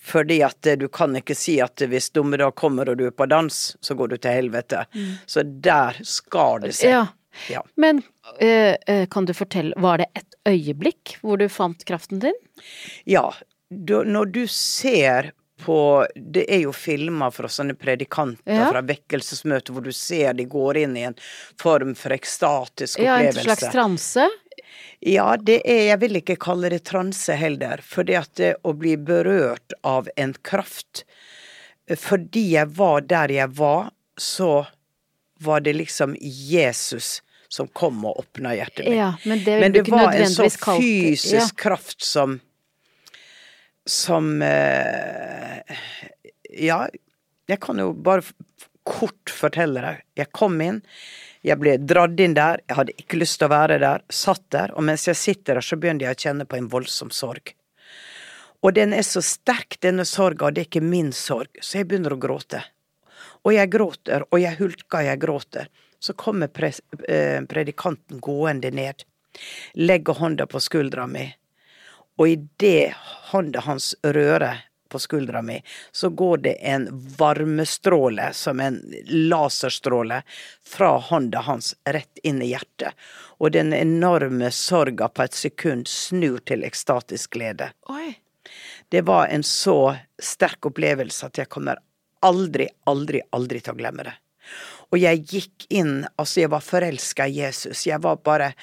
Fordi 0.07 0.37
at 0.45 0.65
eh, 0.69 0.75
du 0.77 0.87
kan 0.93 1.15
ikke 1.17 1.35
si 1.35 1.57
at 1.63 1.81
hvis 1.89 2.11
dommedag 2.15 2.53
kommer 2.59 2.89
og 2.91 2.99
du 2.99 3.07
er 3.09 3.15
på 3.17 3.25
dans, 3.29 3.55
så 3.81 3.95
går 3.97 4.11
du 4.13 4.17
til 4.21 4.31
helvete. 4.37 4.83
Så 5.25 5.43
der 5.43 5.97
skar 6.05 6.61
det 6.65 6.75
seg. 6.77 6.91
ja. 6.95 7.05
Ja. 7.53 7.59
Men 7.77 7.99
eh, 8.41 8.73
eh, 8.89 9.03
kan 9.13 9.27
du 9.29 9.33
fortelle, 9.37 9.75
var 9.77 9.99
det 10.01 10.07
et 10.17 10.37
øyeblikk 10.49 11.19
hvor 11.21 11.37
du 11.37 11.43
fant 11.53 11.83
kraften 11.85 12.23
din? 12.23 12.33
Ja, 13.05 13.27
Du, 13.69 13.99
når 14.07 14.25
du 14.31 14.47
ser 14.47 15.33
på 15.61 16.05
Det 16.15 16.45
er 16.53 16.61
jo 16.63 16.71
filmer 16.73 17.29
fra 17.35 17.49
sånne 17.51 17.73
predikanter 17.77 18.53
Ja. 18.57 18.71
fra 18.71 18.81
vekkelsesmøter 18.85 19.73
hvor 19.75 19.83
du 19.85 19.91
ser 19.91 20.33
de 20.37 20.45
går 20.49 20.77
inn 20.85 20.97
i 20.97 21.03
en 21.11 21.15
form 21.61 21.93
for 21.97 22.13
ekstatisk 22.15 22.99
opplevelse. 23.01 23.05
Ja, 23.05 23.17
en 23.27 23.33
slags 23.43 23.69
transe? 23.73 24.27
Ja, 24.99 25.35
det 25.37 25.61
er 25.69 25.83
Jeg 25.91 25.99
vil 26.01 26.19
ikke 26.21 26.37
kalle 26.41 26.71
det 26.73 26.83
transe 26.89 27.35
heller, 27.37 27.81
fordi 27.85 28.17
at 28.17 28.33
det 28.39 28.55
å 28.65 28.73
bli 28.77 28.95
berørt 28.97 29.75
av 29.85 30.09
en 30.17 30.33
kraft 30.41 31.05
Fordi 31.87 32.43
jeg 32.55 32.73
var 32.77 33.05
der 33.07 33.31
jeg 33.31 33.53
var, 33.59 33.91
så 34.17 34.65
var 35.39 35.61
det 35.61 35.77
liksom 35.77 36.15
Jesus 36.19 37.21
som 37.47 37.67
kom 37.67 38.01
og 38.05 38.19
åpna 38.19 38.55
hjertet 38.57 38.85
mitt. 38.85 38.97
Ja, 38.97 39.13
men 39.23 39.43
det 39.45 39.59
Men 39.61 39.71
det 39.71 39.83
var 39.87 40.11
en 40.11 40.27
så 40.29 40.43
nødvendigvis 40.43 40.57
kalt 40.63 40.83
fysisk 40.83 41.53
ja. 41.53 41.61
kraft 41.63 42.03
som 42.03 42.39
Som 43.85 44.41
eh, 44.41 45.77
Ja, 46.51 46.87
jeg 47.47 47.61
kan 47.63 47.79
jo 47.79 47.93
bare 47.93 48.25
kort 48.87 49.31
fortelle 49.31 49.83
deg. 49.83 50.03
Jeg 50.15 50.31
kom 50.35 50.55
inn, 50.63 50.81
jeg 51.45 51.59
ble 51.61 51.77
dratt 51.77 52.19
inn 52.19 52.35
der, 52.37 52.61
jeg 52.67 52.77
hadde 52.79 52.95
ikke 52.97 53.19
lyst 53.21 53.39
til 53.39 53.47
å 53.47 53.53
være 53.53 53.77
der, 53.83 54.03
satt 54.09 54.43
der, 54.53 54.73
og 54.73 54.85
mens 54.87 55.07
jeg 55.07 55.19
sitter 55.19 55.59
der, 55.59 55.65
så 55.65 55.77
begynner 55.79 56.07
jeg 56.07 56.17
å 56.17 56.23
kjenne 56.25 56.47
på 56.49 56.57
en 56.57 56.69
voldsom 56.71 57.11
sorg. 57.13 57.53
Og 58.65 58.73
den 58.73 58.93
er 58.97 59.05
så 59.05 59.21
sterk, 59.21 59.77
denne 59.85 60.05
sorga, 60.07 60.47
og 60.47 60.55
det 60.55 60.63
er 60.63 60.69
ikke 60.69 60.85
min 60.85 61.11
sorg, 61.13 61.59
så 61.61 61.79
jeg 61.79 61.89
begynner 61.89 62.15
å 62.15 62.21
gråte. 62.21 62.63
Og 63.45 63.53
jeg 63.53 63.71
gråter, 63.71 64.25
og 64.31 64.41
jeg 64.41 64.57
hulker, 64.59 65.05
jeg 65.05 65.21
gråter. 65.21 65.69
Så 65.99 66.13
kommer 66.17 66.49
eh, 66.65 67.41
predikanten 67.49 68.19
gående 68.21 68.71
ned, 68.73 69.05
legger 69.77 70.17
hånda 70.17 70.45
på 70.49 70.61
skuldra 70.61 71.07
mi, 71.09 71.25
og 72.17 72.29
idet 72.29 72.93
hånda 73.31 73.61
hans 73.65 73.93
rører 74.05 74.66
på 74.89 74.99
skuldra 74.99 75.41
mi, 75.45 75.59
så 75.91 76.09
går 76.09 76.43
det 76.45 76.55
en 76.67 76.87
varmestråle, 77.17 78.31
som 78.33 78.59
en 78.59 78.79
laserstråle, 79.07 80.21
fra 80.65 80.97
hånda 81.09 81.43
hans 81.47 81.73
rett 81.85 82.23
inn 82.23 82.41
i 82.41 82.51
hjertet. 82.53 82.93
Og 83.37 83.51
den 83.53 83.73
enorme 83.73 84.51
sorga 84.51 85.09
på 85.09 85.27
et 85.27 85.37
sekund 85.37 85.87
snur 85.91 86.39
til 86.47 86.65
ekstatisk 86.67 87.37
glede. 87.37 87.71
Oi. 87.93 88.15
Det 88.89 89.03
var 89.07 89.27
en 89.27 89.43
så 89.43 89.97
sterk 90.23 90.69
opplevelse 90.69 91.27
at 91.27 91.41
jeg 91.41 91.51
kommer 91.51 91.81
aldri, 92.25 92.69
aldri, 92.87 93.21
aldri 93.35 93.61
til 93.61 93.75
å 93.75 93.79
glemme 93.79 94.07
det. 94.07 94.15
Og 94.93 95.01
jeg 95.01 95.25
gikk 95.27 95.65
inn, 95.75 96.05
altså 96.15 96.45
jeg 96.45 96.51
var 96.53 96.63
forelska 96.63 97.27
i 97.27 97.41
Jesus, 97.41 97.83
jeg 97.87 97.99
var 98.03 98.21
bare 98.23 98.53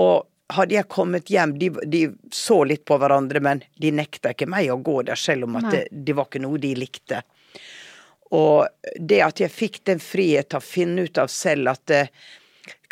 Og 0.00 0.29
hadde 0.56 0.74
jeg 0.74 0.88
kommet 0.92 1.30
hjem, 1.32 1.54
de, 1.58 1.68
de 1.86 2.00
så 2.34 2.60
litt 2.66 2.84
på 2.88 2.98
hverandre, 3.00 3.40
men 3.44 3.62
de 3.80 3.90
nekta 3.94 4.32
ikke 4.34 4.48
meg 4.50 4.70
å 4.74 4.76
gå 4.84 4.98
der, 5.08 5.18
selv 5.20 5.44
om 5.48 5.56
at 5.60 5.70
det, 5.72 5.82
det 5.90 6.16
var 6.18 6.26
ikke 6.28 6.42
noe 6.44 6.58
de 6.62 6.74
likte. 6.78 7.22
Og 8.36 8.66
det 9.00 9.20
at 9.26 9.40
jeg 9.42 9.50
fikk 9.50 9.80
den 9.90 9.98
frihet 10.02 10.50
til 10.52 10.60
å 10.60 10.64
finne 10.64 11.06
ut 11.08 11.18
av 11.18 11.30
selv 11.34 11.72
at 11.72 11.90
eh, 11.90 12.10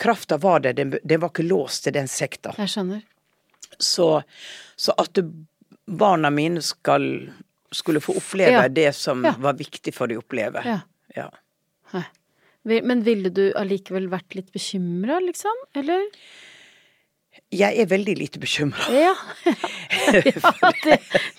krafta 0.00 0.38
var 0.42 0.64
der, 0.64 0.74
den, 0.74 0.96
den 1.02 1.20
var 1.22 1.30
ikke 1.30 1.46
låst 1.46 1.84
til 1.86 1.94
den 1.94 2.08
sekta. 2.10 2.54
Jeg 2.58 2.72
skjønner. 2.74 3.04
Så, 3.78 4.08
så 4.76 4.94
at 4.98 5.20
barna 5.86 6.30
mine 6.34 6.62
skal, 6.66 7.04
skulle 7.70 8.02
få 8.02 8.16
oppleve 8.18 8.64
Ja. 8.64 8.68
det 8.68 8.92
som 8.98 9.22
Ja. 9.24 9.34
var 9.38 9.54
viktig 9.60 9.94
for 9.94 10.10
de 10.10 10.18
å 10.18 10.24
oppleve. 10.24 10.64
Ja. 10.66 10.80
Ja. 11.16 11.30
Men 12.68 13.00
ville 13.06 13.30
du 13.32 13.46
allikevel 13.56 14.10
vært 14.12 14.34
litt 14.36 14.50
bekymra, 14.52 15.20
liksom? 15.24 15.54
Eller? 15.78 16.02
Jeg 17.54 17.80
er 17.80 17.86
veldig 17.88 18.14
lite 18.18 18.40
bekymra. 18.42 18.90
Ja. 18.92 19.14
ja 20.12 20.72
det, 20.84 20.98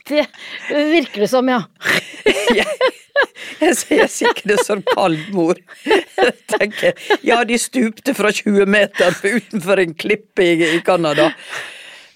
det 0.10 0.86
virker 0.89 1.26
det 1.26 1.30
som, 1.30 1.50
ja. 1.52 1.63
Jeg, 3.60 3.76
jeg, 3.91 4.08
jeg 4.22 4.43
det 4.48 4.56
som 4.63 4.80
kald 4.93 5.17
mor. 5.36 5.58
Jeg 5.84 6.32
tenker, 6.48 6.93
ja, 7.26 7.41
de 7.43 7.58
stupte 7.60 8.13
fra 8.15 8.32
20 8.32 8.63
meter 8.69 9.12
utenfor 9.26 9.82
en 9.84 9.91
klippe 10.00 10.45
i, 10.45 10.54
i 10.78 10.80
Canada. 10.86 11.28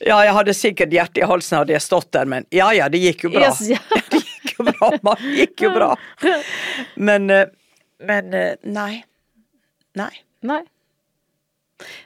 Ja, 0.04 0.18
jeg 0.24 0.36
hadde 0.38 0.56
sikkert 0.56 0.96
hjertet 0.96 1.22
i 1.24 1.28
halsen 1.28 1.60
hadde 1.62 1.76
jeg 1.76 1.84
stått 1.84 2.10
der, 2.16 2.30
men 2.30 2.48
ja 2.56 2.70
ja, 2.76 2.88
det 2.92 3.02
gikk 3.04 3.28
jo 3.28 3.34
bra. 3.36 3.50
Yes, 3.50 3.64
ja. 3.72 3.82
Det 4.14 4.24
gikk 4.24 4.56
jo 4.60 4.68
bra, 4.70 4.90
man. 5.06 5.20
Det 5.24 5.36
gikk 5.42 5.66
jo 5.66 5.74
bra. 5.76 5.90
Men, 6.96 7.30
eh, 7.32 7.52
men 8.04 8.36
eh, 8.38 8.56
nei. 8.64 9.04
Nei. 10.00 10.12
Nei. 10.44 10.64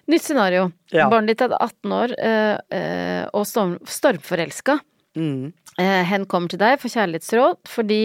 Nytt 0.08 0.26
scenario. 0.26 0.72
Ja. 0.94 1.10
Barnet 1.12 1.36
ditt 1.36 1.46
er 1.46 1.56
18 1.58 1.96
år 1.98 2.16
eh, 2.18 2.58
eh, 2.78 3.24
og 3.36 3.48
storm, 3.50 3.78
stormforelska. 3.88 4.80
Mm. 5.18 5.54
Eh, 5.78 6.02
hen 6.10 6.26
kommer 6.30 6.52
til 6.52 6.62
deg 6.62 6.80
for 6.82 6.94
kjærlighetsråd 6.94 7.62
fordi 7.70 8.02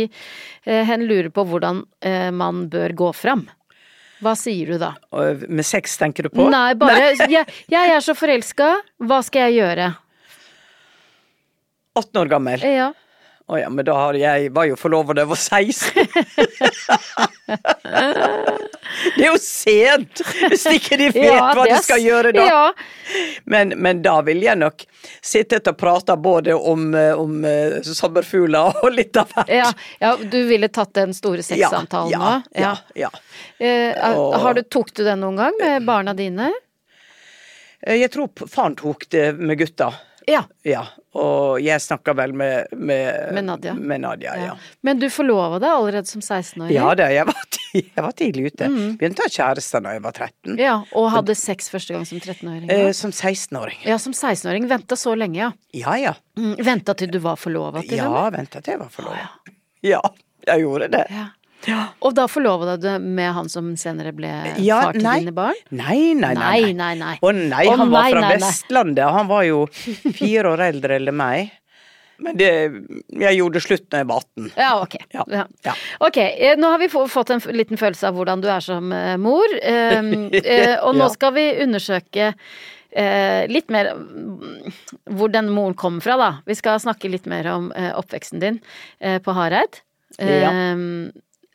hen 0.65 1.05
lurer 1.09 1.31
på 1.33 1.45
hvordan 1.49 1.83
man 2.37 2.67
bør 2.73 2.93
gå 2.97 3.11
fram. 3.17 3.47
Hva 4.23 4.37
sier 4.39 4.75
du 4.75 4.79
da? 4.79 4.93
Med 5.49 5.67
sex 5.67 5.97
tenker 5.99 6.29
du 6.29 6.31
på? 6.31 6.47
Nei, 6.53 6.75
bare 6.79 7.11
jeg, 7.33 7.47
'Jeg 7.67 7.95
er 7.97 8.05
så 8.05 8.15
forelska, 8.15 8.69
hva 9.03 9.23
skal 9.27 9.51
jeg 9.51 9.63
gjøre?' 9.63 9.93
18 11.99 12.21
år 12.23 12.29
gammel. 12.31 12.63
Ja. 12.65 12.93
Å 13.53 13.59
ja, 13.61 13.69
men 13.69 13.85
da 13.85 13.93
har 13.99 14.17
jeg 14.17 14.49
var 14.57 14.65
jo 14.71 14.77
forlova 14.81 15.13
da 15.13 15.27
jeg 15.27 15.29
var 15.29 15.37
16. 15.37 16.07
det 19.17 19.25
er 19.25 19.29
jo 19.29 19.39
sent, 19.43 20.23
hvis 20.49 20.65
ikke 20.73 20.97
de 21.01 21.09
vet 21.13 21.27
Ja, 21.27 21.51
hva 21.57 21.67
de 21.69 21.77
skal 21.85 22.01
gjøre 22.01 22.33
da. 22.37 22.47
Ja. 22.49 22.63
Men, 23.53 23.75
men 23.83 24.01
da 24.05 24.15
vil 24.25 24.41
jeg 24.45 24.57
nok 24.61 24.85
sittet 25.21 25.69
og 25.69 25.77
prata 25.81 26.17
både 26.17 26.55
om, 26.57 26.87
eh, 26.97 27.13
om 27.19 27.45
eh, 27.49 27.81
sommerfugler 27.85 28.81
og 28.83 28.91
litt 28.97 29.19
av 29.21 29.35
hvert. 29.35 29.53
Ja, 29.53 29.69
ja, 30.01 30.15
du 30.17 30.39
ville 30.49 30.71
tatt 30.73 30.95
den 30.97 31.13
store 31.17 31.45
sexsamtalen 31.45 32.17
nå? 32.23 32.33
ja, 32.57 32.73
ja. 32.99 33.11
Eh, 33.59 33.93
har 34.01 34.57
du, 34.57 34.63
tok 34.65 34.95
du 34.97 35.05
den 35.07 35.21
noen 35.27 35.37
gang 35.43 35.61
med 35.61 35.85
barna 35.89 36.17
dine? 36.17 36.49
Eh, 37.85 37.99
Jeg 38.01 38.15
tror 38.15 38.33
faren 38.49 38.79
tok 38.81 39.05
det 39.13 39.33
med 39.37 39.61
gutta. 39.61 39.93
Ja. 40.29 40.45
Ja, 40.67 40.85
og 41.19 41.59
jeg 41.63 41.81
snakka 41.83 42.13
vel 42.15 42.33
med, 42.39 42.71
med, 42.79 43.33
Med 43.35 43.45
Nadia. 43.49 43.73
Med 43.75 44.01
Nadia 44.05 44.37
ja. 44.39 44.45
ja. 44.53 44.57
Men 44.87 45.01
du 45.03 45.09
forlova 45.11 45.59
deg 45.63 45.71
allerede 45.73 46.07
som 46.11 46.21
16-åring? 46.23 46.73
Ja 46.77 46.93
da, 46.99 47.09
jeg 47.13 47.27
var, 47.27 47.41
jeg 47.75 48.05
var 48.07 48.15
tidlig 48.19 48.47
ute. 48.53 48.69
Mm. 48.71 48.95
Begynte 49.01 49.25
å 49.25 49.29
ha 49.29 49.35
kjæreste 49.35 49.81
da 49.83 49.97
jeg 49.97 50.05
var 50.07 50.17
13. 50.17 50.57
Ja, 50.63 50.77
Og 50.99 51.11
hadde 51.17 51.35
sex 51.39 51.69
første 51.73 51.97
gang 51.97 52.07
som 52.09 52.21
13-åring? 52.23 52.71
Eh, 52.71 52.93
som 52.97 53.11
16-åring. 53.11 53.83
ja, 53.89 53.99
som 53.99 54.15
16-åring. 54.15 54.69
Venta 54.71 54.99
så 55.01 55.15
lenge, 55.19 55.39
ja. 55.43 55.51
Ja 55.75 55.97
ja. 56.01 56.15
Mm, 56.39 56.55
Venta 56.65 56.95
til 56.95 57.11
du 57.13 57.19
var 57.25 57.37
forlova 57.41 57.83
til 57.83 57.99
Ja, 57.99 58.11
henne? 58.31 58.47
til 58.53 58.73
jeg 58.77 58.81
var 58.81 58.93
forlova. 58.93 59.29
Ja, 59.83 60.01
jeg 60.47 60.63
gjorde 60.63 60.89
det. 60.95 61.07
Ja. 61.11 61.27
Og 62.03 62.15
da 62.17 62.27
forlova 62.31 62.75
du 62.77 62.83
deg 62.89 63.01
med 63.05 63.33
han 63.37 63.49
som 63.53 63.73
senere 63.79 64.13
ble 64.17 64.31
Ja, 64.65 64.81
far 64.89 64.97
til 64.99 65.05
nei. 65.07 65.19
dine 65.23 65.35
barn? 65.37 65.59
Nei, 65.71 66.13
nei, 66.19 66.35
nei. 66.35 66.61
Nei, 66.63 66.73
nei, 66.75 66.93
nei. 66.99 67.17
Å 67.23 67.33
nei, 67.37 67.65
Å 67.71 67.77
han 67.79 67.91
var 67.93 68.09
nei, 68.09 68.13
fra. 68.17 68.31
Vestlandet. 68.37 69.05
Han 69.15 69.29
var 69.31 69.45
jo 69.47 69.65
fire 69.73 70.53
år 70.57 70.65
eldre 70.73 70.99
enn 70.99 71.13
meg. 71.17 71.53
Men 72.23 72.37
det, 72.39 72.49
jeg 73.19 73.39
gjorde 73.41 73.61
slutt 73.65 73.87
når 73.91 74.03
jeg 74.03 74.07
var 74.11 74.21
18. 74.23 74.51
Ja, 74.61 74.73
ok. 74.85 74.93
Ja, 75.15 75.25
Ja. 75.33 75.45
ja. 75.67 75.73
Ok, 76.07 76.19
eh, 76.23 76.53
nå 76.61 76.69
har 76.71 76.79
vi 76.79 76.89
fått 76.93 77.31
en 77.35 77.41
liten 77.57 77.81
følelse 77.81 78.07
av 78.11 78.15
hvordan 78.19 78.43
du 78.45 78.47
er 78.53 78.63
som 78.63 78.93
eh, 78.95 79.17
mor, 79.19 79.43
um, 79.59 80.13
eh, 80.39 80.77
og 80.85 80.95
nå 80.95 81.09
Ja. 81.09 81.09
skal 81.17 81.33
vi 81.35 81.47
undersøke 81.65 82.29
eh, 82.93 83.43
litt 83.51 83.71
mer 83.75 83.91
mm, 83.97 84.71
hvor 85.19 85.33
den 85.35 85.51
moren 85.51 85.75
kom 85.75 85.99
fra, 86.05 86.15
da. 86.21 86.31
Vi 86.47 86.55
skal 86.55 86.79
snakke 86.85 87.11
litt 87.11 87.27
mer 87.27 87.49
om 87.57 87.73
oppveksten 87.75 88.39
din 88.45 88.61
eh, 89.01 89.19
på 89.25 89.35
Hareid. 89.35 89.83
Ja. 90.21 90.53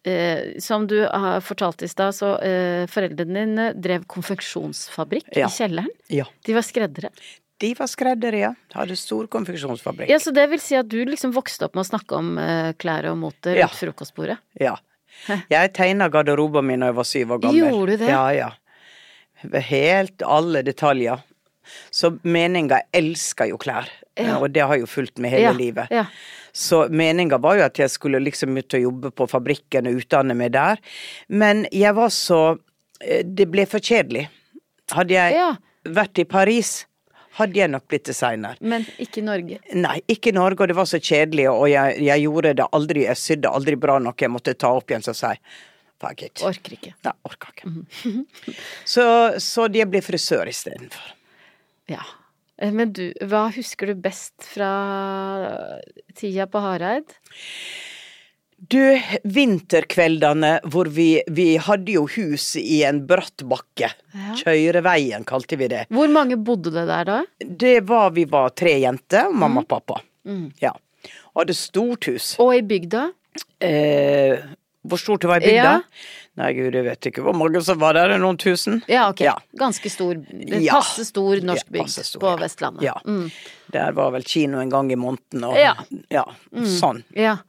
Eh, 0.07 0.59
som 0.63 0.85
du 0.87 1.01
har 1.05 1.41
fortalt 1.43 1.81
i 1.83 1.89
stad, 1.91 2.15
så 2.15 2.35
eh, 2.39 2.85
foreldrene 2.87 3.43
dine 3.43 3.65
drev 3.75 4.05
konfeksjonsfabrikk 4.07 5.33
Ja. 5.35 5.47
i 5.47 5.51
kjelleren. 5.51 5.89
Ja. 6.13 6.25
De 6.45 6.53
var 6.55 6.63
skreddere. 6.63 7.09
De 7.59 7.73
var 7.73 7.87
skreddere, 7.89 8.39
ja. 8.39 8.51
Hadde 8.77 8.95
stor 8.95 9.27
konfeksjonsfabrikk. 9.33 10.09
Ja, 10.13 10.19
Så 10.21 10.31
det 10.31 10.45
vil 10.51 10.59
si 10.61 10.75
at 10.77 10.87
du 10.87 10.99
liksom 11.09 11.33
vokste 11.33 11.65
opp 11.65 11.75
med 11.75 11.83
å 11.85 11.89
snakke 11.89 12.15
om 12.15 12.37
eh, 12.37 12.71
klær 12.77 13.09
og 13.11 13.17
mote 13.17 13.49
rundt 13.55 13.63
Ja. 13.63 13.67
frokostbordet? 13.67 14.37
Ja. 14.61 14.75
Jeg 15.49 15.73
tegna 15.73 16.07
garderoben 16.13 16.63
min 16.67 16.79
da 16.85 16.91
jeg 16.91 16.95
var 16.95 17.03
syv 17.09 17.31
år 17.33 17.39
gammel. 17.41 17.71
Gjorde 17.71 17.97
du 17.97 17.97
det? 18.05 18.09
Ja, 18.13 18.27
ja. 18.31 18.51
Helt 19.67 20.21
alle 20.25 20.61
detaljer. 20.65 21.19
Så 21.91 22.13
meninga 22.23 22.79
elsker 22.95 23.49
jo 23.49 23.57
klær, 23.57 23.89
Ja. 24.17 24.37
og 24.41 24.51
det 24.55 24.63
har 24.65 24.77
jo 24.81 24.85
fulgt 24.89 25.17
med 25.21 25.31
hele 25.31 25.51
Ja, 25.51 25.53
livet. 25.53 25.87
ja. 25.91 26.05
Så 26.57 26.87
meninga 26.89 27.37
var 27.37 27.57
jo 27.59 27.63
at 27.67 27.77
jeg 27.77 27.89
skulle 27.93 28.17
liksom 28.23 28.57
ut 28.57 28.73
og 28.73 28.81
jobbe 28.81 29.11
på 29.13 29.27
fabrikken 29.29 29.87
og 29.91 29.99
utdanne 29.99 30.33
meg 30.33 30.51
der. 30.55 30.79
Men 31.29 31.67
jeg 31.71 31.93
var 31.93 32.09
så 32.09 32.57
eh, 33.01 33.23
Det 33.23 33.45
ble 33.51 33.65
for 33.69 33.79
kjedelig. 33.79 34.27
Hadde 34.91 35.13
jeg 35.13 35.57
vært 35.85 36.17
i 36.19 36.25
Paris, 36.25 36.85
hadde 37.37 37.59
jeg 37.59 37.69
nok 37.69 37.85
blitt 37.87 38.05
designer. 38.09 38.57
Men 38.59 38.85
ikke 38.97 39.21
Norge. 39.21 39.59
Nei, 39.77 39.99
ikke 40.09 40.31
Norge, 40.33 40.63
og 40.63 40.67
det 40.71 40.75
var 40.79 40.87
så 40.89 40.97
kjedelig, 40.97 41.45
og 41.51 41.67
jeg, 41.69 41.99
jeg 42.07 42.23
gjorde 42.25 42.53
det 42.57 42.65
aldri, 42.73 43.03
jeg 43.05 43.19
sydde 43.21 43.51
aldri 43.53 43.75
bra 43.77 43.99
nok, 44.01 44.21
jeg 44.25 44.31
måtte 44.33 44.55
ta 44.57 44.71
opp 44.73 44.89
igjen 44.89 45.05
så 45.05 45.13
si 45.13 45.35
fuck 46.01 46.23
it. 46.25 46.41
Orker 46.45 46.73
ikke. 46.79 46.93
Nei, 47.05 47.13
orker 47.29 47.53
ikke. 47.53 48.23
så, 48.95 49.05
så 49.43 49.67
jeg 49.73 49.87
ble 49.91 50.01
frisør 50.05 50.49
istedenfor. 50.49 51.13
Ja. 51.93 52.01
Eh, 52.57 52.71
Men 52.73 52.93
du, 52.93 53.11
hva 53.29 53.47
husker 53.53 53.91
du 53.91 53.99
best 54.01 54.33
fra 54.53 54.71
tida 56.17 56.47
på 56.49 56.61
Hareid? 56.63 57.13
Du, 58.57 58.81
vinterkveldene 59.23 60.55
hvor 60.65 60.89
vi, 60.89 61.19
vi 61.29 61.51
hadde 61.61 61.93
jo 61.93 62.07
hus 62.09 62.55
i 62.57 62.79
en 62.87 63.03
bratt 63.05 63.43
bakke. 63.45 63.91
Ja. 64.17 64.33
Kjøreveien 64.41 65.27
kalte 65.29 65.59
vi 65.61 65.67
det. 65.69 65.83
Hvor 65.93 66.09
mange 66.09 66.39
bodde 66.41 66.73
det 66.73 66.87
der 66.89 67.05
da? 67.05 67.19
Det 67.45 67.75
var, 67.89 68.09
vi 68.17 68.25
var 68.29 68.49
tre 68.57 68.73
jenter, 68.81 69.29
mamma 69.29 69.61
og 69.61 69.69
pappa. 69.69 69.99
Mm. 70.25 70.47
Ja. 70.63 70.73
Og 71.35 71.43
hadde 71.43 71.57
stort 71.59 72.09
hus. 72.09 72.31
Og 72.41 72.55
i 72.57 72.63
bygda? 72.65 73.03
Eh, 73.61 74.41
hvor 74.87 75.01
stort 75.05 75.21
det 75.21 75.29
var 75.29 75.43
i 75.43 75.51
bygda? 75.51 75.75
Ja. 75.77 76.25
Nei, 76.37 76.51
gud, 76.53 76.75
jeg 76.77 76.85
vet 76.85 77.07
ikke 77.09 77.23
hvor 77.25 77.33
mange 77.33 77.61
som 77.65 77.79
var 77.81 77.97
der, 77.97 78.13
noen 78.21 78.37
tusen? 78.37 78.83
Ja, 78.91 79.07
ok. 79.09 79.23
Ja. 79.25 79.33
Ganske 79.57 79.89
stor. 79.89 80.19
Passe 80.67 81.05
stor 81.07 81.41
norsk 81.49 81.69
bygd 81.73 81.95
ja, 81.97 82.03
på. 82.21 82.33
Vestlandet. 82.43 82.85
Ja. 82.85 82.93
Mm. 83.09 83.31
Der 83.73 83.95
var 83.97 84.11
vel 84.13 84.25
kino 84.27 84.61
en 84.61 84.69
gang 84.73 84.91
i 84.93 84.99
måneden 84.99 85.47
og 85.49 85.57
Ja. 85.57 85.73
ja, 86.13 86.25
sånn. 86.77 87.01
ja. 87.17 87.39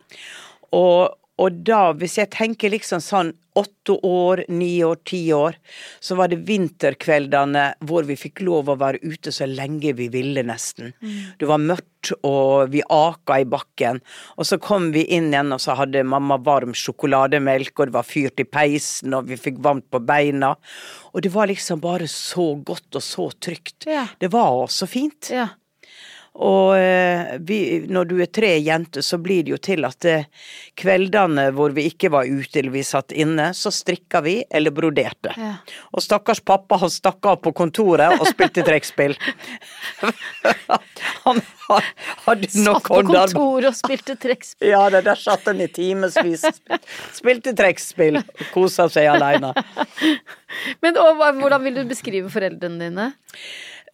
Og, 0.73 1.13
og 1.39 1.61
da, 1.69 1.93
hvis 2.01 2.17
jeg 2.19 2.33
tenker 2.33 2.73
liksom 2.73 3.05
sånn 3.05 3.35
åtte 3.59 3.97
år, 4.07 4.45
ni 4.49 4.85
år, 4.85 5.01
ti 5.09 5.21
år, 5.35 5.59
så 6.01 6.17
var 6.19 6.31
det 6.31 6.41
vinterkveldene 6.49 7.65
hvor 7.89 8.07
vi 8.09 8.17
fikk 8.19 8.43
lov 8.47 8.71
å 8.71 8.79
være 8.81 9.03
ute 9.03 9.33
så 9.35 9.49
lenge 9.51 9.95
vi 9.99 10.09
ville, 10.13 10.45
nesten. 10.47 10.95
Det 11.39 11.49
var 11.49 11.63
mørkt, 11.63 12.13
og 12.23 12.71
vi 12.71 12.83
aka 12.95 13.41
i 13.43 13.47
bakken. 13.49 13.99
Og 14.39 14.47
så 14.47 14.61
kom 14.63 14.93
vi 14.95 15.03
inn 15.17 15.33
igjen, 15.33 15.53
og 15.55 15.63
så 15.63 15.75
hadde 15.79 16.07
mamma 16.07 16.39
varm 16.39 16.75
sjokolademelk, 16.77 17.75
og 17.79 17.91
det 17.91 17.97
var 17.99 18.07
fyrt 18.07 18.43
i 18.43 18.47
peisen, 18.47 19.17
og 19.19 19.31
vi 19.31 19.41
fikk 19.41 19.59
varmt 19.65 19.89
på 19.91 20.01
beina. 20.07 20.55
Og 21.13 21.25
det 21.25 21.35
var 21.35 21.51
liksom 21.51 21.83
bare 21.83 22.07
så 22.11 22.53
godt 22.63 23.01
og 23.01 23.05
så 23.05 23.31
trygt. 23.35 23.89
Ja. 23.91 24.07
Det 24.21 24.31
var 24.33 24.69
så 24.73 24.87
fint. 24.87 25.33
ja. 25.35 25.51
Og 26.39 26.77
eh, 26.79 27.33
vi, 27.43 27.57
når 27.91 28.05
du 28.13 28.21
er 28.23 28.29
tre 28.31 28.53
jenter, 28.63 29.03
så 29.03 29.19
blir 29.19 29.43
det 29.43 29.57
jo 29.57 29.59
til 29.59 29.83
at 29.89 30.07
eh, 30.07 30.29
kveldene 30.79 31.49
hvor 31.57 31.75
vi 31.75 31.89
ikke 31.91 32.13
var 32.15 32.29
ute 32.31 32.61
eller 32.61 32.77
vi 32.77 32.85
satt 32.87 33.11
inne, 33.11 33.49
så 33.59 33.73
strikka 33.75 34.21
vi 34.23 34.37
eller 34.55 34.71
broderte. 34.75 35.35
Ja. 35.35 35.57
Og 35.91 36.05
stakkars 36.05 36.39
pappa 36.47 36.79
han 36.79 36.93
stakk 36.95 37.27
av 37.27 37.41
på 37.43 37.51
kontoret 37.59 38.21
og 38.21 38.27
spilte 38.31 38.63
trekkspill. 38.67 39.17
han 41.27 41.41
ha- 41.69 41.83
hadde 42.27 42.51
Satt 42.53 42.87
på 42.87 43.01
kontoret 43.03 43.73
og 43.73 43.77
spilte 43.79 44.15
trekkspill. 44.21 44.71
Ja, 44.71 44.85
det 44.95 45.03
der 45.09 45.19
satt 45.19 45.49
han 45.51 45.63
i 45.65 45.69
timevis. 45.73 46.45
Spilte 47.17 47.55
trekkspill 47.59 48.21
og 48.23 48.45
kosa 48.55 48.87
seg 48.93 49.11
aleine. 49.11 49.51
Men 50.85 51.01
og, 51.03 51.19
hvordan 51.41 51.67
vil 51.67 51.81
du 51.81 51.89
beskrive 51.91 52.31
foreldrene 52.33 52.87
dine? 52.89 53.11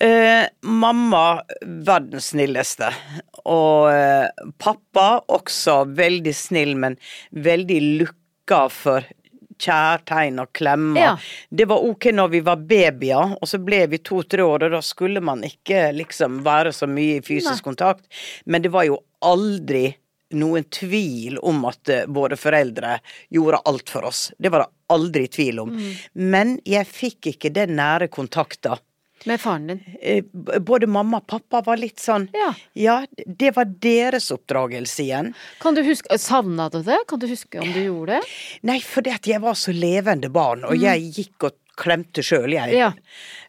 Eh, 0.01 0.47
mamma 0.63 1.43
verdens 1.63 2.33
snilleste. 2.33 2.91
Og 3.45 3.91
eh, 3.93 4.47
pappa 4.59 5.09
også 5.33 5.83
veldig 5.95 6.35
snill, 6.35 6.75
men 6.81 6.97
veldig 7.31 7.81
lukka 8.01 8.65
for 8.73 9.07
kjærtegn 9.61 10.41
og 10.43 10.53
klemmer. 10.57 11.01
Ja. 11.01 11.17
Det 11.51 11.67
var 11.71 11.85
ok 11.87 12.11
når 12.15 12.33
vi 12.33 12.41
var 12.45 12.63
babyer, 12.71 13.37
og 13.39 13.49
så 13.49 13.61
ble 13.63 13.85
vi 13.93 14.01
to-tre 14.05 14.45
år, 14.45 14.67
og 14.67 14.77
da 14.77 14.81
skulle 14.85 15.23
man 15.25 15.45
ikke 15.47 15.89
liksom 15.95 16.43
være 16.47 16.73
så 16.75 16.89
mye 16.91 17.21
i 17.21 17.25
fysisk 17.25 17.61
Nei. 17.63 17.69
kontakt. 17.69 18.09
Men 18.47 18.65
det 18.65 18.73
var 18.75 18.89
jo 18.89 18.99
aldri 19.25 19.87
noen 20.35 20.65
tvil 20.73 21.39
om 21.47 21.63
at 21.69 21.93
eh, 21.93 22.09
våre 22.11 22.37
foreldre 22.41 22.99
gjorde 23.33 23.63
alt 23.71 23.93
for 23.93 24.09
oss. 24.11 24.27
Det 24.39 24.51
var 24.51 24.65
det 24.65 24.73
aldri 24.95 25.29
tvil 25.31 25.63
om. 25.63 25.77
Mm. 25.77 25.93
Men 26.33 26.57
jeg 26.67 26.91
fikk 26.91 27.31
ikke 27.35 27.53
den 27.55 27.77
nære 27.79 28.11
kontakta. 28.13 28.79
Med 29.25 29.41
faren 29.41 29.67
din? 29.71 29.81
Eh, 30.03 30.25
Både 30.61 30.87
mamma 30.87 31.23
og 31.23 31.27
pappa 31.31 31.63
var 31.65 31.81
litt 31.81 32.03
sånn 32.03 32.29
Ja. 32.37 32.51
ja 32.77 32.97
det 33.27 33.55
var 33.57 33.65
deres 33.65 34.31
oppdragelse 34.35 35.03
igjen. 35.07 35.33
Kan 35.63 35.75
du 35.75 35.83
huske, 35.87 36.19
Savna 36.21 36.69
du 36.73 36.83
det? 36.83 36.99
Kan 37.09 37.23
du 37.23 37.27
huske 37.31 37.61
om 37.63 37.73
du 37.73 37.81
gjorde 37.87 38.19
det? 38.19 38.33
Nei, 38.69 38.81
fordi 38.85 39.15
at 39.15 39.27
jeg 39.27 39.41
var 39.41 39.57
så 39.59 39.73
levende 39.73 40.29
barn, 40.33 40.65
og 40.69 40.77
jeg 40.77 41.09
gikk 41.17 41.49
og 41.49 41.57
klemte 41.75 42.23
sjøl, 42.23 42.53
jeg. 42.55 42.71
Mm. 42.71 42.79
Ja. 42.79 42.93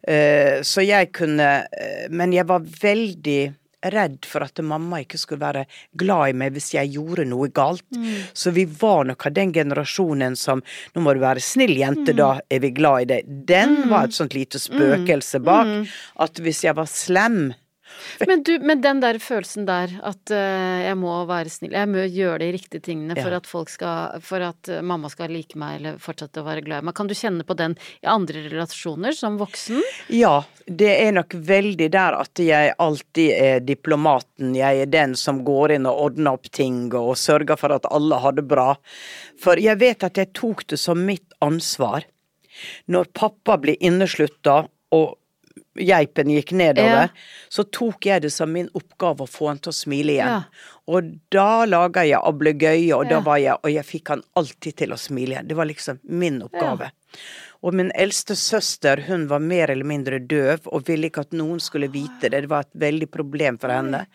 Eh, 0.08 0.62
så 0.66 0.82
jeg 0.86 1.12
kunne 1.14 1.66
eh, 1.74 2.08
Men 2.10 2.34
jeg 2.34 2.46
var 2.50 2.62
veldig 2.62 3.54
redd 3.94 4.26
for 4.26 4.46
at 4.46 4.60
mamma 4.64 5.00
ikke 5.04 5.18
skulle 5.22 5.42
være 5.42 5.66
glad 5.98 6.30
i 6.30 6.38
meg 6.38 6.54
hvis 6.56 6.72
jeg 6.76 6.94
gjorde 6.96 7.26
noe 7.30 7.50
galt. 7.54 7.84
Mm. 7.96 8.08
Så 8.34 8.52
vi 8.56 8.66
var 8.66 9.06
nok 9.10 9.26
av 9.30 9.34
den 9.38 9.54
generasjonen 9.54 10.36
som 10.40 10.64
Nå 10.96 11.02
må 11.04 11.14
du 11.14 11.20
være 11.22 11.42
snill, 11.44 11.76
jente, 11.78 12.14
Mm. 12.14 12.18
da 12.18 12.40
er 12.50 12.60
vi 12.60 12.72
glad 12.72 13.02
i 13.02 13.06
deg. 13.06 13.26
Den 13.46 13.90
var 13.90 14.06
et 14.06 14.14
sånt 14.14 14.34
lite 14.34 14.58
spøkelse 14.60 15.40
bak. 15.44 15.66
Mm. 15.68 15.86
At 16.20 16.34
hvis 16.40 16.64
jeg 16.64 16.76
var 16.76 16.86
slem 16.86 17.54
Men, 18.30 18.44
du, 18.44 18.54
men 18.60 18.82
den 18.82 19.00
der 19.04 19.18
følelsen 19.20 19.66
der 19.68 19.92
at 20.06 20.32
uh, 20.32 20.82
jeg 20.86 20.96
må 21.00 21.14
være 21.28 21.52
snill, 21.52 21.74
jeg 21.76 21.90
må 21.92 22.06
gjøre 22.12 22.40
de 22.44 22.50
riktige 22.56 22.84
tingene 22.86 23.16
for 23.18 23.32
Ja. 23.34 23.40
at 23.42 23.48
folk 23.50 23.70
skal 23.74 24.22
For 24.24 24.44
at 24.46 24.70
eh, 24.72 24.82
mamma 24.86 25.10
skal 25.12 25.32
like 25.34 25.58
meg 25.60 25.80
eller 25.80 25.98
fortsette 26.02 26.40
å 26.42 26.46
være 26.48 26.64
glad 26.66 26.84
i 26.84 26.88
meg. 26.88 26.96
Kan 26.98 27.10
du 27.10 27.16
kjenne 27.18 27.44
på 27.48 27.56
den 27.58 27.76
i 28.04 28.08
andre 28.12 28.46
relasjoner 28.48 29.16
som 29.16 29.38
voksen? 29.42 29.82
Ja, 30.14 30.44
det 30.68 30.92
er 31.02 31.12
nok 31.18 31.34
veldig 31.36 31.90
der 31.94 32.18
at 32.20 32.40
jeg 32.42 32.74
alltid 32.82 33.32
er 33.36 33.60
diplomaten. 33.66 34.56
Jeg 34.58 34.86
er 34.86 34.92
den 34.92 35.16
som 35.20 35.44
går 35.48 35.76
inn 35.78 35.90
og 35.90 36.00
ordner 36.10 36.38
opp 36.40 36.50
ting 36.56 36.88
og 36.94 37.16
sørger 37.20 37.60
for 37.60 37.76
at 37.76 37.88
alle 37.92 38.20
har 38.24 38.36
det 38.38 38.48
bra. 38.50 38.74
For 39.42 39.60
jeg 39.62 39.80
vet 39.82 40.04
at 40.08 40.18
jeg 40.22 40.34
tok 40.38 40.66
det 40.72 40.80
som 40.82 41.04
mitt 41.06 41.36
ansvar. 41.46 42.08
Når 42.88 43.12
pappa 43.18 43.58
blir 43.60 43.76
inneslutta 43.84 44.66
og 44.96 45.16
geipen 45.76 46.30
gikk 46.32 46.52
nedover, 46.52 47.08
Ja. 47.08 47.08
så 47.50 47.64
tok 47.64 48.06
jeg 48.06 48.22
det 48.22 48.32
som 48.32 48.52
min 48.52 48.70
oppgave 48.74 49.24
å 49.26 49.30
få 49.30 49.48
han 49.48 49.60
til 49.60 49.72
å 49.72 49.76
smile 49.76 50.12
igjen. 50.16 50.28
Ja. 50.28 50.44
Og 50.88 51.20
da 51.32 51.66
laga 51.66 52.06
jeg 52.06 52.22
ablegøye, 52.22 52.94
og 52.96 53.10
da 53.10 53.20
var 53.20 53.38
jeg 53.38 53.58
Og 53.64 53.72
jeg 53.72 53.86
fikk 53.86 54.08
han 54.10 54.24
alltid 54.36 54.76
til 54.76 54.90
å 54.94 54.98
smile 54.98 55.36
igjen. 55.36 55.48
Det 55.48 55.56
var 55.56 55.66
liksom 55.66 56.00
min 56.04 56.42
oppgave. 56.42 56.92
Og 57.64 57.74
min 57.74 57.92
eldste 57.96 58.36
søster, 58.36 59.02
hun 59.08 59.28
var 59.28 59.40
mer 59.40 59.72
eller 59.72 59.88
mindre 59.88 60.20
døv, 60.20 60.68
og 60.68 60.86
ville 60.86 61.10
ikke 61.10 61.22
at 61.22 61.32
noen 61.32 61.60
skulle 61.60 61.88
vite 61.90 62.30
det. 62.30 62.42
Det 62.46 62.50
var 62.50 62.60
et 62.68 62.76
veldig 62.78 63.08
problem 63.10 63.58
for 63.58 63.70
henne. 63.74 64.06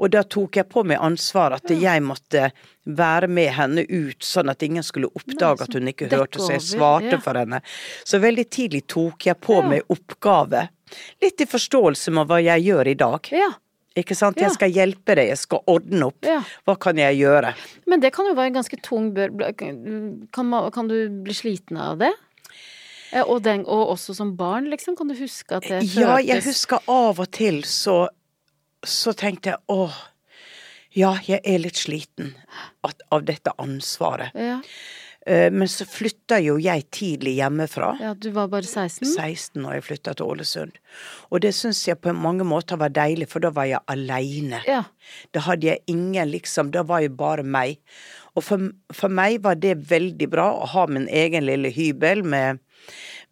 Og 0.00 0.10
da 0.10 0.22
tok 0.22 0.56
jeg 0.56 0.68
på 0.68 0.84
meg 0.84 0.98
ansvar 1.02 1.52
at 1.52 1.70
jeg 1.70 2.02
måtte 2.02 2.50
være 2.86 3.28
med 3.28 3.52
henne 3.54 3.84
ut, 3.88 4.18
sånn 4.24 4.50
at 4.50 4.62
ingen 4.62 4.82
skulle 4.82 5.10
oppdage 5.14 5.62
at 5.62 5.74
hun 5.74 5.90
ikke 5.90 6.08
hørte, 6.10 6.38
så 6.38 6.56
jeg 6.56 6.66
svarte 6.66 7.20
for 7.22 7.38
henne. 7.38 7.60
Så 8.04 8.18
veldig 8.22 8.46
tidlig 8.50 8.86
tok 8.88 9.26
jeg 9.26 9.40
på 9.40 9.62
meg 9.62 9.82
oppgave. 9.88 10.68
Litt 11.22 11.40
i 11.40 11.46
forståelse 11.48 12.12
med 12.14 12.28
hva 12.30 12.38
jeg 12.42 12.64
gjør 12.68 12.90
i 12.92 12.94
dag. 12.98 13.30
Ja. 13.34 13.48
Ikke 13.98 14.14
sant? 14.14 14.38
Jeg 14.38 14.52
skal 14.54 14.70
hjelpe 14.70 15.16
deg, 15.18 15.30
jeg 15.32 15.38
skal 15.40 15.62
ordne 15.66 16.06
opp. 16.12 16.22
Ja. 16.28 16.38
Hva 16.68 16.76
kan 16.78 16.98
jeg 17.00 17.16
gjøre? 17.18 17.54
Men 17.90 18.00
det 18.04 18.12
kan 18.14 18.28
jo 18.30 18.34
være 18.38 18.52
en 18.52 18.58
ganske 18.60 18.78
tung 18.84 19.08
bør 19.16 19.32
Kan, 19.58 20.52
kan 20.74 20.90
du 20.90 20.96
bli 21.24 21.34
sliten 21.34 21.80
av 21.82 21.98
det? 22.04 22.12
Eh, 23.10 23.24
Og, 23.24 23.40
den, 23.42 23.64
og 23.66 23.94
også 23.96 24.14
som 24.14 24.36
barn, 24.36 24.68
liksom? 24.70 24.94
Kan 24.96 25.08
du 25.10 25.16
huske 25.18 25.56
at 25.56 25.66
det 25.66 25.80
føltes 25.82 25.96
Ja, 25.98 26.18
jeg 26.22 26.44
husker 26.46 26.78
av 26.86 27.18
og 27.24 27.30
til 27.34 27.62
så, 27.66 28.06
så 28.86 29.16
tenkte 29.18 29.54
jeg 29.54 29.58
åh, 29.72 29.96
ja, 30.94 31.16
jeg 31.26 31.40
er 31.44 31.58
litt 31.62 31.76
sliten 31.80 32.34
av 32.84 33.24
dette 33.26 33.52
ansvaret. 33.58 34.30
ja, 34.34 34.60
Men 35.52 35.68
så 35.68 35.84
flytta 35.84 36.38
jo 36.40 36.54
jeg 36.62 36.86
tidlig 36.94 37.34
hjemmefra. 37.36 37.90
ja, 38.00 38.14
du 38.14 38.30
var 38.32 38.48
bare 38.48 38.64
16? 38.64 39.04
16 39.14 39.60
når 39.60 39.74
jeg 39.78 39.84
flytta 39.88 40.14
til 40.16 40.26
Ålesund. 40.32 40.78
Og 41.30 41.42
det 41.44 41.50
syns 41.54 41.82
jeg 41.88 41.98
på 42.00 42.14
mange 42.16 42.46
måter 42.48 42.78
var 42.80 42.88
deilig, 42.96 43.28
for 43.28 43.44
da 43.44 43.50
var 43.52 43.66
jeg 43.68 43.82
aleine. 43.92 44.62
Ja. 44.66 44.84
Da 45.36 45.40
hadde 45.44 45.66
jeg 45.68 45.82
ingen, 45.86 46.30
liksom, 46.32 46.70
da 46.72 46.82
var 46.88 47.02
jo 47.04 47.10
bare 47.18 47.44
meg. 47.44 47.76
Og 48.36 48.44
for, 48.46 48.70
for 48.94 49.12
meg 49.12 49.40
var 49.44 49.58
det 49.60 49.74
veldig 49.90 50.30
bra 50.32 50.46
å 50.62 50.66
ha 50.72 50.86
min 50.88 51.08
egen 51.10 51.44
lille 51.44 51.68
hybel 51.74 52.22
med, 52.24 52.60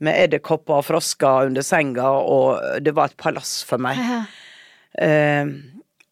med 0.02 0.18
edderkopper 0.26 0.80
og 0.82 0.84
frosker 0.90 1.48
under 1.48 1.62
senga, 1.64 2.10
og 2.10 2.82
det 2.84 2.92
var 2.96 3.08
et 3.12 3.16
palass 3.22 3.60
for 3.64 3.78
meg. 3.80 3.96
Ja. 4.02 4.20
Uh, 4.96 5.54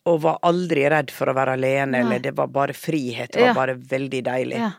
og 0.05 0.19
var 0.21 0.37
aldri 0.45 0.83
redd 0.93 1.09
for 1.15 1.31
å 1.33 1.35
være 1.37 1.55
alene, 1.57 1.95
Nei. 1.95 2.01
eller 2.05 2.19
det 2.27 2.35
var 2.37 2.51
bare 2.53 2.75
frihet. 2.77 3.31
Det 3.33 3.41
var 3.41 3.47
Ja. 3.49 3.55
bare 3.57 3.75
veldig 3.75 4.19
deilig. 4.27 4.59
Ja. 4.61 4.71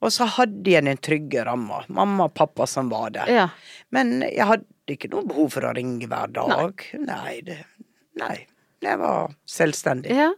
Og 0.00 0.12
så 0.14 0.24
hadde 0.38 0.70
jeg 0.72 0.84
den 0.86 0.96
trygge 1.04 1.42
ramma. 1.44 1.82
Mamma 1.92 2.28
og 2.30 2.34
pappa 2.34 2.66
som 2.70 2.88
var 2.92 3.10
der. 3.16 3.28
ja. 3.28 3.48
Men 3.92 4.20
jeg 4.22 4.46
hadde 4.48 4.64
ikke 4.94 5.10
noe 5.12 5.26
behov 5.28 5.50
for 5.56 5.66
å 5.68 5.74
ringe 5.76 6.06
hver 6.08 6.30
dag. 6.32 6.84
Nei, 7.04 7.40
det, 7.46 7.58
nei. 8.20 8.46
Jeg 8.80 8.96
var 9.02 9.34
selvstendig. 9.44 10.14
ja. 10.16 10.30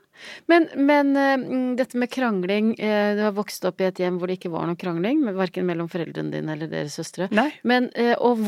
Men, 0.50 0.68
men 0.76 1.12
mm, 1.16 1.66
dette 1.78 1.98
med 1.98 2.10
krangling 2.12 2.72
uh, 2.78 3.12
Du 3.16 3.22
har 3.26 3.34
vokst 3.36 3.64
opp 3.68 3.82
i 3.82 3.88
et 3.88 4.00
hjem 4.02 4.18
hvor 4.20 4.30
det 4.30 4.38
ikke 4.40 4.52
var 4.52 4.68
noe 4.68 4.78
krangling, 4.78 5.22
verken 5.36 5.66
mellom 5.68 5.90
foreldrene 5.92 6.32
dine 6.34 6.56
eller 6.56 6.70
deres 6.70 6.96
søstre. 6.98 7.28
Nei. 7.34 7.48
Men, 7.68 7.90
uh, 7.98 8.14
og 8.22 8.42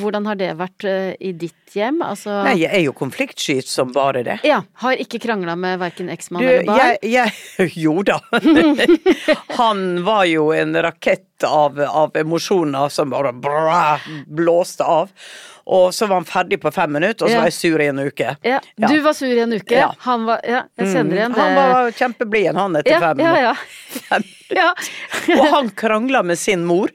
hvordan 0.00 0.28
har 0.28 0.38
det 0.40 0.52
vært 0.58 0.86
i 0.88 1.32
ditt 1.36 1.76
hjem? 1.76 2.02
Altså 2.04 2.42
Nei, 2.46 2.58
jeg 2.62 2.72
er 2.80 2.84
jo 2.86 2.94
konfliktsky 2.96 3.58
som 3.66 3.92
bare 3.94 4.24
det. 4.26 4.38
Ja. 4.46 4.62
Har 4.82 5.00
ikke 5.00 5.20
krangla 5.22 5.56
med 5.58 5.78
verken 5.82 6.10
eksmann 6.12 6.44
eller 6.44 6.66
barn? 6.68 6.96
jeg, 7.02 7.12
jeg 7.58 7.72
Jo 7.84 8.00
da. 8.06 8.20
Han 9.60 10.02
var 10.06 10.24
jo 10.30 10.50
en 10.56 10.76
rakett 10.82 11.44
av, 11.44 11.78
av 11.80 12.16
emosjoner 12.18 12.88
som 12.92 13.10
bare 13.10 13.32
bra, 13.32 13.98
blåste 14.26 14.84
av. 14.84 15.12
Og 15.68 15.90
så 15.92 16.06
var 16.08 16.22
han 16.22 16.24
ferdig 16.28 16.56
på 16.62 16.70
fem 16.72 16.92
minutter, 16.96 17.26
og 17.26 17.30
så 17.30 17.42
var 17.42 17.50
jeg 17.50 17.56
sur 17.58 17.82
i 17.84 17.90
en 17.92 18.00
uke. 18.00 18.30
Ja. 18.46 18.60
Du 18.80 18.94
var 19.04 19.12
sur 19.12 19.28
i 19.28 19.42
en 19.44 19.52
uke. 19.52 19.82
Han 20.06 20.24
var 20.24 20.40
Ja, 20.48 20.62
jeg 20.80 20.94
kjenner 20.94 21.20
igjen 21.20 21.36
det. 21.36 21.44
Han 21.44 21.58
var 21.60 21.90
kjempeblid, 21.98 22.56
han, 22.56 22.76
etter 22.80 23.04
fem. 23.04 23.20
ja, 23.26 23.34
ja. 23.50 23.54
fem. 24.08 24.24
Ja. 24.54 24.72
Og 25.38 25.46
han 25.52 25.70
krangla 25.76 26.22
med 26.22 26.38
sin 26.38 26.64
mor. 26.64 26.88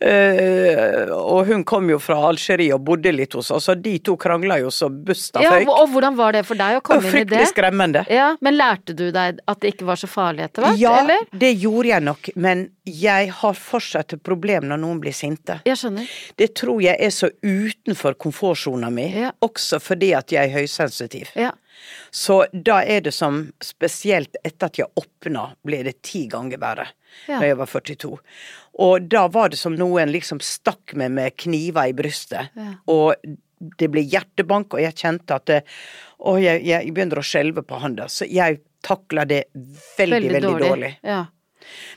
eh, 0.00 1.08
og 1.12 1.46
hun 1.48 1.64
kom 1.64 1.88
jo 1.90 1.98
fra 2.02 2.16
Algerie 2.28 2.74
og 2.74 2.82
bodde 2.84 3.12
litt 3.14 3.32
hos 3.36 3.50
oss, 3.54 3.68
og 3.72 3.80
de 3.84 3.94
to 4.04 4.16
krangla 4.20 4.58
jo 4.60 4.70
så 4.74 4.88
busta 4.90 5.42
ja 5.44 5.54
føyk. 5.54 5.70
og 5.72 5.88
hvordan 5.94 6.16
var 6.18 6.36
det 6.36 6.42
for 6.48 6.58
deg 6.60 6.78
å 6.78 6.82
komme 6.84 7.00
inn 7.02 7.06
i 7.08 7.10
det? 7.12 7.18
fryktelig 7.24 7.48
skremmende. 7.52 8.04
Ja, 8.12 8.30
Men 8.44 8.56
lærte 8.58 8.94
du 8.96 9.06
deg 9.14 9.40
at 9.48 9.60
det 9.62 9.74
ikke 9.74 9.88
var 9.88 10.00
så 10.00 10.08
farlig 10.10 10.44
etter 10.48 10.66
hvert, 10.66 10.78
Ja, 10.80 10.98
eller? 11.02 11.24
det 11.32 11.52
gjorde 11.62 11.88
jeg 11.94 12.02
nok, 12.06 12.30
men 12.36 12.66
jeg 12.86 13.30
har 13.40 13.56
fortsatt 13.58 14.12
et 14.14 14.22
problem 14.22 14.68
når 14.70 14.78
noen 14.84 15.00
blir 15.02 15.14
sinte. 15.16 15.60
Jeg 15.66 15.80
skjønner. 15.80 16.06
Det 16.38 16.52
tror 16.54 16.80
jeg 16.84 16.96
er 17.02 17.10
så 17.14 17.30
utenfor 17.42 18.14
komfortsona 18.20 18.90
mi, 18.94 19.08
Ja. 19.16 19.32
også 19.42 19.80
fordi 19.82 20.12
at 20.14 20.30
jeg 20.32 20.50
er 20.52 20.60
høysensitiv. 20.60 21.32
Ja. 21.36 21.52
Så 22.10 22.42
da 22.52 22.80
er 22.84 23.02
det 23.06 23.12
som, 23.14 23.42
spesielt 23.62 24.36
etter 24.42 24.70
at 24.70 24.78
jeg 24.80 24.92
åpna, 24.98 25.48
ble 25.66 25.82
det 25.86 25.98
ti 26.06 26.26
ganger 26.32 26.60
verre. 26.62 26.86
Ja. 27.26 27.40
Da 27.40 27.48
jeg 27.48 27.58
var 27.60 27.70
42. 27.72 28.12
Og 28.86 29.08
da 29.10 29.26
var 29.32 29.52
det 29.52 29.60
som 29.60 29.76
noen 29.76 30.12
liksom 30.12 30.40
stakk 30.44 30.96
meg 30.98 31.14
med 31.16 31.36
kniver 31.40 31.90
i 31.90 31.96
brystet. 31.96 32.52
Ja. 32.56 32.72
Og 32.92 33.14
det 33.80 33.88
ble 33.88 34.04
hjertebank, 34.04 34.74
og 34.76 34.82
jeg 34.84 34.96
kjente 35.00 35.38
at 35.38 35.52
Å, 36.16 36.32
jeg, 36.40 36.62
jeg 36.64 36.92
begynner 36.96 37.20
å 37.20 37.24
skjelve 37.24 37.62
på 37.64 37.78
handa. 37.80 38.06
Så 38.08 38.24
jeg 38.28 38.62
takla 38.86 39.26
det 39.28 39.42
veldig, 39.98 40.30
veldig, 40.32 40.52
dårlig. 40.62 40.92
Ja. 41.04 41.24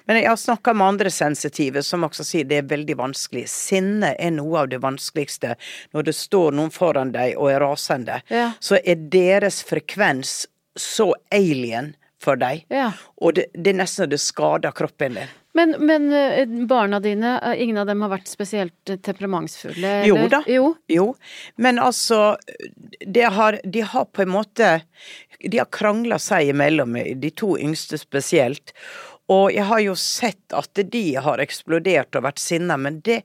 Men 0.08 0.18
jeg 0.22 0.30
har 0.30 0.40
snakka 0.42 0.74
med 0.74 0.88
andre 0.88 1.10
sensitive 1.14 1.84
som 1.84 2.04
også 2.08 2.26
sier 2.28 2.48
det 2.50 2.58
er 2.64 2.70
veldig 2.72 2.98
vanskelig. 3.00 3.46
Sinne 3.52 4.14
er 4.20 4.32
noe 4.36 4.64
av 4.64 4.70
det 4.72 4.82
vanskeligste. 4.84 5.56
Når 5.94 6.10
det 6.10 6.16
står 6.18 6.52
noen 6.58 6.72
foran 6.74 7.12
deg 7.16 7.38
og 7.38 7.52
er 7.52 7.60
rasende, 7.66 8.22
Ja. 8.30 8.52
så 8.60 8.80
er 8.84 8.96
deres 8.96 9.64
frekvens 9.64 10.46
så 10.78 11.14
alien 11.32 11.96
for 12.20 12.36
deg. 12.36 12.66
ja. 12.70 12.92
Og 13.22 13.34
det, 13.36 13.46
det 13.54 13.72
er 13.74 13.78
nesten 13.80 14.06
så 14.06 14.10
det 14.12 14.20
skader 14.20 14.72
kroppen 14.76 15.16
din. 15.16 15.30
Men, 15.58 15.72
men 15.80 16.12
eh, 16.14 16.46
barna 16.68 17.00
dine, 17.00 17.40
eh, 17.42 17.62
ingen 17.64 17.78
av 17.82 17.88
dem 17.88 18.02
har 18.06 18.12
vært 18.12 18.28
spesielt 18.30 18.74
temperamentsfulle? 18.86 20.04
temperamentsfulle? 20.04 20.06
Jo 20.08 20.28
da. 20.30 20.44
Jo. 20.48 20.68
Jo, 20.88 21.06
men 21.58 21.80
altså 21.80 22.38
de 23.08 23.22
har, 23.22 23.58
De 23.64 23.82
har 23.82 24.06
på 24.06 24.22
en 24.22 24.30
måte 24.30 24.70
De 25.40 25.58
har 25.58 25.66
krangla 25.72 26.20
seg 26.20 26.52
imellom, 26.54 26.94
de 27.16 27.32
to 27.32 27.56
yngste 27.58 27.98
spesielt. 27.98 28.74
Og 29.30 29.52
jeg 29.54 29.66
har 29.70 29.82
jo 29.84 29.94
sett 30.00 30.56
at 30.58 30.80
de 30.90 31.04
har 31.22 31.42
eksplodert 31.44 32.18
og 32.18 32.26
vært 32.26 32.42
sinna, 32.42 32.80
men 32.82 32.98
det, 33.06 33.22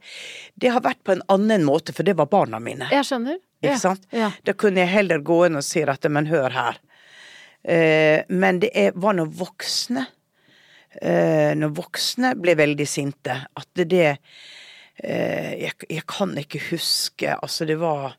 det 0.61 0.73
har 0.75 0.85
vært 0.85 1.01
på 1.07 1.15
en 1.15 1.23
annen 1.33 1.65
måte, 1.65 1.95
for 1.97 2.05
det 2.05 2.17
var 2.19 2.29
barna 2.33 2.61
mine. 2.61 2.91
Jeg 2.93 3.09
skjønner. 3.09 3.39
Ikke 3.65 3.73
ja. 3.73 3.81
sant? 3.81 4.05
Ja. 4.13 4.29
Da 4.45 4.53
kunne 4.53 4.85
jeg 4.85 4.93
heller 4.93 5.25
gå 5.25 5.47
inn 5.47 5.57
og 5.57 5.65
si 5.65 5.81
at 5.89 6.05
men 6.13 6.29
hør 6.29 6.53
her. 6.53 6.81
Eh, 7.65 8.21
men 8.29 8.61
det 8.61 8.75
er, 8.77 8.93
var 9.01 9.17
når 9.17 9.31
voksne 9.39 10.03
eh, 11.01 11.55
Når 11.57 11.71
voksne 11.79 12.35
ble 12.37 12.53
veldig 12.61 12.85
sinte, 12.85 13.39
at 13.57 13.69
det, 13.73 13.87
det 13.89 14.03
eh, 15.01 15.55
jeg, 15.63 15.73
jeg 15.89 16.05
kan 16.05 16.35
ikke 16.37 16.61
huske 16.67 17.39
Altså, 17.39 17.65
det 17.65 17.79
var 17.81 18.19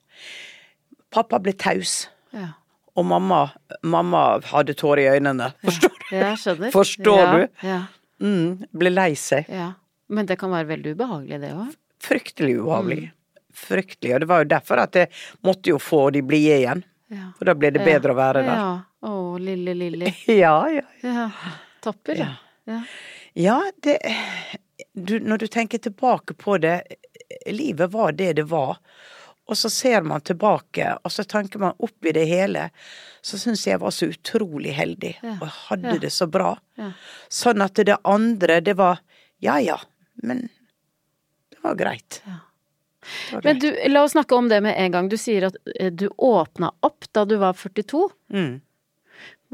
Pappa 1.13 1.37
ble 1.37 1.53
taus, 1.53 2.07
Ja. 2.33 2.55
og 2.97 3.05
mamma, 3.05 3.43
mamma 3.85 4.23
hadde 4.49 4.73
tårer 4.75 5.03
i 5.05 5.19
øynene. 5.19 5.51
Forstår? 5.61 5.94
Jeg 6.11 6.37
skjønner. 6.41 6.71
Forstår 6.73 7.21
ja, 7.21 7.31
du? 7.33 7.67
Ja. 7.67 7.81
Mm, 8.21 8.65
ble 8.71 8.93
lei 8.93 9.11
seg. 9.19 9.49
ja. 9.51 9.73
Men 10.07 10.27
det 10.29 10.35
kan 10.37 10.51
være 10.53 10.67
veldig 10.69 10.91
ubehagelig, 10.93 11.39
det 11.41 11.47
òg. 11.57 11.69
Fryktelig 12.05 12.59
ubehagelig. 12.59 13.07
Fryktelig. 13.57 14.11
Og 14.13 14.19
det 14.21 14.27
var 14.29 14.43
jo 14.43 14.49
derfor 14.51 14.81
at 14.83 14.99
jeg 14.99 15.09
måtte 15.41 15.71
jo 15.71 15.79
få 15.81 16.01
de 16.13 16.21
blide 16.21 16.59
igjen. 16.59 16.83
Ja. 17.09 17.31
For 17.37 17.49
da 17.49 17.55
ble 17.57 17.71
det 17.73 17.81
bedre 17.85 18.13
å 18.13 18.17
være 18.19 18.43
der. 18.45 18.59
Ja. 18.59 18.69
Å, 19.09 19.15
lille 19.41 19.73
Lilly. 19.77 20.11
Ja, 20.43 20.53
ja. 20.69 20.85
Ja. 21.01 21.25
Topper. 21.81 22.21
Ja. 22.21 22.79
Ja, 23.33 23.57
det 23.85 23.97
du, 24.93 25.19
Når 25.19 25.37
du 25.37 25.47
tenker 25.47 25.77
tilbake 25.77 26.33
på 26.33 26.57
det, 26.57 26.81
livet 27.49 27.91
var 27.91 28.11
det 28.11 28.33
det 28.39 28.47
var. 28.49 28.77
Og 29.47 29.57
så 29.57 29.69
ser 29.69 30.01
man 30.01 30.21
tilbake, 30.25 30.95
og 31.05 31.11
så 31.13 31.23
tenker 31.29 31.59
man 31.61 31.75
oppi 31.85 32.11
det 32.15 32.23
hele, 32.25 32.69
så 33.21 33.37
syns 33.37 33.65
jeg 33.67 33.75
jeg 33.75 33.81
var 33.83 33.91
så 33.93 34.07
utrolig 34.09 34.73
heldig, 34.73 35.15
Ja. 35.21 35.35
og 35.41 35.47
hadde 35.69 35.93
Ja. 35.93 35.99
det 36.01 36.11
så 36.11 36.25
bra. 36.27 36.55
Ja. 36.77 36.91
Sånn 37.29 37.61
at 37.61 37.73
det 37.75 37.97
andre, 38.03 38.59
det 38.61 38.73
var 38.77 38.99
ja 39.41 39.57
ja, 39.59 39.77
men 40.23 40.49
det 41.51 41.61
var 41.61 41.75
greit. 41.75 42.21
Ja. 42.25 42.39
Det 43.29 43.33
var 43.35 43.41
Men 43.43 43.59
du, 43.59 43.67
la 43.87 44.01
oss 44.03 44.11
snakke 44.15 44.33
om 44.35 44.47
det 44.49 44.61
med 44.63 44.73
en 44.81 44.91
gang. 44.91 45.09
Du 45.09 45.17
sier 45.17 45.45
at 45.45 45.55
eh, 45.79 45.91
du 45.91 46.07
åpna 46.17 46.71
opp 46.81 47.05
da 47.13 47.23
du 47.25 47.35
var 47.37 47.53
42. 47.53 48.09
Mm. 48.33 48.61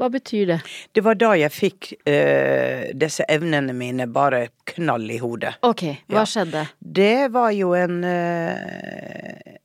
Hva 0.00 0.08
betyr 0.08 0.46
det? 0.46 0.60
Det 0.96 1.02
var 1.04 1.14
da 1.20 1.34
jeg 1.36 1.52
fikk 1.52 1.90
uh, 2.08 2.88
disse 2.96 3.26
evnene 3.28 3.74
mine 3.76 4.06
bare 4.08 4.48
knall 4.72 5.04
i 5.12 5.18
hodet. 5.20 5.52
Ok, 5.62 5.82
hva 6.08 6.22
Ja. 6.22 6.24
skjedde? 6.24 6.62
Det 6.80 7.28
var 7.30 7.50
jo 7.52 7.74
en 7.76 8.02
eh, 8.02 9.58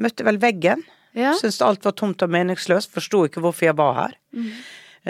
Møtte 0.00 0.24
vel 0.26 0.40
veggen. 0.42 0.84
Ja. 1.12 1.34
Syntes 1.36 1.60
alt 1.64 1.84
var 1.84 1.96
tomt 1.98 2.24
og 2.24 2.32
meningsløst. 2.32 2.92
Forsto 2.94 3.26
ikke 3.28 3.42
hvorfor 3.44 3.68
jeg 3.68 3.76
var 3.80 3.98
her. 3.98 4.16
Mm. 4.32 4.52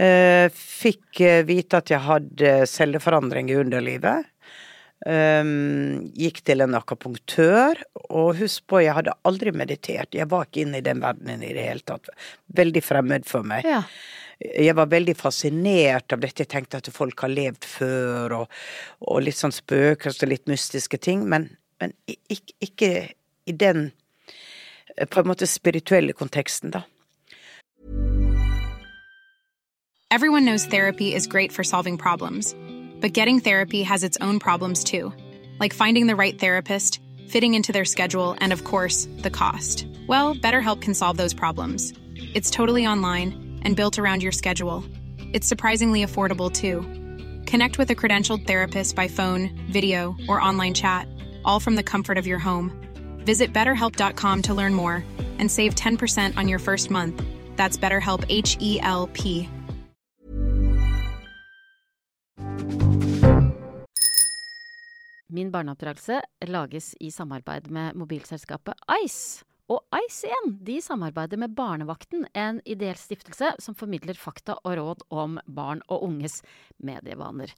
Eh, 0.03 0.47
fikk 0.57 1.21
eh, 1.21 1.43
vite 1.47 1.83
at 1.83 1.93
jeg 1.93 2.03
hadde 2.03 2.55
celleforandring 2.71 3.53
i 3.53 3.59
underlivet. 3.61 4.29
Um, 5.03 6.13
gikk 6.15 6.45
til 6.47 6.63
en 6.63 6.77
akupunktør, 6.79 7.81
og 8.15 8.37
husk 8.39 8.69
på, 8.71 8.85
jeg 8.85 8.95
hadde 8.95 9.17
aldri 9.27 9.51
meditert. 9.51 10.15
Jeg 10.15 10.29
var 10.31 10.47
ikke 10.47 10.63
inne 10.63 10.79
i 10.79 10.85
den 10.87 11.01
verdenen 11.03 11.43
i 11.43 11.51
det 11.57 11.65
hele 11.67 11.83
tatt. 11.87 12.13
Veldig 12.55 12.83
fremmed 12.87 13.27
for 13.27 13.47
meg. 13.47 13.67
Ja. 13.67 13.83
Jeg 14.43 14.77
var 14.79 14.91
veldig 14.91 15.15
fascinert 15.19 16.15
av 16.15 16.23
dette. 16.23 16.45
Jeg 16.45 16.53
tenkte 16.55 16.79
at 16.79 16.91
folk 16.95 17.19
har 17.27 17.35
levd 17.35 17.67
før, 17.67 18.37
og, 18.43 18.55
og 19.03 19.27
litt 19.27 19.39
sånn 19.39 19.55
spøkelser, 19.55 20.31
litt 20.31 20.47
mystiske 20.51 21.03
ting, 21.03 21.27
men, 21.31 21.51
men 21.83 21.95
ikke, 22.07 22.55
ikke 22.63 22.93
i 23.51 23.57
den 23.59 23.89
eh, 23.89 24.02
Eh, 24.97 25.07
på 25.07 25.21
en 25.21 25.29
måte 25.29 25.47
spirituelle 25.47 26.13
konteksten, 26.13 26.71
da. 26.71 26.83
Everyone 30.11 30.45
knows 30.45 30.67
therapy 30.67 31.15
is 31.15 31.27
great 31.27 31.53
for 31.53 31.65
solving 31.65 31.97
problems, 31.97 32.55
but 33.01 33.15
getting 33.15 33.41
therapy 33.41 33.83
has 33.83 34.05
its 34.05 34.19
own 34.21 34.39
problems 34.39 34.85
too, 34.85 35.11
like 35.59 35.73
finding 35.75 36.07
the 36.07 36.17
right 36.17 36.39
therapist, 36.39 37.01
fitting 37.29 37.55
into 37.55 37.73
their 37.73 37.87
schedule, 37.87 38.37
and 38.41 38.53
of 38.53 38.65
course, 38.65 39.09
the 39.23 39.31
cost. 39.31 39.87
Well, 40.07 40.35
BetterHelp 40.35 40.83
can 40.83 40.93
solve 40.93 41.17
those 41.17 41.33
problems. 41.33 41.95
It's 42.35 42.51
totally 42.51 42.87
online 42.87 43.61
and 43.63 43.75
built 43.75 43.99
around 43.99 44.23
your 44.23 44.33
schedule. 44.33 44.85
It's 45.33 45.49
surprisingly 45.49 46.05
affordable 46.05 46.53
too. 46.53 46.83
Connect 47.47 47.79
with 47.79 47.91
a 47.91 47.95
credentialed 47.95 48.47
therapist 48.47 48.95
by 48.95 49.09
phone, 49.09 49.49
video, 49.71 50.15
or 50.29 50.43
online 50.43 50.75
chat, 50.75 51.09
all 51.43 51.59
from 51.59 51.77
the 51.77 51.83
comfort 51.83 52.19
of 52.19 52.27
your 52.27 52.39
home. 52.39 52.82
Visit 53.25 53.53
betterhelp.com 53.53 54.43
to 54.43 54.55
learn 54.55 54.75
more 54.75 55.05
and 55.39 55.51
save 55.51 55.75
10% 55.75 56.37
on 56.37 56.49
your 56.49 56.59
first 56.59 56.91
month. 56.91 57.23
That's 57.57 57.79
BetterHelp 57.79 58.25
H 58.29 58.57
E 58.61 58.79
L 58.83 59.09
P. 59.13 59.49
Min 65.33 65.53
barneoppdragelse 65.53 66.21
lages 66.47 66.95
i 67.01 67.11
samarbeid 67.11 67.71
med 67.71 67.97
mobilselskapet 67.97 68.75
Ice. 69.05 69.45
Og 69.71 69.79
igjen, 69.95 70.57
de 70.67 70.81
samarbeider 70.83 71.39
med 71.39 71.55
Barnevakten, 71.55 72.27
en 72.35 72.59
ideell 72.69 72.99
stiftelse 72.99 73.53
som 73.63 73.77
formidler 73.79 74.19
fakta 74.19 74.57
og 74.67 74.75
råd 74.77 75.05
om 75.15 75.39
barn 75.47 75.85
og 75.87 76.03
unges 76.09 76.41
medievaner. 76.83 77.53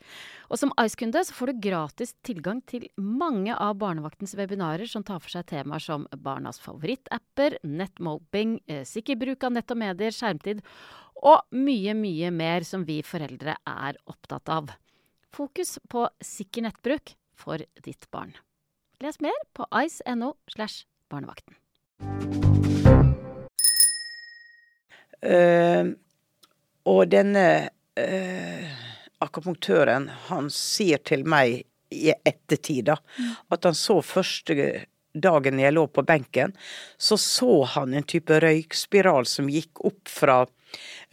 Og 0.53 0.61
som 0.61 0.75
Ice-kunde 0.83 1.25
så 1.25 1.35
får 1.35 1.51
du 1.53 1.63
gratis 1.71 2.15
tilgang 2.27 2.61
til 2.69 2.87
mange 3.01 3.57
av 3.57 3.79
Barnevaktens 3.81 4.37
webinarer 4.39 4.87
som 4.91 5.07
tar 5.07 5.23
for 5.25 5.33
seg 5.33 5.49
temaer 5.51 5.83
som 5.83 6.07
barnas 6.13 6.61
favorittapper, 6.63 7.59
nettmoping, 7.65 8.61
eh, 8.69 8.85
sikker 8.85 9.17
bruk 9.17 9.49
av 9.49 9.57
nett 9.57 9.71
og 9.73 9.81
medier, 9.81 10.13
skjermtid 10.13 10.63
og 11.25 11.41
mye, 11.57 11.97
mye 11.97 12.31
mer 12.31 12.69
som 12.69 12.85
vi 12.85 13.01
foreldre 13.03 13.57
er 13.65 13.99
opptatt 14.07 14.53
av. 14.53 14.71
Fokus 15.35 15.79
på 15.89 16.07
sikker 16.23 16.69
nettbruk 16.69 17.17
for 17.35 17.59
ditt 17.83 18.11
barn. 18.13 18.37
Les 19.03 19.21
mer 19.21 19.41
på 19.57 19.67
ice.no 19.73 20.37
slash 20.53 20.85
barnevakten. 21.11 21.57
Eh, 25.25 25.85
og 26.85 27.07
denne 27.09 27.45
uh, 27.97 28.73
akupunktøren, 29.25 30.11
han 30.29 30.51
sier 30.53 31.01
til 31.01 31.25
meg 31.25 31.63
i 31.95 32.11
ettertid 32.13 32.91
da, 32.91 32.99
at 33.55 33.65
han 33.65 33.77
så 33.79 34.01
første 34.05 34.85
dagen 35.15 35.61
jeg 35.63 35.75
lå 35.77 35.87
på 35.87 36.03
benken, 36.07 36.53
så 36.99 37.17
så 37.21 37.63
han 37.77 37.95
en 37.95 38.07
type 38.09 38.37
røykspiral 38.43 39.29
som 39.31 39.49
gikk 39.49 39.85
opp 39.87 40.11
fra 40.11 40.43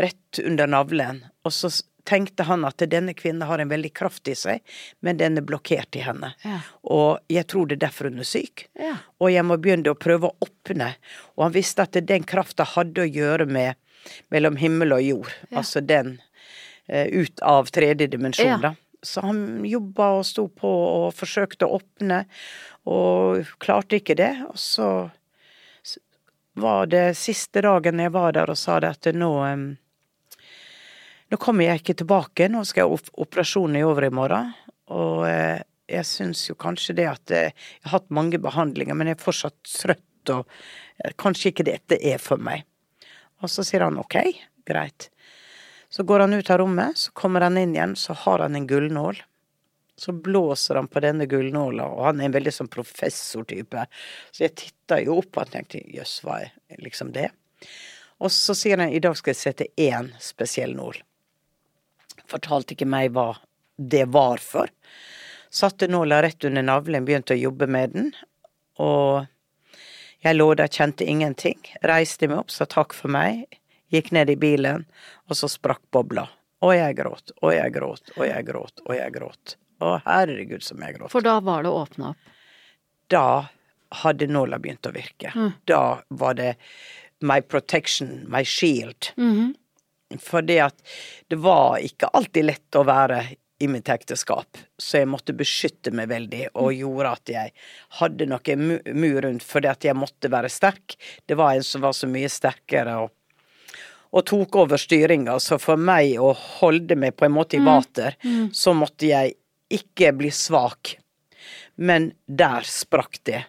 rett 0.02 0.42
under 0.44 0.68
navlen. 0.68 1.22
Og 1.46 1.54
så 1.54 1.70
tenkte 2.08 2.44
han 2.48 2.66
at 2.68 2.82
denne 2.92 3.14
kvinnen 3.18 3.46
har 3.48 3.60
en 3.60 3.70
veldig 3.72 3.92
kraft 3.98 4.28
i 4.32 4.36
seg, 4.38 4.62
men 5.02 5.18
den 5.20 5.38
er 5.38 5.46
blokkert 5.48 5.96
i 6.00 6.04
henne. 6.06 6.34
Ja. 6.46 6.60
Og 6.84 7.20
jeg 7.32 7.48
tror 7.52 7.68
det 7.70 7.78
er 7.80 7.86
derfor 7.88 8.10
hun 8.10 8.20
er 8.24 8.28
syk. 8.28 8.68
Ja. 8.80 8.98
Og 9.22 9.32
jeg 9.34 9.46
må 9.48 9.58
begynne 9.62 9.94
å 9.94 10.00
prøve 10.00 10.32
å 10.32 10.36
åpne. 10.48 10.94
Og 11.38 11.46
han 11.48 11.56
visste 11.56 11.86
at 11.86 11.98
den 12.10 12.24
krafta 12.28 12.66
hadde 12.76 13.06
å 13.06 13.10
gjøre 13.10 13.46
med 13.50 13.76
mellom 14.34 14.58
himmel 14.58 14.96
og 14.98 15.02
jord. 15.06 15.34
Altså 15.54 15.82
den 15.86 16.16
eh, 16.88 17.08
ut 17.12 17.40
av 17.46 17.70
tredje 17.74 18.08
dimensjon, 18.12 18.48
Ja. 18.56 18.58
da. 18.72 18.76
Så 19.04 19.22
han 19.26 19.64
jobba 19.66 20.12
og 20.20 20.26
sto 20.30 20.44
på 20.48 20.70
og 20.70 21.16
forsøkte 21.18 21.66
å 21.66 21.80
åpne, 21.80 22.20
og 22.86 23.48
klarte 23.58 23.98
ikke 23.98 24.14
det. 24.20 24.36
Og 24.46 24.60
så 24.62 24.90
var 26.54 26.86
det 26.92 27.16
siste 27.18 27.64
dagen 27.66 27.98
jeg 28.02 28.12
var 28.14 28.36
der 28.36 28.52
og 28.52 28.60
sa 28.60 28.80
det 28.84 28.92
at 28.98 29.10
nå 29.16 29.32
Nå 31.32 31.38
kommer 31.40 31.64
jeg 31.64 31.80
ikke 31.80 31.94
tilbake, 32.02 32.50
nå 32.52 32.66
skal 32.68 32.84
jeg 32.84 32.92
ha 32.92 33.20
operasjonen 33.24 33.78
i 33.80 34.10
morgen. 34.12 34.50
Og 34.92 35.24
eh, 35.24 35.62
jeg 35.88 36.08
syns 36.10 36.42
jo 36.50 36.58
kanskje 36.60 36.98
det 36.98 37.06
at 37.08 37.32
eh, 37.32 37.54
jeg 37.54 37.86
har 37.86 37.94
hatt 37.94 38.10
mange 38.12 38.40
behandlinger, 38.42 38.98
men 39.00 39.08
jeg 39.08 39.16
er 39.16 39.24
fortsatt 39.24 39.56
trøtt, 39.64 40.32
og 40.34 40.42
eh, 41.00 41.14
kanskje 41.16 41.54
ikke 41.54 41.70
dette 41.70 41.96
er 42.04 42.20
for 42.20 42.42
meg. 42.44 42.66
Og 43.40 43.48
så 43.48 43.64
sier 43.64 43.86
han 43.86 44.00
ok, 44.02 44.18
greit. 44.68 45.08
Så 45.88 46.04
går 46.08 46.26
han 46.26 46.36
ut 46.36 46.52
av 46.52 46.60
rommet, 46.60 47.00
så 47.00 47.14
kommer 47.16 47.46
han 47.48 47.60
inn 47.62 47.78
igjen, 47.78 47.96
så 47.96 48.16
har 48.26 48.44
han 48.44 48.58
en 48.60 48.68
gullnål. 48.68 49.22
Så 50.02 50.12
blåser 50.12 50.82
han 50.82 50.90
på 50.92 51.00
denne 51.04 51.30
gullnåla, 51.32 51.86
og 51.96 52.10
han 52.10 52.20
er 52.20 52.28
en 52.28 52.36
veldig 52.36 52.54
sånn 52.58 52.72
professortype. 52.74 53.86
Så 54.36 54.44
jeg 54.50 54.58
titta 54.60 55.00
jo 55.06 55.22
opp 55.22 55.40
og 55.40 55.54
tenkte 55.54 55.80
jøss, 55.96 56.18
hva 56.28 56.42
er 56.44 56.84
liksom 56.84 57.14
det? 57.16 57.30
Og 58.20 58.36
så 58.36 58.56
sier 58.58 58.84
han 58.84 58.92
i 58.92 59.00
dag 59.04 59.16
skal 59.16 59.32
jeg 59.32 59.42
sette 59.46 59.70
én 59.80 60.12
spesiell 60.20 60.76
nål. 60.76 61.00
Fortalte 62.32 62.76
ikke 62.76 62.88
meg 62.90 63.12
hva 63.16 63.34
det 63.78 64.06
var 64.14 64.42
for. 64.44 64.72
Satte 65.52 65.90
nåla 65.92 66.22
rett 66.24 66.44
under 66.48 66.64
navlen, 66.64 67.06
begynte 67.06 67.36
å 67.36 67.42
jobbe 67.42 67.68
med 67.68 67.96
den. 67.96 68.12
Og 68.80 69.26
jeg 70.24 70.38
lå 70.38 70.52
der, 70.56 70.72
kjente 70.72 71.08
ingenting. 71.08 71.60
Reiste 71.84 72.30
meg 72.32 72.46
opp, 72.46 72.54
sa 72.54 72.68
takk 72.70 72.96
for 72.96 73.12
meg. 73.12 73.48
Gikk 73.92 74.14
ned 74.16 74.30
i 74.32 74.38
bilen, 74.40 74.86
og 75.28 75.36
så 75.36 75.50
sprakk 75.52 75.82
bobla. 75.92 76.30
Og 76.62 76.76
jeg 76.78 76.96
gråt, 76.96 77.34
og 77.42 77.52
jeg 77.56 77.74
gråt, 77.74 78.14
og 78.16 78.24
jeg 78.28 78.46
gråt, 78.48 78.84
og 78.86 78.94
jeg 78.96 79.16
gråt. 79.18 79.56
Å 79.82 79.96
herregud 80.06 80.62
som 80.64 80.80
jeg 80.86 80.96
gråt. 81.00 81.12
For 81.12 81.26
da 81.26 81.40
var 81.42 81.66
det 81.66 81.72
åpna 81.74 82.12
opp. 82.14 82.36
Da 83.12 83.50
hadde 84.04 84.28
nåla 84.30 84.60
begynt 84.62 84.88
å 84.88 84.94
virke. 84.96 85.34
Da 85.68 85.82
var 86.08 86.38
det 86.38 86.54
my 87.20 87.42
protection, 87.42 88.22
my 88.32 88.44
shield. 88.46 89.10
Fordi 90.20 90.58
at 90.64 90.76
det 91.32 91.40
var 91.40 91.80
ikke 91.80 92.10
alltid 92.12 92.50
lett 92.50 92.80
å 92.80 92.84
være 92.88 93.22
i 93.62 93.68
mitt 93.70 93.90
ekteskap, 93.94 94.58
så 94.78 94.98
jeg 95.04 95.10
måtte 95.12 95.36
beskytte 95.38 95.92
meg 95.94 96.10
veldig, 96.10 96.48
og 96.58 96.74
gjorde 96.74 97.10
at 97.14 97.30
jeg 97.30 97.52
hadde 98.00 98.26
noe 98.32 98.56
mur 98.58 99.20
rundt, 99.22 99.46
fordi 99.46 99.70
at 99.70 99.86
jeg 99.86 99.98
måtte 99.98 100.32
være 100.34 100.50
sterk. 100.50 100.96
Det 101.30 101.38
var 101.38 101.54
en 101.54 101.66
som 101.68 101.84
var 101.86 101.94
så 101.94 102.10
mye 102.10 102.30
sterkere 102.32 102.96
og, 103.04 103.12
og 104.18 104.26
tok 104.26 104.58
over 104.64 104.82
styringa, 104.82 105.38
så 105.40 105.60
for 105.62 105.78
meg 105.78 106.18
å 106.18 106.32
holde 106.34 106.98
meg 106.98 107.14
på 107.16 107.28
en 107.28 107.36
måte 107.38 107.60
i 107.60 107.62
vater, 107.62 108.18
så 108.52 108.74
måtte 108.74 109.12
jeg 109.12 109.38
ikke 109.72 110.10
bli 110.18 110.32
svak. 110.34 110.96
Men 111.76 112.12
der 112.26 112.66
sprakk 112.68 113.22
det. 113.30 113.44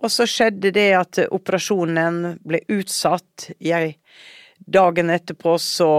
Og 0.00 0.12
så 0.12 0.26
skjedde 0.28 0.70
det 0.72 0.90
at 0.96 1.18
operasjonen 1.32 2.38
ble 2.46 2.60
utsatt. 2.68 3.50
Jeg, 3.58 3.96
dagen 4.66 5.10
etterpå 5.10 5.56
så 5.62 5.92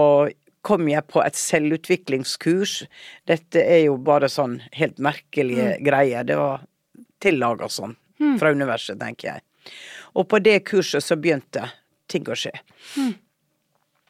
kom 0.62 0.86
jeg 0.88 1.02
på 1.10 1.22
et 1.24 1.38
selvutviklingskurs. 1.38 2.82
Dette 3.26 3.62
er 3.62 3.86
jo 3.88 3.96
bare 3.98 4.30
sånn 4.30 4.60
helt 4.78 5.00
merkelige 5.02 5.76
greier. 5.82 6.26
Det 6.26 6.38
var 6.38 6.62
tillaga 7.22 7.68
sånn 7.70 7.96
fra 8.38 8.52
universet, 8.54 9.00
tenker 9.00 9.32
jeg. 9.32 9.44
Og 10.18 10.28
på 10.30 10.38
det 10.42 10.60
kurset 10.68 11.04
så 11.04 11.16
begynte 11.18 11.66
ting 12.10 12.26
å 12.28 12.36
skje. 12.38 12.52
Eh, 12.98 13.14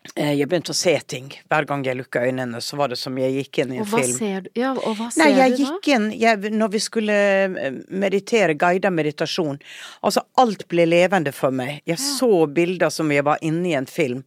Jeg 0.03 0.49
begynte 0.51 0.75
å 0.75 0.77
se 0.77 0.93
ting. 1.07 1.29
Hver 1.47 1.65
gang 1.69 1.85
jeg 1.87 1.95
lukka 1.95 2.25
øynene, 2.27 2.59
så 2.61 2.77
var 2.77 2.91
det 2.91 2.99
som 2.99 3.15
jeg 3.21 3.37
gikk 3.37 3.61
inn 3.63 3.73
i 3.73 3.77
en 3.79 3.85
Og 3.85 3.93
hva 3.93 4.01
film. 4.03 4.17
ser 4.19 4.41
du? 4.45 4.49
Ja, 4.59 4.73
og 4.75 4.97
hva 4.99 5.07
ser 5.15 5.23
Nei, 5.23 5.29
jeg 5.37 5.53
du 5.53 5.55
da? 5.55 5.69
gikk 5.69 5.91
inn 5.95 6.09
jeg, 6.19 6.51
Når 6.59 6.73
vi 6.73 6.81
skulle 6.83 7.19
eh, 7.63 7.77
meditere, 7.89 8.57
guida 8.59 8.91
meditasjon 8.91 9.61
Altså, 10.03 10.25
alt 10.43 10.67
ble 10.69 10.89
levende 10.91 11.33
for 11.33 11.55
meg. 11.55 11.85
Jeg 11.87 12.03
så 12.03 12.47
bilder 12.51 12.91
som 12.91 13.13
jeg 13.15 13.25
var 13.25 13.39
inne 13.47 13.71
i 13.71 13.77
en 13.79 13.87
film. 13.87 14.25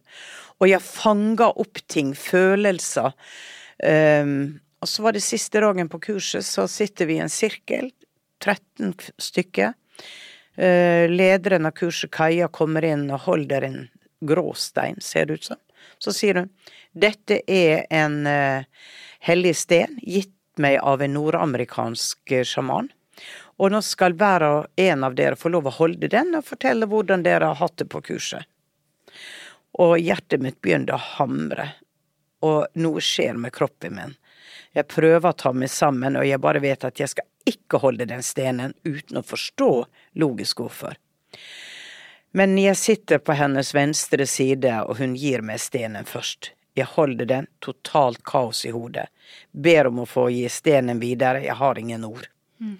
Og 0.56 0.70
jeg 0.70 0.80
fanga 0.80 1.50
opp 1.52 1.82
ting, 1.92 2.14
følelser. 2.16 3.12
Um, 3.84 4.60
og 4.80 4.88
så 4.88 5.04
var 5.04 5.12
det 5.12 5.20
siste 5.26 5.60
dagen 5.60 5.90
på 5.92 6.00
kurset, 6.00 6.46
så 6.48 6.64
sitter 6.70 7.10
vi 7.10 7.18
i 7.18 7.20
en 7.20 7.32
sirkel, 7.32 7.90
13 8.40 8.94
stykker. 9.20 9.74
Uh, 10.56 11.04
lederen 11.12 11.68
av 11.68 11.76
kurset, 11.76 12.08
Kaja, 12.16 12.48
kommer 12.48 12.88
inn 12.88 13.04
og 13.10 13.26
holder 13.28 13.68
en 13.68 13.78
gråstein, 14.24 14.96
ser 15.04 15.28
det 15.28 15.40
ut 15.40 15.50
som. 15.52 15.60
Så 16.06 16.14
sier 16.14 16.38
hun 16.38 16.50
dette 16.96 17.40
er 17.50 17.84
en 17.90 18.20
eh, 18.30 18.66
hellig 19.26 19.56
sten 19.58 19.98
gitt 20.06 20.32
meg 20.62 20.78
av 20.78 21.02
en 21.02 21.16
nordamerikansk 21.16 22.32
eh, 22.32 22.46
sjaman. 22.46 22.92
Og 23.58 23.72
nå 23.72 23.80
skal 23.82 24.14
hver 24.20 24.44
og 24.46 24.80
en 24.80 25.04
av 25.04 25.16
dere 25.18 25.38
få 25.40 25.50
lov 25.52 25.66
å 25.66 25.74
holde 25.78 26.10
den 26.12 26.34
og 26.38 26.46
fortelle 26.46 26.88
hvordan 26.88 27.24
dere 27.26 27.50
har 27.50 27.58
hatt 27.58 27.78
det 27.80 27.88
på 27.92 28.04
kurset. 28.06 28.46
Og 29.80 29.96
hjertet 30.00 30.44
mitt 30.44 30.60
begynte 30.64 30.94
å 30.96 31.06
hamre, 31.16 31.70
og 32.44 32.78
noe 32.80 33.02
skjer 33.04 33.36
med 33.40 33.52
kroppen 33.56 33.96
min. 33.96 34.14
Jeg 34.76 34.88
prøver 34.92 35.32
å 35.32 35.36
ta 35.36 35.52
meg 35.56 35.72
sammen, 35.72 36.16
og 36.20 36.28
jeg 36.28 36.40
bare 36.40 36.62
vet 36.64 36.84
at 36.84 37.00
jeg 37.00 37.12
skal 37.12 37.28
ikke 37.48 37.80
holde 37.80 38.06
den 38.08 38.24
stenen 38.24 38.76
uten 38.84 39.20
å 39.20 39.24
forstå 39.24 39.70
logisk 40.20 40.62
hvorfor. 40.62 40.96
Men 42.36 42.58
jeg 42.60 42.76
sitter 42.76 43.18
på 43.18 43.32
hennes 43.32 43.70
venstre 43.74 44.26
side, 44.28 44.74
og 44.84 44.98
hun 44.98 45.14
gir 45.16 45.40
meg 45.40 45.60
stenen 45.62 46.04
først. 46.04 46.50
Jeg 46.76 46.90
holder 46.92 47.28
den, 47.30 47.46
totalt 47.64 48.20
kaos 48.28 48.60
i 48.68 48.74
hodet. 48.74 49.06
Ber 49.52 49.88
om 49.88 50.02
å 50.02 50.08
få 50.10 50.26
gi 50.28 50.44
stenen 50.52 51.00
videre, 51.00 51.40
jeg 51.46 51.56
har 51.56 51.80
ingen 51.80 52.04
ord. 52.04 52.26
Mm. 52.60 52.74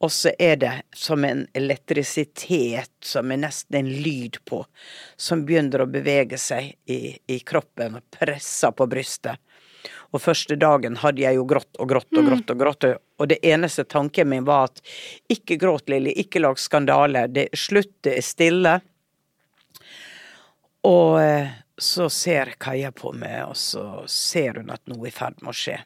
Og 0.00 0.12
så 0.14 0.32
er 0.38 0.56
det 0.62 0.72
som 0.96 1.24
en 1.26 1.42
elektrisitet, 1.58 2.94
som 3.04 3.28
er 3.34 3.42
nesten 3.42 3.76
en 3.82 3.90
lyd 3.92 4.38
på, 4.48 4.62
som 5.20 5.44
begynner 5.44 5.84
å 5.84 5.90
bevege 5.90 6.38
seg 6.40 6.72
i, 6.88 7.12
i 7.26 7.38
kroppen 7.44 7.98
og 8.00 8.06
presser 8.14 8.72
på 8.72 8.86
brystet. 8.88 9.36
Og 10.14 10.22
første 10.22 10.56
dagen 10.56 10.96
hadde 11.02 11.26
jeg 11.26 11.36
jo 11.36 11.44
grått 11.50 11.76
og 11.76 11.92
grått 11.92 12.16
og 12.16 12.30
grått 12.30 12.54
og 12.54 12.64
grått, 12.64 12.88
og 12.88 13.02
det 13.26 13.40
eneste 13.42 13.84
tanken 13.84 14.28
min 14.28 14.44
var 14.46 14.68
at 14.68 14.82
ikke 15.28 15.56
gråt, 15.58 15.88
Lilly, 15.90 16.12
ikke 16.22 16.42
lag 16.44 16.58
skandale, 16.58 17.26
det 17.26 17.48
slutt, 17.58 17.96
det 18.06 18.18
er 18.20 18.26
stille. 18.26 18.74
Og 20.86 21.18
eh, 21.22 21.50
så 21.78 22.08
ser 22.10 22.54
Kaja 22.60 22.92
på 22.94 23.12
meg, 23.12 23.48
og 23.50 23.56
så 23.56 24.04
ser 24.06 24.60
hun 24.60 24.70
at 24.70 24.84
noe 24.86 25.06
er 25.06 25.10
i 25.10 25.14
ferd 25.14 25.42
med 25.42 25.50
å 25.50 25.56
skje. 25.56 25.78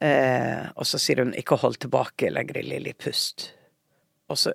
Eh, 0.00 0.64
og 0.76 0.86
så 0.86 1.00
sier 1.02 1.24
hun 1.24 1.34
'ikke 1.34 1.58
hold 1.58 1.80
tilbake 1.82 2.30
lenger, 2.30 2.62
Lilly, 2.62 2.92
pust'. 2.92 3.50
Og 4.28 4.38
så 4.38 4.52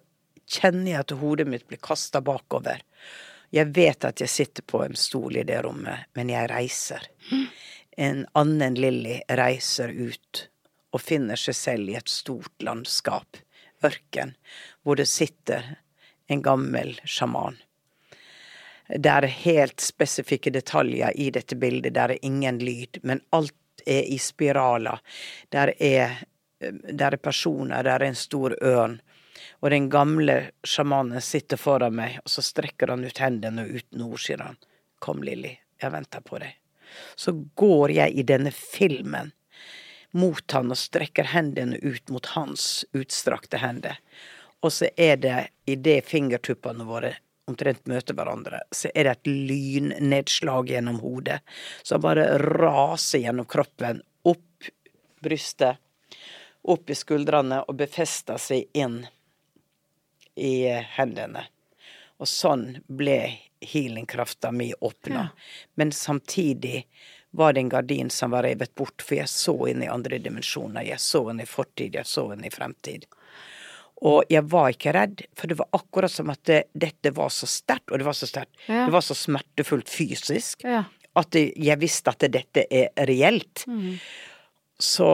kjenner 0.48 0.92
jeg 0.92 1.00
at 1.00 1.16
hodet 1.20 1.48
mitt 1.48 1.68
blir 1.68 1.82
kasta 1.82 2.22
bakover. 2.22 2.82
Jeg 3.54 3.70
vet 3.76 4.06
at 4.06 4.22
jeg 4.22 4.30
sitter 4.30 4.64
på 4.66 4.84
en 4.86 4.96
stol 4.96 5.38
i 5.38 5.44
det 5.44 5.62
rommet, 5.66 6.10
men 6.16 6.30
jeg 6.30 6.50
reiser. 6.50 7.06
En 7.98 8.26
annen 8.34 8.76
Lilly 8.76 9.20
reiser 9.30 9.90
ut 9.90 10.48
og 10.94 11.02
finner 11.02 11.40
seg 11.40 11.58
selv 11.58 11.90
i 11.90 11.98
et 11.98 12.10
stort 12.10 12.64
landskap, 12.64 13.38
ørken, 13.84 14.36
hvor 14.84 15.00
det 15.00 15.10
sitter 15.10 15.76
en 16.32 16.44
gammel 16.46 16.96
sjaman. 17.04 17.58
Det 18.88 19.10
er 19.10 19.28
helt 19.46 19.82
spesifikke 19.82 20.52
detaljer 20.54 21.16
i 21.18 21.30
dette 21.34 21.58
bildet, 21.58 21.96
der 21.96 22.14
er 22.14 22.26
ingen 22.26 22.60
lyd, 22.62 23.00
men 23.04 23.24
alt 23.34 23.56
er 23.86 24.06
i 24.06 24.20
spiraler. 24.22 25.02
Der 25.50 25.74
er, 25.80 26.20
der 26.60 27.16
er 27.16 27.18
personer, 27.18 27.84
der 27.84 28.00
er 28.00 28.12
en 28.12 28.20
stor 28.20 28.56
ørn. 28.62 29.00
Og 29.64 29.72
den 29.72 29.90
gamle 29.90 30.52
sjamanen 30.68 31.24
sitter 31.24 31.58
foran 31.58 31.96
meg, 31.96 32.20
og 32.24 32.30
så 32.30 32.44
strekker 32.46 32.92
han 32.94 33.06
ut 33.08 33.24
hendene, 33.24 33.66
og 33.66 33.80
uten 33.80 34.04
ord 34.06 34.22
sier 34.22 34.44
han, 34.44 34.60
kom 35.00 35.24
Lilly, 35.24 35.56
jeg 35.82 35.96
venter 35.96 36.24
på 36.24 36.40
deg. 36.44 36.60
Så 37.16 37.34
går 37.58 37.96
jeg 37.96 38.14
i 38.20 38.28
denne 38.28 38.52
filmen 38.54 39.32
mot 40.14 40.52
han 40.52 40.72
og 40.72 40.80
strekker 40.80 41.32
hendene 41.34 41.80
ut 41.82 42.10
mot 42.14 42.26
hans 42.36 42.86
utstrakte 42.94 43.60
hender. 43.62 44.00
Og 44.64 44.72
så 44.72 44.90
er 44.98 45.18
det 45.20 45.38
idet 45.70 46.06
fingertuppene 46.08 46.86
våre 46.88 47.16
omtrent 47.50 47.88
møter 47.92 48.16
hverandre, 48.16 48.62
så 48.72 48.88
er 48.96 49.04
det 49.08 49.16
et 49.18 49.30
lynnedslag 49.50 50.70
gjennom 50.72 51.02
hodet 51.04 51.42
som 51.84 52.04
bare 52.04 52.38
raser 52.40 53.26
gjennom 53.26 53.48
kroppen, 53.50 54.00
opp 54.24 54.70
brystet, 55.24 55.82
opp 56.64 56.90
i 56.90 56.96
skuldrene 56.96 57.64
og 57.68 57.76
befester 57.80 58.40
seg 58.40 58.70
inn 58.72 59.02
i 60.40 60.56
hendene. 60.96 61.44
Og 62.24 62.30
sånn 62.30 62.78
ble 62.88 63.18
healingkrafta 63.64 64.52
mi 64.56 64.72
åpna. 64.80 65.28
Ja. 65.28 65.28
Men 65.76 65.92
samtidig 65.92 66.86
var 67.36 67.54
det 67.54 67.64
en 67.64 67.70
gardin 67.70 68.10
som 68.14 68.32
var 68.32 68.46
revet 68.46 68.76
bort, 68.76 69.02
for 69.02 69.18
jeg 69.18 69.30
så 69.30 69.56
inn 69.72 69.82
i 69.82 69.90
andre 69.90 70.20
dimensjoner. 70.22 70.86
Jeg 70.86 71.02
så 71.02 71.24
inn 71.32 71.42
i 71.42 71.50
fortid, 71.50 71.96
jeg 71.98 72.06
så 72.06 72.28
inn 72.36 72.46
i 72.46 72.52
fremtid. 72.54 73.08
Og 74.06 74.30
jeg 74.30 74.46
var 74.52 74.70
ikke 74.70 74.94
redd, 74.94 75.24
for 75.34 75.50
det 75.50 75.58
var 75.58 75.72
akkurat 75.74 76.14
som 76.14 76.30
at 76.30 76.44
det, 76.46 76.60
dette 76.78 77.14
var 77.18 77.34
så 77.34 77.50
sterkt, 77.50 77.90
og 77.90 78.02
det 78.02 78.06
var 78.06 78.18
så 78.20 78.30
sterkt. 78.30 78.54
Ja. 78.68 78.84
Det 78.86 78.94
var 78.94 79.06
så 79.08 79.18
smertefullt 79.18 79.90
fysisk 79.90 80.66
ja. 80.68 80.84
at 81.18 81.38
jeg 81.40 81.80
visste 81.82 82.14
at 82.14 82.28
dette 82.38 82.68
er 82.70 82.92
reelt. 83.10 83.66
Mm. 83.66 83.98
Så 84.78 85.12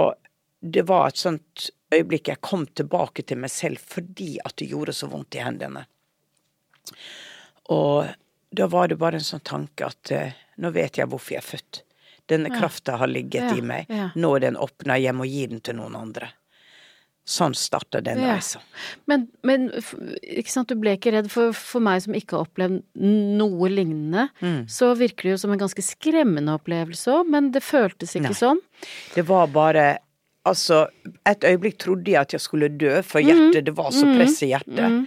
det 0.60 0.84
var 0.90 1.08
et 1.08 1.24
sånt 1.24 1.70
øyeblikk 1.94 2.34
jeg 2.34 2.44
kom 2.44 2.66
tilbake 2.68 3.24
til 3.24 3.40
meg 3.40 3.54
selv 3.54 3.80
fordi 3.80 4.36
at 4.44 4.58
det 4.60 4.68
gjorde 4.74 4.96
så 4.98 5.08
vondt 5.08 5.40
i 5.40 5.46
hendene. 5.46 5.86
Og 7.72 8.10
da 8.50 8.68
var 8.68 8.90
det 8.90 8.98
bare 9.00 9.22
en 9.22 9.30
sånn 9.30 9.46
tanke 9.46 9.88
at 9.88 10.12
uh, 10.12 10.34
nå 10.60 10.74
vet 10.76 10.98
jeg 11.00 11.08
hvorfor 11.08 11.38
jeg 11.38 11.44
er 11.44 11.48
født. 11.48 11.84
Denne 12.30 12.52
krafta 12.54 13.00
har 13.02 13.10
ligget 13.10 13.58
i 13.58 13.64
meg. 13.66 13.90
Nå 14.16 14.36
er 14.38 14.50
den 14.50 14.60
åpna, 14.60 15.00
jeg 15.02 15.16
må 15.18 15.28
gi 15.30 15.48
den 15.50 15.64
til 15.66 15.80
noen 15.80 15.98
andre. 16.00 16.32
Sånn 17.30 17.54
starta 17.54 18.00
den 18.02 18.18
ja. 18.24 18.34
reisa. 18.34 18.60
Men, 19.10 19.28
men, 19.46 19.68
ikke 20.26 20.50
sant, 20.50 20.72
du 20.72 20.82
ble 20.82 20.96
ikke 20.98 21.12
redd. 21.14 21.28
For, 21.30 21.54
for 21.54 21.84
meg 21.86 22.02
som 22.02 22.16
ikke 22.18 22.40
har 22.40 22.48
opplevd 22.48 22.80
noe 23.38 23.70
lignende, 23.70 24.30
mm. 24.42 24.64
så 24.72 24.96
virker 24.98 25.28
det 25.28 25.36
jo 25.36 25.42
som 25.44 25.54
en 25.54 25.62
ganske 25.62 25.84
skremmende 25.86 26.56
opplevelse 26.58 27.20
òg, 27.20 27.30
men 27.30 27.52
det 27.54 27.62
føltes 27.66 28.16
ikke 28.18 28.32
Nei. 28.32 28.40
sånn. 28.44 28.64
Det 29.16 29.26
var 29.30 29.50
bare 29.54 29.90
Altså, 30.48 30.86
et 31.28 31.44
øyeblikk 31.46 31.76
trodde 31.84 32.10
jeg 32.10 32.18
at 32.18 32.32
jeg 32.34 32.42
skulle 32.42 32.70
dø, 32.72 33.02
for 33.06 33.22
hjertet, 33.22 33.60
mm. 33.60 33.66
det 33.68 33.74
var 33.78 33.92
så 33.94 34.08
mm. 34.08 34.14
press 34.16 34.38
i 34.42 34.48
hjertet. 34.50 34.94
Mm. 34.96 35.02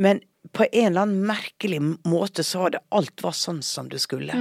Men 0.00 0.20
på 0.54 0.64
en 0.70 0.86
eller 0.86 1.02
annen 1.02 1.26
merkelig 1.28 1.80
måte 2.08 2.44
så 2.46 2.62
var 2.62 2.76
det 2.76 2.80
alt 2.94 3.24
var 3.26 3.34
sånn 3.36 3.58
som 3.66 3.90
det 3.90 4.00
skulle. 4.00 4.36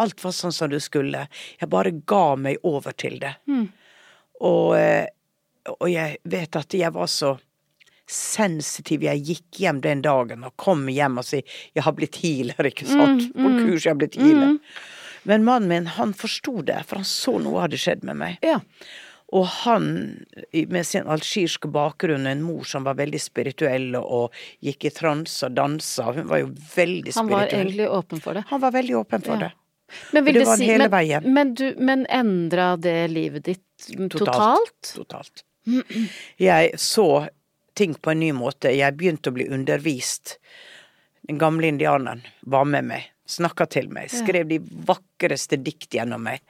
Mm. 0.00 0.04
Alt 0.06 0.24
var 0.24 0.34
sånn 0.36 0.56
som 0.56 0.72
det 0.72 0.80
skulle. 0.82 1.26
Jeg 1.60 1.70
bare 1.70 1.92
ga 2.08 2.24
meg 2.40 2.64
over 2.66 2.96
til 2.96 3.20
det. 3.22 3.36
Mm. 3.46 3.66
Og 4.48 4.76
eh, 4.80 5.06
og 5.68 5.90
jeg 5.90 6.20
vet 6.28 6.56
at 6.56 6.76
jeg 6.76 6.92
var 6.94 7.10
så 7.10 7.34
sensitiv. 8.10 9.04
Jeg 9.06 9.22
gikk 9.26 9.60
hjem 9.62 9.82
den 9.84 10.00
dagen 10.02 10.46
og 10.46 10.56
kom 10.58 10.88
hjem 10.90 11.20
og 11.20 11.26
sa 11.26 11.36
'jeg 11.36 11.84
har 11.84 11.92
blitt 11.92 12.16
healer', 12.16 12.66
ikke 12.72 12.86
sant. 12.86 13.30
Mm, 13.34 13.36
mm, 13.36 13.44
På 13.44 13.50
kurs, 13.64 13.84
jeg 13.84 13.92
har 13.92 14.00
blitt 14.00 14.16
healer. 14.16 14.56
Mm. 14.56 14.60
Men 15.24 15.44
mannen 15.44 15.68
min, 15.68 15.86
han 15.86 16.14
forsto 16.14 16.62
det, 16.64 16.82
for 16.86 16.96
han 16.96 17.04
så 17.04 17.38
noe 17.38 17.60
hadde 17.60 17.76
skjedd 17.78 18.02
med 18.02 18.16
meg. 18.16 18.38
Ja. 18.42 18.60
Og 19.32 19.46
han, 19.46 20.26
med 20.52 20.86
sin 20.86 21.06
algirske 21.06 21.68
bakgrunn, 21.68 22.26
en 22.26 22.42
mor 22.42 22.64
som 22.64 22.82
var 22.82 22.94
veldig 22.94 23.20
spirituell 23.20 23.94
og 23.94 24.32
gikk 24.60 24.84
i 24.84 24.90
trans 24.90 25.42
og 25.46 25.52
dansa, 25.54 26.10
hun 26.12 26.26
var 26.26 26.38
jo 26.38 26.46
veldig 26.74 27.12
spirituell. 27.12 27.14
Han 27.14 27.30
var 27.30 27.46
egentlig 27.46 27.88
åpen 27.88 28.20
for 28.20 28.34
det? 28.34 28.44
Han 28.48 28.60
var 28.60 28.72
veldig 28.72 28.96
åpen 28.96 29.22
for 29.22 29.34
ja. 29.36 29.40
det. 29.40 29.59
Men 30.12 30.24
vil 30.24 30.40
det 30.40 30.46
var 30.48 30.60
si, 30.60 30.70
hele 30.70 30.86
men, 30.86 30.94
veien. 30.94 31.28
Men, 31.34 31.54
du, 31.54 31.66
men 31.78 32.06
endra 32.06 32.72
det 32.76 32.98
livet 33.12 33.48
ditt 33.50 33.90
totalt? 34.10 34.74
Totalt. 34.82 34.94
totalt. 34.94 35.44
Jeg 36.40 36.72
så 36.80 37.28
ting 37.74 37.94
på 37.94 38.10
en 38.10 38.20
ny 38.20 38.32
måte. 38.36 38.72
Jeg 38.74 38.96
begynte 38.98 39.30
å 39.30 39.36
bli 39.36 39.48
undervist. 39.48 40.36
Den 41.28 41.38
gamle 41.40 41.70
indianeren 41.70 42.22
var 42.40 42.66
med 42.68 42.88
meg, 42.90 43.10
snakka 43.30 43.66
til 43.70 43.90
meg, 43.92 44.10
skrev 44.12 44.48
de 44.50 44.58
vakreste 44.86 45.60
dikt 45.60 45.94
gjennom 45.94 46.24
meg. 46.26 46.42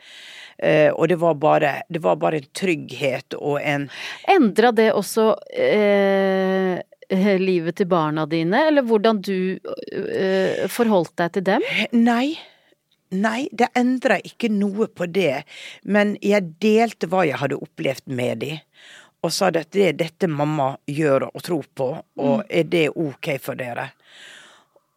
Uh, 0.61 0.91
og 0.93 1.09
det 1.09 1.17
var, 1.21 1.37
bare, 1.41 1.73
det 1.89 2.03
var 2.05 2.19
bare 2.21 2.41
en 2.43 2.49
trygghet 2.53 3.33
og 3.39 3.63
en 3.65 3.87
Endra 4.29 4.69
det 4.77 4.91
også 4.93 5.31
uh, 5.41 6.75
livet 7.41 7.79
til 7.79 7.89
barna 7.89 8.27
dine, 8.29 8.67
eller 8.69 8.85
hvordan 8.85 9.23
du 9.25 9.57
uh, 9.57 10.67
forholdt 10.69 11.15
deg 11.23 11.33
til 11.39 11.47
dem? 11.49 11.65
Nei. 11.97 12.37
Nei, 13.11 13.49
det 13.51 13.73
endra 13.75 14.21
ikke 14.23 14.53
noe 14.55 14.87
på 14.87 15.09
det, 15.11 15.43
men 15.83 16.15
jeg 16.23 16.53
delte 16.63 17.09
hva 17.11 17.25
jeg 17.27 17.41
hadde 17.41 17.59
opplevd 17.59 18.07
med 18.07 18.45
de 18.45 18.55
og 19.21 19.33
sa 19.35 19.51
at 19.53 19.69
det 19.75 19.83
er 19.85 19.97
dette 19.99 20.29
mamma 20.33 20.73
gjør 20.89 21.27
og 21.29 21.43
tror 21.45 21.67
på, 21.77 21.89
og 22.01 22.37
mm. 22.41 22.47
er 22.49 22.69
det 22.73 22.87
ok 22.89 23.29
for 23.43 23.59
dere? 23.59 23.91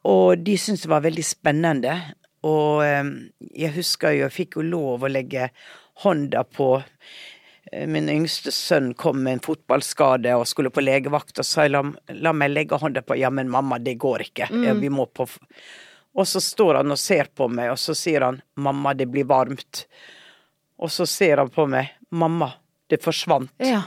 Og 0.08 0.40
de 0.44 0.56
syntes 0.60 0.84
det 0.84 0.92
var 0.92 1.04
veldig 1.04 1.24
spennende. 1.24 1.96
Og 2.44 2.84
ehm, 2.84 3.12
jeg 3.56 3.72
husker 3.76 4.14
jo, 4.14 4.26
jeg 4.26 4.36
fikk 4.36 4.58
jo 4.58 4.66
lov 4.68 5.04
å 5.04 5.12
legge 5.12 5.48
hånda 6.04 6.42
på 6.52 6.68
eh, 6.76 7.86
Min 7.88 8.10
yngste 8.12 8.52
sønn 8.52 8.90
kom 9.00 9.22
med 9.24 9.38
en 9.38 9.44
fotballskade 9.44 10.34
og 10.36 10.48
skulle 10.48 10.72
på 10.74 10.84
legevakt, 10.84 11.38
og 11.40 11.48
sa 11.48 11.64
la, 11.70 11.80
la 12.12 12.34
meg 12.36 12.52
legge 12.52 12.80
hånda 12.80 13.04
på 13.04 13.16
Ja, 13.20 13.32
men 13.32 13.52
mamma, 13.52 13.80
det 13.80 13.96
går 14.00 14.28
ikke. 14.28 14.50
Mm. 14.52 14.84
Vi 14.84 14.92
må 14.92 15.08
på 15.08 15.28
Og 16.14 16.28
så 16.28 16.40
står 16.40 16.80
han 16.80 16.94
og 16.94 16.98
ser 16.98 17.30
på 17.34 17.48
meg, 17.50 17.72
og 17.74 17.78
så 17.80 17.94
sier 17.98 18.26
han 18.28 18.40
mamma, 18.54 18.94
det 18.94 19.08
blir 19.10 19.26
varmt. 19.26 19.86
Og 20.78 20.92
så 20.92 21.06
ser 21.06 21.42
han 21.42 21.50
på 21.50 21.66
meg 21.70 21.90
mamma, 22.14 22.52
det 22.90 23.02
forsvant. 23.02 23.50
Ja. 23.58 23.82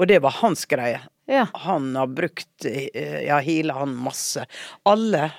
Og 0.00 0.08
det 0.10 0.18
var 0.24 0.40
hans 0.40 0.64
greie. 0.66 1.00
Ja. 1.30 1.46
Han 1.52 1.94
har 1.96 2.06
brukt 2.10 2.64
eh, 2.66 3.22
Ja, 3.28 3.38
hila 3.38 3.74
han 3.78 3.94
masse. 3.94 4.46
Alle 4.82 5.30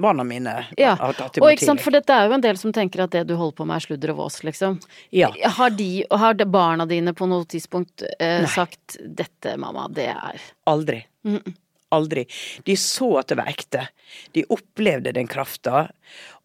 barna 0.00 0.24
mine 0.24 0.66
ja. 0.76 0.94
har 1.00 1.12
tatt 1.12 1.36
imot 1.36 1.60
sant, 1.60 1.80
For 1.84 1.94
dette 1.94 2.12
er 2.12 2.28
jo 2.28 2.36
en 2.36 2.44
del 2.44 2.58
som 2.60 2.72
tenker 2.72 3.04
at 3.04 3.14
det 3.14 3.24
du 3.28 3.34
holder 3.38 3.56
på 3.56 3.66
med 3.68 3.76
er 3.76 3.84
sludder 3.84 4.12
og 4.14 4.20
vås, 4.22 4.40
liksom. 4.46 4.78
Ja. 5.16 5.30
Har, 5.56 5.72
de, 5.76 6.04
har 6.10 6.44
barna 6.44 6.86
dine 6.88 7.14
på 7.16 7.28
noe 7.30 7.44
tidspunkt 7.48 8.04
eh, 8.18 8.46
sagt 8.48 8.96
'dette, 9.00 9.56
mamma, 9.60 9.88
det 9.88 10.08
er' 10.12 10.40
Aldri. 10.64 11.04
Mm 11.24 11.38
-mm. 11.38 11.54
Aldri. 11.92 12.26
De 12.66 12.76
så 12.78 13.12
at 13.20 13.28
det 13.32 13.38
var 13.40 13.50
ekte. 13.50 13.86
De 14.36 14.44
opplevde 14.50 15.12
den 15.16 15.26
krafta. 15.30 15.88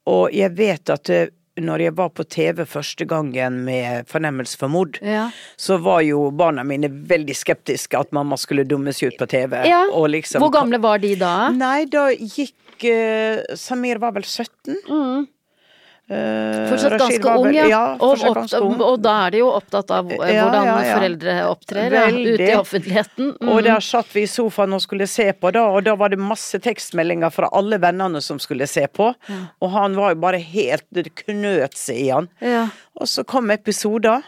Og 0.10 0.30
jeg 0.34 0.54
vet 0.58 0.90
at 0.94 1.10
eh, 1.14 1.28
når 1.56 1.86
jeg 1.86 1.94
var 1.96 2.10
på 2.12 2.26
TV 2.28 2.66
første 2.68 3.06
gangen 3.08 3.62
med 3.64 4.10
Fornemmelse 4.12 4.58
for 4.60 4.68
mord, 4.68 4.98
Ja. 5.02 5.30
så 5.58 5.78
var 5.80 6.02
jo 6.04 6.26
barna 6.36 6.66
mine 6.68 6.90
veldig 6.92 7.36
skeptiske 7.36 7.96
at 8.00 8.12
mamma 8.12 8.36
skulle 8.38 8.66
dummes 8.68 9.00
ut 9.04 9.16
på 9.18 9.28
TV. 9.32 9.62
Ja. 9.70 9.86
Liksom, 10.08 10.42
Hvor 10.44 10.52
gamle 10.52 10.82
var 10.84 11.00
de 11.00 11.14
da? 11.16 11.50
Nei, 11.56 11.86
da 11.86 12.10
gikk 12.12 12.84
uh, 12.84 13.56
Samir 13.56 14.02
var 14.04 14.12
vel 14.18 14.24
17. 14.28 14.76
Mm. 14.90 15.28
Eh, 16.08 16.70
Fortsatt 16.70 17.00
ganske 17.00 17.32
ung, 17.34 17.48
ja. 17.56 17.66
ja 17.66 17.84
og, 17.98 18.20
ganske 18.22 18.60
ung. 18.62 18.76
og 18.78 19.00
da 19.02 19.14
er 19.26 19.34
de 19.34 19.40
jo 19.40 19.48
opptatt 19.50 19.90
av 19.90 20.12
eh, 20.14 20.20
Ja, 20.36 20.44
hvordan 20.46 20.68
ja, 20.68 20.76
ja. 20.86 20.98
foreldre 21.00 21.34
opptrer 21.50 21.96
ja, 21.98 22.04
ute 22.14 22.46
i 22.46 22.52
offentligheten. 22.54 23.32
Mm. 23.42 23.50
Og 23.50 23.64
der 23.66 23.82
satt 23.82 24.12
vi 24.14 24.26
i 24.28 24.30
sofaen 24.30 24.78
og 24.78 24.84
skulle 24.86 25.08
se 25.10 25.26
på, 25.34 25.50
da, 25.56 25.64
og 25.74 25.82
da 25.88 25.96
var 25.98 26.14
det 26.14 26.20
masse 26.22 26.62
tekstmeldinger 26.62 27.34
fra 27.34 27.50
alle 27.58 27.82
vennene 27.82 28.22
som 28.22 28.38
skulle 28.44 28.70
se 28.70 28.86
på. 28.86 29.10
Og 29.66 29.74
han 29.74 29.98
var 29.98 30.14
jo 30.14 30.22
bare 30.22 30.42
helt 30.42 30.86
Det 30.94 31.10
knøt 31.26 31.74
seg 31.80 32.04
i 32.04 32.12
han. 32.12 32.30
Ja. 32.44 32.68
Og 33.02 33.10
så 33.10 33.26
kom 33.26 33.50
episoder, 33.54 34.22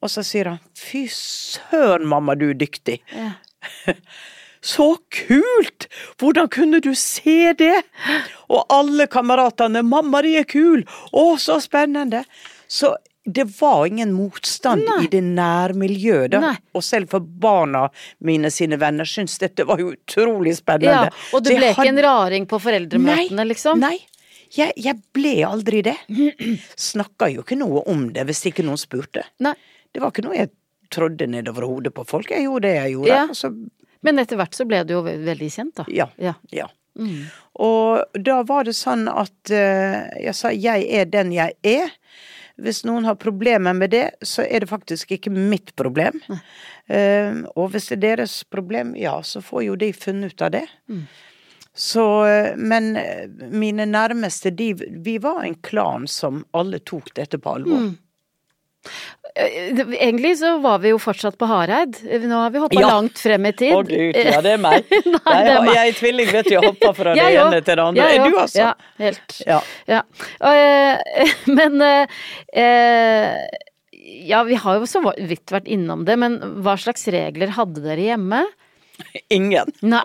og 0.00 0.12
så 0.12 0.24
sier 0.24 0.54
han 0.54 0.62
Fy 0.80 1.04
søren, 1.12 2.08
mamma, 2.08 2.38
du 2.40 2.48
er 2.54 2.58
dyktig. 2.58 3.02
Ja. 4.66 4.72
Så 4.74 4.96
kult! 5.14 5.86
Hvordan 6.18 6.48
kunne 6.50 6.80
du 6.82 6.90
se 6.98 7.52
det? 7.54 7.84
Og 8.50 8.64
alle 8.68 9.06
kameratene 9.06 9.82
'Mamma, 9.86 10.22
de 10.26 10.36
er 10.42 10.48
kul!' 10.50 10.82
Å, 11.12 11.36
så 11.38 11.60
spennende! 11.62 12.24
Så 12.66 12.96
det 13.26 13.44
var 13.60 13.86
ingen 13.86 14.12
motstand 14.12 14.84
Nei. 14.86 15.04
i 15.04 15.08
det 15.10 15.22
nærmiljøet, 15.22 16.30
da. 16.30 16.40
Nei. 16.40 16.56
Og 16.78 16.84
selv 16.86 17.10
for 17.10 17.20
barna 17.20 17.88
mine 18.22 18.50
sine 18.54 18.78
venner 18.78 19.08
syntes 19.08 19.40
dette 19.42 19.66
var 19.66 19.82
jo 19.82 19.90
utrolig 19.96 20.52
ja. 20.54 20.58
spennende. 20.60 21.14
Og 21.34 21.42
du 21.42 21.50
ble 21.50 21.72
ikke 21.72 21.88
en 21.90 22.02
raring 22.06 22.46
på 22.46 22.60
foreldremøtene, 22.62 23.48
liksom? 23.50 23.82
Nei. 23.82 23.96
Jeg, 24.54 24.76
jeg 24.78 24.94
ble 25.14 25.40
aldri 25.46 25.82
det. 25.88 25.96
Snakka 26.90 27.30
jo 27.32 27.42
ikke 27.42 27.58
noe 27.58 27.82
om 27.90 28.06
det 28.14 28.28
hvis 28.28 28.44
ikke 28.52 28.66
noen 28.66 28.78
spurte. 28.78 29.26
Nei. 29.42 29.56
Det 29.90 30.02
var 30.02 30.14
ikke 30.14 30.26
noe 30.28 30.38
jeg 30.38 30.52
trådde 30.94 31.26
nedover 31.26 31.66
hodet 31.66 31.94
på 31.96 32.06
folk. 32.06 32.30
Jeg 32.30 32.46
gjorde 32.46 32.68
det 32.68 32.76
jeg 32.76 32.94
gjorde. 32.94 33.10
Ja. 33.10 33.24
og 33.26 33.38
så 33.38 33.50
Men 34.04 34.18
etter 34.22 34.40
hvert 34.40 34.56
så 34.56 34.66
ble 34.68 34.82
du 34.86 34.96
jo 34.96 35.04
veldig 35.06 35.50
kjent, 35.52 35.76
da. 35.80 35.86
Ja. 35.92 36.08
Ja. 36.20 36.34
Ja. 36.54 36.68
Mm. 36.96 37.26
Og 37.60 38.22
da 38.24 38.40
var 38.48 38.64
det 38.64 38.76
sånn 38.76 39.04
at 39.12 39.52
eh, 39.52 40.06
jeg 40.22 40.36
sa 40.36 40.52
jeg 40.54 40.86
er 40.96 41.08
den 41.12 41.32
jeg 41.34 41.56
er. 41.66 41.92
Hvis 42.56 42.86
noen 42.88 43.04
har 43.04 43.18
problemer 43.20 43.76
med 43.76 43.92
det, 43.92 44.06
så 44.24 44.46
er 44.46 44.64
det 44.64 44.70
faktisk 44.70 45.10
ikke 45.12 45.28
mitt 45.28 45.74
problem. 45.76 46.22
Uh, 46.88 47.44
og 47.52 47.74
hvis 47.74 47.90
det 47.90 47.98
er 47.98 48.02
deres 48.06 48.38
problem, 48.48 48.94
ja, 48.96 49.18
så 49.20 49.42
får 49.44 49.66
jo 49.66 49.74
de 49.76 49.90
funnet 49.92 50.32
ut 50.32 50.44
av 50.46 50.54
det. 50.54 50.62
Så, 51.76 52.06
eh, 52.24 52.54
men 52.56 52.94
mine 53.52 53.84
nærmeste, 53.84 54.54
de, 54.56 54.70
vi 55.04 55.18
var 55.20 55.42
en 55.44 55.58
klan 55.60 56.06
som 56.08 56.46
alle 56.56 56.80
tok 56.80 57.10
dette 57.18 57.36
på 57.36 57.58
alvor. 57.58 57.82
Mm. 57.90 57.90
Egentlig 59.36 60.38
så 60.40 60.54
var 60.64 60.78
vi 60.80 60.94
jo 60.94 60.98
fortsatt 61.02 61.36
på 61.36 61.44
Hareid. 61.50 61.98
Nå 62.24 62.38
har 62.40 62.50
vi 62.54 62.62
hoppa 62.62 62.80
Ja. 62.80 62.88
langt 62.94 63.18
frem 63.20 63.44
i 63.46 63.52
tid. 63.52 63.74
Å 63.76 63.82
gud, 63.84 64.16
ja 64.16 64.40
det 64.40 64.54
er 64.54 64.62
meg. 64.62 64.86
Nei, 65.16 65.36
det 65.44 65.52
er 65.52 65.60
meg. 65.66 65.74
jeg 65.74 65.92
er 65.92 65.98
tvilling, 65.98 66.30
vet 66.32 66.48
du. 66.48 66.54
Jeg 66.54 66.64
hoppa 66.64 66.92
fra 66.96 67.12
det 67.18 67.26
ja, 67.34 67.44
ene 67.44 67.60
til 67.60 67.76
det 67.76 67.84
andre. 67.84 68.06
Ja, 68.06 68.08
Er 68.14 68.30
du 68.32 68.38
altså? 68.40 68.62
Ja, 68.62 68.72
helt. 69.02 69.36
Ja. 69.44 69.60
Ja. 69.92 70.00
Og, 70.40 70.56
eh, 70.56 71.36
men 71.58 71.84
eh, 71.84 72.16
eh, 72.56 73.44
Ja, 74.26 74.40
vi 74.48 74.56
har 74.62 74.80
jo 74.80 74.88
så 74.88 75.02
vidt 75.04 75.52
vært 75.52 75.68
innom 75.68 76.06
det, 76.08 76.16
men 76.16 76.38
hva 76.64 76.78
slags 76.80 77.04
regler 77.12 77.52
hadde 77.58 77.82
dere 77.84 78.08
hjemme? 78.14 78.44
Ingen. 79.34 79.72
Nei. 79.84 80.04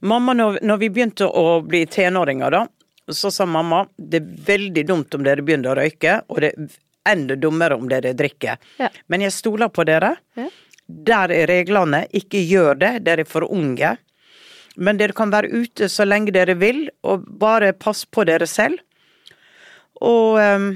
Mamma, 0.00 0.32
når, 0.38 0.60
når 0.62 0.80
vi 0.80 0.88
begynte 0.94 1.26
å 1.26 1.58
bli 1.66 1.82
tenåringer, 1.90 2.54
da, 2.54 2.64
så 3.12 3.32
sa 3.34 3.44
mamma 3.50 3.82
det 3.98 4.22
er 4.22 4.28
veldig 4.48 4.84
dumt 4.88 5.16
om 5.18 5.24
dere 5.26 5.42
begynner 5.44 5.74
å 5.74 5.80
røyke, 5.82 6.20
og 6.30 6.40
det 6.44 6.54
er 6.54 6.68
enda 7.06 7.36
dummere 7.36 7.74
om 7.76 7.88
dere 7.88 8.14
drikker. 8.14 8.56
Ja. 8.78 8.88
Men 9.08 9.20
jeg 9.20 9.32
stoler 9.32 9.68
på 9.68 9.84
dere. 9.88 10.16
Ja. 10.36 10.48
Der 10.88 11.30
er 11.32 11.46
reglene. 11.46 12.06
Ikke 12.16 12.40
gjør 12.48 12.78
det, 12.78 12.92
dere 13.04 13.20
er 13.20 13.28
for 13.28 13.44
unge. 13.52 13.96
Men 14.76 14.96
dere 14.96 15.12
kan 15.12 15.30
være 15.30 15.50
ute 15.50 15.88
så 15.90 16.06
lenge 16.06 16.32
dere 16.32 16.54
vil, 16.54 16.88
og 17.02 17.24
bare 17.38 17.72
pass 17.72 18.04
på 18.06 18.24
dere 18.28 18.46
selv. 18.46 18.78
Og, 20.00 20.38
ehm, 20.38 20.68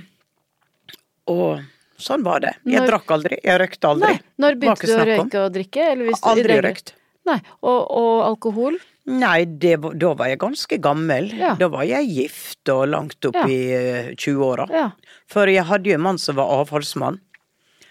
og 1.30 1.60
sånn 2.02 2.24
var 2.26 2.40
det. 2.42 2.54
Jeg 2.66 2.80
Når- 2.80 2.88
drakk 2.90 3.10
aldri, 3.14 3.38
jeg 3.44 3.60
røykte 3.60 3.88
aldri. 3.88 4.08
Nei. 4.12 4.20
Når 4.38 4.54
begynte 4.58 4.86
du 4.86 4.96
å 4.96 5.06
røyke 5.06 5.44
og 5.46 5.52
drikke? 5.54 5.90
Eller 5.92 6.04
hvis 6.10 6.20
du- 6.20 6.28
Aldri 6.28 6.60
røykt. 6.60 6.92
Nei. 7.24 7.38
Og, 7.62 7.86
og 7.90 8.24
alkohol? 8.26 8.78
Nei, 9.10 9.44
det, 9.44 9.80
da 9.98 10.12
var 10.14 10.28
jeg 10.30 10.38
ganske 10.38 10.76
gammel. 10.80 11.32
Ja. 11.34 11.54
Da 11.58 11.66
var 11.72 11.82
jeg 11.88 12.06
gift 12.14 12.68
og 12.70 12.84
langt 12.92 13.24
opp 13.26 13.34
Ja. 13.34 13.46
i 13.50 13.56
eh, 13.74 14.10
20-åra. 14.14 14.68
Ja. 14.70 14.90
For 15.26 15.50
jeg 15.50 15.64
hadde 15.66 15.90
jo 15.90 15.94
en 15.98 16.04
mann 16.04 16.18
som 16.22 16.36
var 16.38 16.52
avholdsmann, 16.60 17.18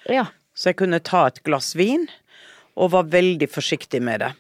Ja. 0.08 0.26
så 0.56 0.70
jeg 0.72 0.78
kunne 0.78 1.00
ta 1.04 1.26
et 1.28 1.42
glass 1.44 1.74
vin, 1.76 2.08
og 2.78 2.92
var 2.92 3.04
veldig 3.12 3.50
forsiktig 3.52 4.02
med 4.02 4.22
det. 4.22 4.32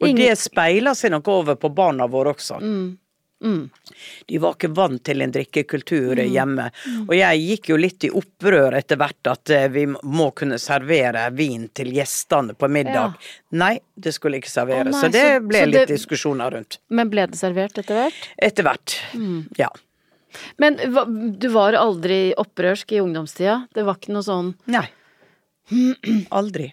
Og 0.00 0.08
Ingen- 0.08 0.16
det 0.30 0.38
speiler 0.38 0.94
seg 0.94 1.10
nok 1.10 1.26
over 1.28 1.54
på 1.56 1.68
barna 1.74 2.06
våre 2.06 2.32
også. 2.34 2.60
Mm. 2.62 2.98
De 3.40 4.38
var 4.40 4.54
ikke 4.56 4.70
vant 4.74 5.02
til 5.04 5.20
en 5.22 5.32
drikkekultur 5.34 6.16
hjemme. 6.24 6.70
Og 7.06 7.12
jeg 7.14 7.42
gikk 7.42 7.68
jo 7.72 7.76
litt 7.78 8.06
i 8.08 8.10
opprør 8.16 8.74
etter 8.78 8.96
hvert 9.00 9.30
at 9.30 9.50
eh, 9.54 9.66
vi 9.74 9.84
må 9.92 10.30
kunne 10.38 10.56
servere 10.62 11.26
vin 11.36 11.68
til 11.76 11.92
gjestene 11.94 12.56
på 12.56 12.68
middag. 12.72 13.14
Nei, 13.60 13.74
det 13.94 14.14
skulle 14.16 14.40
ikke 14.40 14.50
serveres. 14.50 14.94
Oh, 14.94 15.00
så 15.04 15.10
det 15.12 15.26
ble 15.46 15.60
så 15.62 15.66
litt 15.68 15.80
det- 15.82 15.92
diskusjoner 15.94 16.50
rundt. 16.56 16.78
Men 16.88 17.10
ble 17.12 17.26
det 17.30 17.36
servert 17.38 17.76
etter 17.78 18.00
hvert? 18.00 18.30
Etter 18.48 18.66
hvert. 18.70 18.96
Mm. 19.14 19.42
Ja. 19.60 19.68
Men 20.60 20.76
du 21.38 21.48
var 21.52 21.72
aldri 21.78 22.32
opprørsk 22.36 22.92
i 22.92 23.00
ungdomstida? 23.04 23.66
Det 23.72 23.84
var 23.86 23.96
ikke 24.00 24.12
noe 24.16 24.24
sånn 24.26 24.50
Nei. 24.68 24.84
Aldri. 26.40 26.72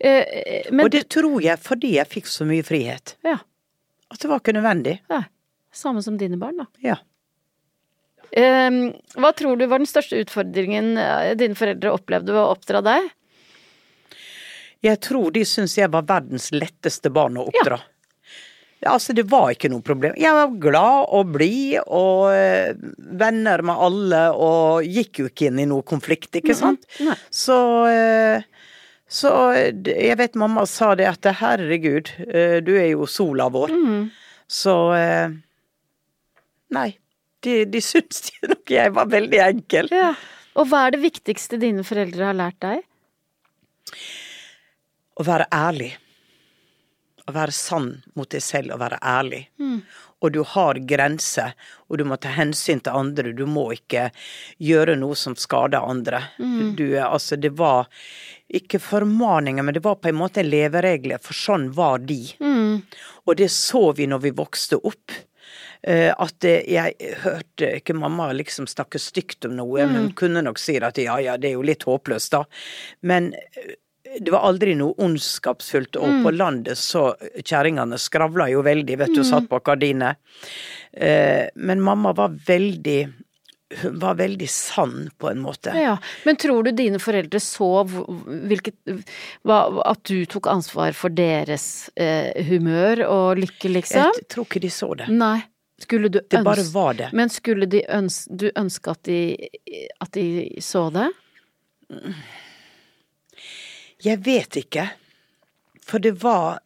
eh, 0.00 0.08
eh, 0.10 0.70
Men 0.72 0.84
Og 0.86 0.90
det 0.90 1.04
tror 1.14 1.40
jeg 1.42 1.58
fordi 1.62 1.94
jeg 1.98 2.10
fikk 2.10 2.26
så 2.30 2.46
mye 2.48 2.62
frihet. 2.66 3.14
Ja. 3.26 3.38
At 4.08 4.22
det 4.22 4.30
var 4.30 4.42
ikke 4.42 4.56
nødvendig. 4.56 5.00
ja. 5.12 5.24
Samme 5.78 6.00
som 6.02 6.16
dine 6.18 6.38
barn, 6.40 6.56
da. 6.62 6.64
Ja. 6.80 6.96
Um, 8.32 8.90
hva 9.20 9.30
tror 9.36 9.56
du 9.56 9.66
var 9.68 9.80
den 9.80 9.88
største 9.88 10.18
utfordringen 10.20 10.96
eh, 11.00 11.34
dine 11.38 11.56
foreldre 11.56 11.92
opplevde 11.92 12.32
ved 12.32 12.40
å 12.40 12.54
oppdra 12.54 12.80
deg? 12.84 13.10
Jeg 14.84 15.00
tror 15.04 15.32
de 15.34 15.44
syntes 15.48 15.76
jeg 15.78 15.90
var 15.92 16.06
verdens 16.08 16.50
letteste 16.54 17.12
barn 17.12 17.38
å 17.40 17.46
oppdra. 17.50 17.80
Ja, 18.78 18.92
altså, 18.94 19.14
det 19.16 19.24
var 19.26 19.50
ikke 19.50 19.70
noe 19.72 19.82
problem. 19.82 20.14
Jeg 20.20 20.34
var 20.36 20.52
glad 20.62 21.08
og 21.18 21.32
blid 21.34 21.80
og 21.84 22.28
eh, 22.30 22.76
venner 23.18 23.64
med 23.66 23.86
alle 23.88 24.20
og 24.38 24.86
gikk 24.86 25.24
jo 25.24 25.30
ikke 25.32 25.48
inn 25.48 25.64
i 25.64 25.66
noe 25.66 25.82
konflikt, 25.86 26.30
ikke 26.38 26.54
sant? 26.54 26.86
Nei. 27.02 27.16
Så 27.34 27.58
eh, 27.90 28.46
så 29.08 29.30
jeg 29.56 30.16
vet 30.20 30.34
mamma 30.36 30.66
sa 30.68 30.90
det 30.98 31.06
at 31.08 31.24
herregud, 31.40 32.10
eh, 32.28 32.58
du 32.60 32.74
er 32.76 32.90
jo 32.92 33.06
sola 33.08 33.46
vår. 33.52 33.72
Så 34.48 34.74
eh, 34.96 35.28
Nei. 36.76 36.90
De, 37.40 37.60
de 37.70 37.80
syntes 37.80 38.32
nok 38.42 38.70
jeg 38.74 38.90
var 38.96 39.06
veldig 39.12 39.38
enkel. 39.44 39.88
Ja. 39.94 40.10
Og 40.58 40.66
hva 40.68 40.86
er 40.88 40.96
det 40.96 41.04
viktigste 41.04 41.56
dine 41.62 41.84
foreldre 41.86 42.26
har 42.32 42.34
lært 42.36 42.58
deg? 42.64 42.80
Å 45.18 45.26
være 45.26 45.46
ærlig. 45.54 45.92
Å 47.28 47.34
være 47.36 47.52
sann 47.54 47.88
mot 48.16 48.28
deg 48.32 48.42
selv 48.42 48.74
og 48.74 48.80
være 48.82 48.98
ærlig. 49.04 49.42
Og 50.18 50.32
du 50.34 50.40
har 50.54 50.80
grenser, 50.88 51.52
og 51.86 52.00
du 52.00 52.04
må 52.08 52.16
ta 52.18 52.32
hensyn 52.34 52.80
til 52.82 52.96
andre. 52.98 53.30
Du 53.36 53.44
må 53.46 53.68
ikke 53.76 54.08
gjøre 54.64 54.96
noe 54.98 55.14
som 55.18 55.36
skader 55.38 55.84
andre. 55.86 56.24
Du, 56.74 56.84
er- 56.96 57.06
altså, 57.06 57.36
det 57.38 57.52
var 57.58 57.86
ikke 58.48 58.80
formaninger, 58.80 59.62
men 59.62 59.76
det 59.76 59.84
var 59.84 59.98
på 60.00 60.08
en 60.08 60.16
måte 60.16 60.44
leveregler, 60.44 61.20
for 61.20 61.36
sånn 61.36 61.68
var 61.76 62.00
de. 62.08 62.22
Og 63.28 63.36
det 63.36 63.50
så 63.52 63.90
vi 63.92 64.06
når 64.08 64.22
vi 64.24 64.36
vokste 64.38 64.78
opp. 64.80 65.12
Eh, 65.82 66.10
at 66.10 66.44
eh, 66.44 66.64
jeg 66.66 67.12
hørte 67.22 67.68
ikke 67.78 67.94
mamma 67.94 68.32
liksom 68.34 68.66
snakke 68.66 68.98
stygt 68.98 69.46
om 69.46 69.54
noe, 69.58 69.84
men 69.86 70.00
hun 70.00 70.14
kunne 70.18 70.42
nok 70.42 70.58
si 70.58 70.74
at 70.82 70.98
ja 70.98 71.18
ja, 71.22 71.36
det 71.38 71.52
er 71.52 71.54
jo 71.54 71.66
litt 71.66 71.86
håpløst, 71.86 72.34
da. 72.34 72.42
Men 73.06 73.30
eh, 73.36 73.76
det 74.18 74.32
var 74.34 74.48
aldri 74.48 74.74
noe 74.74 74.96
ondskapsfullt, 75.04 76.00
og 76.00 76.24
på 76.24 76.32
landet 76.34 76.80
så 76.80 77.12
kjerringene 77.44 77.98
skravla 78.00 78.48
jo 78.50 78.64
veldig, 78.66 78.96
vet 79.04 79.14
du, 79.14 79.20
satt 79.22 79.50
bak 79.50 79.66
gardinet. 79.68 80.16
Men 80.96 81.82
mamma 81.84 82.14
var 82.16 82.32
veldig 82.48 83.02
hun 83.82 83.98
var 84.00 84.14
veldig 84.14 84.48
sann, 84.50 85.10
på 85.18 85.28
en 85.30 85.42
måte. 85.44 85.74
Ja, 85.76 85.98
Men 86.24 86.36
tror 86.40 86.62
du 86.64 86.70
dine 86.72 86.98
foreldre 86.98 87.40
så 87.40 87.84
hvilket, 87.84 88.74
hva, 89.44 89.58
at 89.84 90.02
du 90.08 90.24
tok 90.24 90.48
ansvar 90.48 90.96
for 90.96 91.12
deres 91.12 91.90
eh, 91.96 92.32
humør 92.48 93.04
og 93.06 93.42
lykke, 93.42 93.68
liksom? 93.68 94.08
Jeg 94.16 94.28
tror 94.32 94.48
ikke 94.48 94.62
de 94.64 94.70
så 94.72 94.94
det. 94.96 95.10
Nei. 95.12 95.42
Skulle 95.78 96.08
du 96.08 96.18
Det 96.20 96.40
bare 96.42 96.64
var 96.72 96.94
det. 96.98 97.10
Men 97.12 97.28
skulle 97.30 97.66
de 97.70 97.84
øns 97.94 98.24
du 98.30 98.48
ønske 98.56 98.90
at 98.90 99.02
de, 99.06 99.18
at 100.00 100.10
de 100.16 100.24
så 100.64 100.88
det? 100.90 101.04
Jeg 104.02 104.18
vet 104.26 104.58
ikke. 104.58 104.88
For 105.86 106.02
det 106.02 106.16
var 106.22 106.58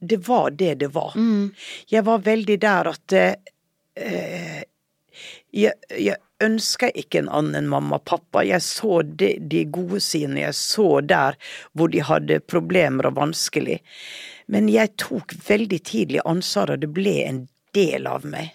Det 0.00 0.18
var 0.28 0.50
det 0.50 0.74
det 0.74 0.88
var. 0.94 1.12
Jeg 1.88 2.04
var 2.04 2.18
veldig 2.24 2.56
der 2.60 2.88
at 2.90 3.12
eh, 3.12 4.62
jeg, 5.54 5.78
jeg 5.90 6.18
ønska 6.44 6.90
ikke 6.98 7.22
en 7.22 7.30
annen 7.32 7.68
mamma 7.70 7.98
og 8.00 8.04
pappa. 8.08 8.42
Jeg 8.46 8.62
så 8.64 9.02
de, 9.06 9.34
de 9.40 9.64
gode 9.72 10.00
sidene, 10.04 10.42
jeg 10.48 10.58
så 10.58 10.88
der 11.04 11.38
hvor 11.72 11.92
de 11.92 12.02
hadde 12.04 12.42
problemer 12.50 13.08
og 13.08 13.18
vanskelig. 13.20 13.80
Men 14.50 14.68
jeg 14.72 14.94
tok 15.00 15.36
veldig 15.46 15.80
tidlig 15.86 16.22
ansvar, 16.28 16.74
og 16.74 16.82
det 16.82 16.90
ble 16.92 17.16
en 17.24 17.42
del 17.76 18.08
av 18.10 18.26
meg. 18.28 18.52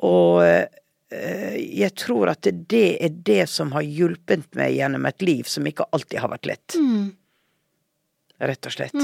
Og 0.00 0.42
øh, 0.44 0.66
jeg 1.10 1.94
tror 1.98 2.32
at 2.32 2.46
det 2.70 2.86
er 3.02 3.14
det 3.26 3.44
som 3.50 3.72
har 3.76 3.86
hjulpet 3.86 4.48
meg 4.58 4.76
gjennom 4.78 5.06
et 5.10 5.22
liv 5.26 5.48
som 5.50 5.66
ikke 5.66 5.88
alltid 5.92 6.22
har 6.22 6.32
vært 6.32 6.50
lett. 6.50 6.76
Rett 8.40 8.66
og 8.70 8.72
slett. 8.72 8.96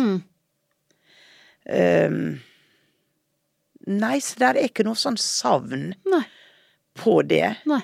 Um, 1.67 2.21
nei, 3.91 4.17
så 4.23 4.39
det 4.39 4.51
er 4.53 4.69
ikke 4.69 4.85
noe 4.87 4.95
sånn 4.95 5.17
savn 5.19 5.89
Nei. 6.07 6.21
På 6.99 7.21
det. 7.29 7.55
Nei. 7.69 7.81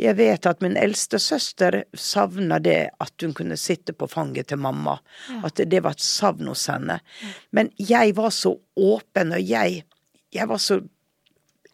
Jeg 0.00 0.16
vet 0.18 0.46
at 0.50 0.62
min 0.64 0.74
eldste 0.80 1.20
søster 1.22 1.84
savna 1.94 2.56
det 2.58 2.88
at 3.00 3.22
hun 3.22 3.34
kunne 3.36 3.54
sitte 3.60 3.92
på 3.94 4.08
fanget 4.10 4.48
til 4.50 4.58
mamma. 4.58 4.96
At 5.46 5.60
det, 5.70 5.82
var 5.84 5.94
et 5.94 6.02
savn 6.02 6.48
hos 6.50 6.64
henne. 6.72 6.96
Men 7.54 7.70
jeg 7.78 8.16
var 8.18 8.32
så 8.34 8.56
åpen, 8.74 9.30
og 9.36 9.44
jeg, 9.46 9.84
jeg 10.34 10.48
var 10.50 10.58
så 10.58 10.80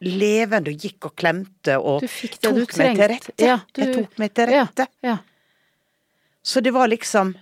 levende 0.01 0.71
og 0.73 0.85
gikk 0.85 1.05
og 1.09 1.15
klemte 1.17 1.75
og 1.77 2.01
Du 2.05 2.07
fikk 2.09 2.37
det 2.41 2.49
tok 2.49 2.71
du 2.75 2.77
meg 2.81 2.95
til 2.97 3.09
rette. 3.15 3.33
Ja, 3.41 3.57
du- 3.73 3.81
Jeg 3.81 3.95
tok 3.97 4.21
meg 4.21 4.33
til 4.37 4.49
rette. 4.49 4.87
Ja. 5.05 5.17
Så 6.43 6.61
det 6.61 6.71
var 6.73 6.87
liksom 6.89 7.35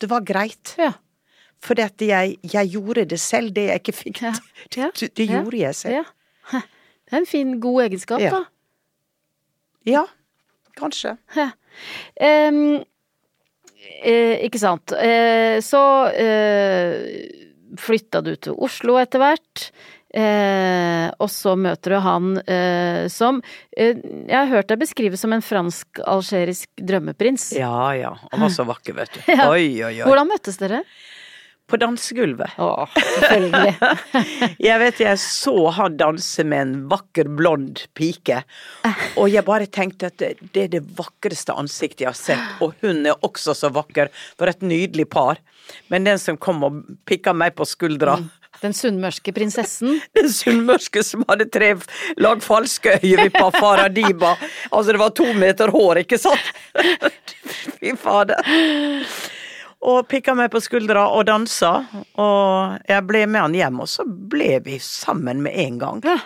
Det 0.00 0.06
var 0.10 0.20
greit. 0.22 0.74
Ja. 0.78 0.92
Fordi 1.60 1.82
at 1.82 2.00
jeg, 2.00 2.36
jeg 2.52 2.68
gjorde 2.70 3.04
det 3.10 3.18
selv, 3.18 3.50
det 3.54 3.64
jeg 3.66 3.80
ikke 3.82 3.92
fikk. 3.92 4.20
Ja. 4.22 4.32
Det, 4.70 5.14
det 5.16 5.24
Ja. 5.26 5.40
gjorde 5.42 5.58
jeg 5.58 5.74
selv. 5.74 6.04
Det 7.08 7.16
er 7.16 7.22
en 7.22 7.26
fin, 7.26 7.54
god 7.60 7.82
egenskap, 7.88 8.20
Ja. 8.20 8.30
da. 8.30 8.44
Ja, 9.88 10.04
kanskje. 10.76 11.16
Eh, 14.04 14.44
ikke 14.44 14.60
sant. 14.60 14.92
Eh, 14.92 15.58
så 15.64 15.80
eh, 16.12 16.98
flytta 17.80 18.20
du 18.26 18.34
til 18.36 18.52
Oslo 18.58 18.98
etter 19.00 19.22
hvert. 19.22 19.70
Eh, 20.08 21.08
og 21.20 21.28
så 21.28 21.52
møter 21.60 21.92
du 21.92 21.98
han 22.00 22.28
eh, 22.48 23.10
som 23.12 23.42
eh, 23.76 23.92
Jeg 24.00 24.32
har 24.32 24.46
hørt 24.48 24.70
deg 24.72 24.80
beskrive 24.80 25.18
som 25.20 25.34
en 25.36 25.44
fransk-algerisk 25.44 26.70
drømmeprins. 26.80 27.50
Ja 27.58 27.90
ja, 27.92 28.14
han 28.32 28.40
var 28.40 28.48
så 28.54 28.64
vakker, 28.68 28.96
vet 28.96 29.12
du. 29.18 29.20
Ja. 29.36 29.50
Oi 29.52 29.66
oi 29.84 29.92
oi. 30.00 30.06
Hvordan 30.08 30.30
møttes 30.32 30.56
dere? 30.62 30.80
På 31.68 31.76
dansegulvet. 31.76 32.54
Å, 32.64 32.86
selvfølgelig. 32.96 33.74
Jeg 34.68 34.80
vet 34.80 35.02
jeg 35.02 35.20
så 35.20 35.54
han 35.76 35.98
danse 36.00 36.44
med 36.48 36.62
en 36.62 36.72
vakker, 36.88 37.28
blond 37.36 37.82
pike, 37.98 38.40
og 39.20 39.28
jeg 39.28 39.44
bare 39.44 39.68
tenkte 39.68 40.08
at 40.08 40.16
det, 40.22 40.62
er 40.62 40.72
det 40.72 40.80
vakreste 40.96 41.52
ansiktet 41.52 42.06
jeg 42.06 42.08
har 42.08 42.16
sett, 42.18 42.64
og 42.64 42.74
hun 42.82 43.04
er 43.06 43.20
også 43.26 43.54
så 43.56 43.70
vakker, 43.74 44.08
for 44.38 44.50
et 44.50 44.64
nydelig 44.64 45.08
par. 45.12 45.42
Men 45.92 46.08
den 46.08 46.20
som 46.22 46.40
kom 46.40 46.64
og 46.64 46.82
pikka 47.08 47.36
meg 47.36 47.56
på 47.58 47.68
skuldra, 47.68 48.18
Den 48.58 48.72
sunnmørske 48.74 49.30
prinsessen. 49.30 50.00
den 50.18 50.32
sunnmørske 50.34 51.04
som 51.06 51.22
hadde 51.28 51.46
tre 51.54 51.74
lag 52.18 52.42
falske 52.42 52.96
øyevipper, 52.98 53.52
Faradiba, 53.54 54.34
altså 54.72 54.92
det 54.96 55.02
var 55.04 55.14
to 55.14 55.28
meter 55.38 55.70
hår, 55.70 56.02
ikke 56.02 56.18
sant? 56.18 56.54
Fy 57.78 57.94
fader. 57.94 58.42
Og 59.86 60.08
pikka 60.10 60.34
meg 60.34 60.50
på 60.50 60.58
skuldra 60.64 61.04
og 61.14 61.26
dansa, 61.28 61.68
og 62.18 62.80
jeg 62.88 63.04
ble 63.06 63.20
med 63.30 63.44
han 63.44 63.54
hjem, 63.54 63.76
og 63.84 63.90
så 63.92 64.02
ble 64.06 64.56
vi 64.64 64.78
sammen 64.82 65.42
med 65.44 65.54
en 65.54 65.76
gang. 65.78 66.00
Ja. 66.02 66.16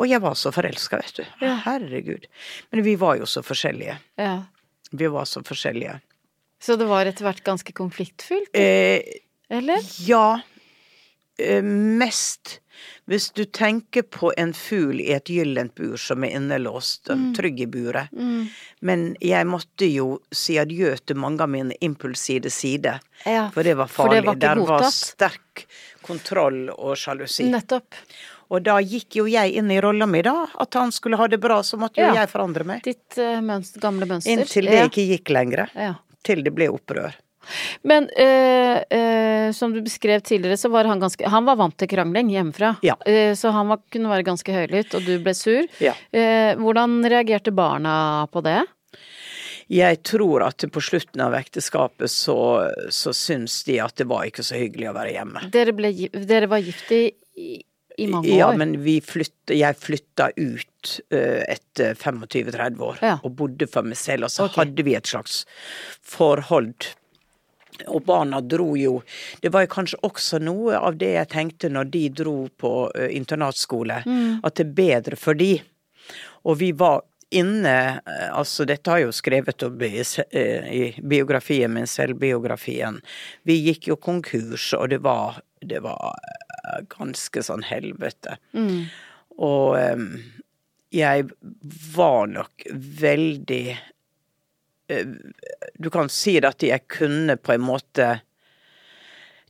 Og 0.00 0.08
jeg 0.08 0.22
var 0.24 0.32
så 0.38 0.48
forelska, 0.54 0.96
vet 1.02 1.18
du. 1.18 1.26
Herregud. 1.66 2.24
Men 2.72 2.84
vi 2.86 2.94
var 2.96 3.18
jo 3.20 3.26
så 3.28 3.42
forskjellige. 3.44 3.98
Ja. 4.16 4.38
Vi 4.96 5.10
var 5.12 5.28
så 5.28 5.42
forskjellige. 5.44 5.98
Så 6.60 6.76
det 6.80 6.86
var 6.88 7.04
etter 7.08 7.24
hvert 7.28 7.44
ganske 7.44 7.72
konfliktfylt, 7.76 8.48
Eh, 8.56 9.00
eller? 9.50 9.84
ja, 10.06 10.40
eh, 11.38 11.60
mest 11.62 12.60
hvis 13.08 13.30
du 13.34 13.44
tenker 13.44 14.02
på 14.02 14.32
en 14.38 14.52
fugl 14.52 15.00
i 15.00 15.12
et 15.12 15.24
gyllent 15.28 15.74
bur 15.74 15.96
som 15.96 16.24
er 16.24 16.30
innelåst, 16.38 17.08
Mm. 17.10 17.34
trygg 17.36 17.60
i 17.60 17.66
buret. 17.66 18.08
Men 18.80 19.16
jeg 19.20 19.46
måtte 19.46 19.86
jo 19.92 20.20
si 20.32 20.54
adjø 20.58 20.96
til 21.06 21.16
mange 21.16 21.40
av 21.40 21.48
mine 21.48 21.72
impulsive 21.80 22.50
sider, 22.50 23.00
Ja, 23.26 23.50
for 23.50 23.62
det 23.62 23.76
var 23.76 23.86
farlig. 23.88 24.22
det 24.22 24.26
var 24.26 24.34
Der 24.36 24.56
var 24.66 24.90
sterk 24.90 25.66
kontroll 26.02 26.70
og 26.70 26.96
sjalusi. 26.96 27.44
Nettopp. 27.50 27.94
Og 28.50 28.62
da 28.64 28.78
gikk 28.80 29.14
jo 29.20 29.26
jeg 29.26 29.54
inn 29.54 29.70
i 29.70 29.80
rolla 29.80 30.06
mi, 30.06 30.22
da. 30.22 30.46
At 30.58 30.74
han 30.74 30.90
skulle 30.90 31.16
ha 31.16 31.26
det 31.28 31.38
bra, 31.40 31.60
så 31.62 31.78
måtte 31.78 31.98
jo 31.98 32.06
Ja. 32.06 32.14
jeg 32.14 32.28
forandre 32.30 32.64
meg. 32.66 32.82
Ditt 32.82 33.16
uh, 33.18 33.40
mønster, 33.40 33.78
gamle 33.80 34.06
mønster. 34.06 34.30
Inntil 34.32 34.64
det 34.66 34.74
Ja. 34.74 34.88
ikke 34.88 35.06
gikk 35.08 35.30
lenger. 35.30 35.68
Ja. 35.76 35.94
Til 36.24 36.42
det 36.42 36.52
ble 36.54 36.66
opprør. 36.68 37.14
Men 37.82 38.08
øh, 38.18 38.80
øh, 38.98 39.52
som 39.56 39.74
du 39.74 39.80
beskrev 39.84 40.20
tidligere, 40.20 40.58
så 40.60 40.70
var 40.72 40.88
han 40.88 41.00
ganske 41.00 41.28
Han 41.28 41.46
var 41.48 41.58
vant 41.60 41.76
til 41.78 41.90
krangling 41.90 42.30
hjemmefra. 42.32 42.74
Ja. 42.86 42.96
Eh, 43.06 43.34
så 43.38 43.52
han 43.54 43.72
var, 43.72 43.80
kunne 43.92 44.10
være 44.12 44.26
ganske 44.28 44.54
høylytt, 44.54 44.94
og 44.94 45.06
du 45.06 45.16
ble 45.22 45.34
sur. 45.36 45.64
Ja. 45.82 45.94
Hvordan 46.60 47.00
reagerte 47.08 47.52
barna 47.54 48.26
på 48.32 48.42
det? 48.44 48.60
Jeg 49.70 50.00
tror 50.02 50.42
at 50.48 50.64
på 50.72 50.82
slutten 50.82 51.22
av 51.22 51.34
ekteskapet 51.38 52.10
så, 52.10 52.36
så 52.90 53.12
syns 53.14 53.60
de 53.68 53.78
at 53.82 53.94
det 54.00 54.08
var 54.10 54.26
ikke 54.26 54.42
så 54.42 54.58
hyggelig 54.58 54.88
å 54.90 54.94
være 54.96 55.12
hjemme. 55.14 55.42
Dere, 55.54 55.74
ble, 55.78 55.92
dere 56.10 56.48
var 56.50 56.64
gift 56.64 56.90
i, 56.90 57.04
i, 57.38 58.08
mange 58.10 58.32
år? 58.32 58.40
Ja, 58.40 58.48
men 58.58 58.74
vi 58.82 58.96
flytta, 59.04 59.54
jeg 59.54 59.78
flytta 59.78 60.32
ut 60.34 60.96
etter 61.14 61.94
25-30 61.94 62.82
år 62.82 63.04
Ja. 63.04 63.14
og 63.22 63.36
bodde 63.38 63.70
for 63.70 63.86
meg 63.86 64.00
selv, 64.00 64.26
og 64.26 64.34
så 64.34 64.48
okay. 64.48 64.64
hadde 64.64 64.86
vi 64.88 64.98
et 64.98 65.12
slags 65.12 65.44
forhold. 66.02 66.90
Og 67.88 68.04
barna 68.04 68.40
dro 68.40 68.74
jo 68.76 69.02
Det 69.42 69.48
var 69.52 69.66
kanskje 69.66 69.98
også 70.02 70.40
noe 70.42 70.76
av 70.76 70.96
det 70.98 71.12
jeg 71.14 71.28
tenkte 71.28 71.70
når 71.72 71.90
de 71.90 72.08
dro 72.08 72.48
på 72.58 72.90
internatskole, 73.10 74.02
Mm. 74.06 74.40
at 74.44 74.54
det 74.54 74.66
er 74.66 74.74
bedre 74.74 75.16
for 75.16 75.34
de. 75.34 75.62
Og 76.44 76.58
vi 76.58 76.72
var 76.72 77.02
inne 77.30 78.00
Altså, 78.34 78.64
dette 78.66 78.90
har 78.90 78.98
jeg 78.98 79.06
jo 79.06 79.12
skrevet 79.14 79.62
opp 79.62 79.82
i, 79.82 80.94
biografien 81.02 81.70
min, 81.72 81.86
selvbiografien. 81.86 83.00
Vi 83.44 83.54
gikk 83.68 83.86
jo 83.88 83.96
konkurs, 83.96 84.72
og 84.74 84.88
det 84.90 84.98
var, 85.02 85.40
det 85.62 85.78
var 85.82 86.14
ganske 86.88 87.42
sånn 87.42 87.62
helvete. 87.62 88.36
Og 89.38 89.76
jeg 90.90 91.28
var 91.94 92.26
nok 92.26 92.66
veldig 92.74 93.78
Du 95.80 95.90
kan 95.94 96.08
si 96.12 96.38
det 96.40 96.48
at 96.50 96.62
jeg 96.66 96.84
kunne 96.90 97.36
på 97.40 97.54
en 97.54 97.62
måte 97.64 98.08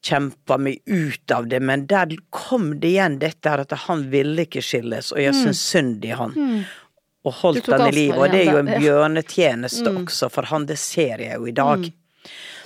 kjempa 0.03 0.57
meg 0.59 0.79
ut 0.89 1.31
av 1.37 1.49
det, 1.51 1.59
men 1.61 1.83
der 1.91 2.15
kom 2.33 2.71
det 2.81 2.95
igjen 2.95 3.19
dette 3.21 3.51
her 3.53 3.61
at 3.67 3.75
han 3.87 4.07
ville 4.13 4.47
ikke 4.47 4.63
skilles, 4.65 5.11
og 5.13 5.21
jeg 5.21 5.35
syns 5.37 5.61
synd 5.61 6.05
i 6.09 6.15
han. 6.17 6.33
Og 7.29 7.35
holdt 7.43 7.67
han 7.69 7.83
i 7.91 7.93
live, 7.93 8.17
og 8.17 8.31
det 8.33 8.47
er 8.47 8.53
jo 8.55 8.61
en 8.63 8.71
bjørnetjeneste 8.71 8.81
bjørnetjeneste 8.81 9.91
også 10.01 10.31
for 10.33 10.49
han, 10.49 10.65
det 10.71 10.79
ser 10.81 11.21
jeg 11.21 11.37
jo 11.37 11.51
i 11.51 11.53
dag. 11.59 11.91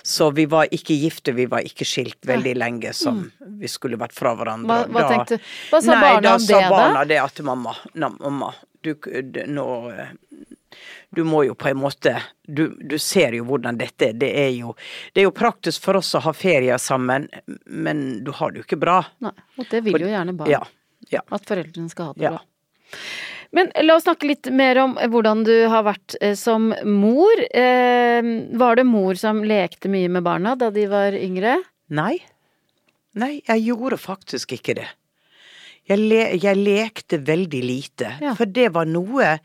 Så 0.04 0.28
vi 0.36 0.44
var 0.52 0.68
ikke 0.70 0.94
gifte, 1.00 1.32
vi 1.34 1.46
var 1.50 1.64
ikke 1.66 1.86
skilt 1.88 2.20
veldig 2.28 2.52
lenge 2.60 2.90
som 2.94 3.22
vi 3.58 3.66
skulle 3.72 3.96
vært 3.98 4.12
fra 4.14 4.34
hverandre. 4.36 4.68
Hva- 4.84 4.90
hva 4.92 5.00
Da- 5.00 5.08
tenkte- 5.14 5.40
hva 5.72 5.80
sa 5.82 5.94
Nei, 5.94 6.00
barna 6.04 6.20
da 6.28 6.34
om 6.34 6.40
sa 6.40 6.46
det, 6.60 6.60
da? 6.62 6.70
barna 6.70 7.04
det 7.08 7.18
at 7.22 7.40
mamma, 7.42 7.74
na, 7.94 8.08
mamma, 8.20 8.54
du, 8.82 8.94
nå, 9.48 9.66
eh, 9.90 10.12
du 11.16 11.22
må 11.24 11.42
jo 11.46 11.54
på 11.58 11.68
en 11.70 11.78
måte 11.80 12.16
du, 12.46 12.64
du 12.80 12.96
ser 13.00 13.32
jo 13.38 13.44
hvordan 13.48 13.78
dette 13.80 14.10
er. 14.10 14.16
Det 14.20 14.30
er 14.40 14.50
jo, 14.58 14.74
det 15.14 15.22
er 15.22 15.28
jo 15.28 15.34
praktisk 15.36 15.82
for 15.86 15.96
oss 16.00 16.12
å 16.18 16.22
ha 16.26 16.32
ferier 16.36 16.78
sammen, 16.82 17.28
men 17.66 18.24
du 18.24 18.32
har 18.36 18.52
det 18.52 18.62
jo 18.62 18.66
ikke 18.68 18.80
bra. 18.82 18.98
Nei, 19.24 19.32
og 19.58 19.70
det 19.70 19.80
vil 19.86 20.00
jo 20.04 20.10
gjerne 20.10 20.34
barn. 20.36 20.50
Ja. 20.52 20.60
ja. 21.12 21.22
At 21.34 21.46
foreldrene 21.48 21.90
skal 21.92 22.10
ha 22.12 22.16
det 22.18 22.26
Ja. 22.28 22.34
bra. 22.36 22.44
Men 23.54 23.68
la 23.86 23.94
oss 23.94 24.02
snakke 24.02 24.26
litt 24.26 24.48
mer 24.50 24.78
om 24.82 24.96
hvordan 24.98 25.44
du 25.46 25.52
har 25.70 25.84
vært 25.86 26.16
eh, 26.20 26.34
som 26.34 26.72
mor. 26.90 27.38
Eh, 27.54 28.22
var 28.58 28.76
det 28.80 28.84
mor 28.88 29.14
som 29.20 29.44
lekte 29.46 29.86
mye 29.92 30.10
med 30.10 30.24
barna 30.26 30.56
da 30.58 30.72
de 30.74 30.88
var 30.90 31.14
yngre? 31.14 31.60
Nei. 31.94 32.16
Nei, 33.14 33.36
jeg 33.46 33.62
gjorde 33.68 34.00
faktisk 34.02 34.56
ikke 34.56 34.74
det. 34.80 34.88
Jeg, 35.86 36.00
le, 36.00 36.22
jeg 36.40 36.56
lekte 36.58 37.18
veldig 37.22 37.60
lite, 37.62 38.10
Ja. 38.24 38.32
for 38.34 38.46
det 38.50 38.70
var 38.74 38.86
noe 38.90 39.36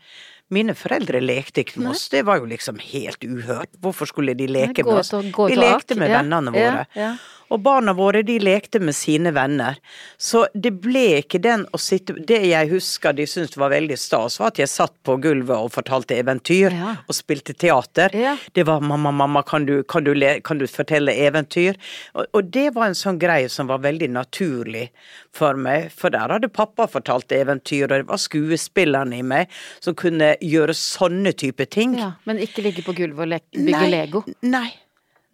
Mine 0.50 0.74
foreldre 0.74 1.20
lekte 1.22 1.62
ikke 1.62 1.78
med 1.78 1.92
oss, 1.92 2.08
det 2.10 2.24
var 2.26 2.40
jo 2.40 2.48
liksom 2.50 2.80
helt 2.82 3.22
uhørt. 3.22 3.70
Hvorfor 3.82 4.10
skulle 4.10 4.34
de 4.34 4.48
leke 4.50 4.82
med 4.86 4.98
oss? 4.98 5.12
Vi 5.14 5.58
lekte 5.58 5.94
med 5.98 6.10
vennene 6.10 6.54
ja, 6.58 6.72
våre. 6.72 7.10
Og 7.50 7.60
barna 7.64 7.92
våre 7.98 8.22
de 8.22 8.38
lekte 8.38 8.78
med 8.80 8.94
sine 8.94 9.32
venner. 9.34 9.76
Så 10.18 10.44
det 10.54 10.70
ble 10.84 11.18
ikke 11.20 11.40
den 11.42 11.64
å 11.74 11.78
sitte 11.82 12.14
Det 12.26 12.38
jeg 12.46 12.68
husker 12.70 13.12
de 13.16 13.26
syntes 13.26 13.56
var 13.58 13.72
veldig 13.72 13.96
stas, 13.98 14.38
var 14.38 14.52
at 14.52 14.60
jeg 14.62 14.70
satt 14.70 14.94
på 15.06 15.16
gulvet 15.22 15.56
og 15.56 15.72
fortalte 15.74 16.14
eventyr 16.20 16.70
Ja. 16.70 16.96
og 17.08 17.14
spilte 17.14 17.54
teater. 17.54 18.14
Ja. 18.14 18.36
Det 18.54 18.64
var 18.66 18.80
'mamma, 18.80 19.10
mamma, 19.12 19.42
kan 19.42 19.66
du, 19.66 19.82
kan 19.82 20.04
du, 20.04 20.14
le, 20.14 20.40
kan 20.40 20.58
du 20.58 20.66
fortelle 20.66 21.12
eventyr?' 21.12 21.76
Og, 22.14 22.26
og 22.34 22.50
det 22.50 22.74
var 22.74 22.86
en 22.86 22.94
sånn 22.94 23.18
greie 23.18 23.48
som 23.48 23.66
var 23.66 23.78
veldig 23.78 24.10
naturlig 24.10 24.90
for 25.32 25.54
meg, 25.54 25.90
for 25.90 26.10
der 26.10 26.28
hadde 26.28 26.48
pappa 26.48 26.86
fortalt 26.86 27.32
eventyr, 27.32 27.84
og 27.84 27.88
det 27.88 28.06
var 28.08 28.16
skuespillerne 28.16 29.18
i 29.18 29.22
meg 29.22 29.48
som 29.80 29.94
kunne 29.94 30.36
gjøre 30.40 30.74
sånne 30.74 31.32
type 31.32 31.66
ting. 31.70 31.98
Ja, 31.98 32.12
men 32.26 32.38
ikke 32.38 32.62
ligge 32.62 32.82
på 32.82 32.94
gulvet 32.94 33.18
og 33.20 33.28
le 33.28 33.40
bygge 33.54 33.80
Nei, 33.80 33.90
Lego. 33.90 34.24
Nei. 34.42 34.70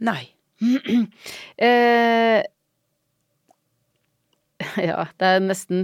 Nei. 0.00 0.30
Eh, 1.56 2.42
ja, 4.80 5.02
det 5.20 5.28
er 5.28 5.42
nesten 5.44 5.82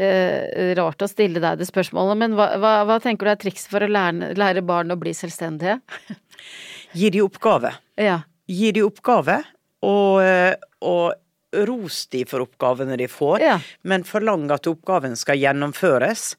eh, 0.00 0.72
rart 0.78 1.02
å 1.04 1.08
stille 1.10 1.40
deg 1.42 1.58
det 1.60 1.66
spørsmålet, 1.68 2.16
men 2.22 2.36
hva, 2.38 2.46
hva, 2.60 2.70
hva 2.88 2.96
tenker 3.04 3.28
du 3.28 3.32
er 3.34 3.40
triks 3.42 3.66
for 3.68 3.84
å 3.84 3.90
lære, 3.90 4.30
lære 4.40 4.62
barn 4.66 4.94
å 4.94 4.96
bli 5.00 5.12
selvstendige? 5.16 5.78
Gi 6.96 7.10
de 7.12 7.20
oppgave. 7.24 7.74
Ja. 8.00 8.22
Gi 8.48 8.72
de 8.72 8.84
oppgave, 8.86 9.42
og, 9.84 10.22
eh, 10.24 10.54
og 10.88 11.66
ros 11.68 12.02
de 12.12 12.24
for 12.28 12.44
oppgavene 12.46 12.96
de 13.00 13.08
får, 13.10 13.40
Ja. 13.44 13.58
men 13.84 14.04
forlang 14.08 14.48
at 14.54 14.68
oppgaven 14.70 15.16
skal 15.16 15.38
gjennomføres. 15.40 16.30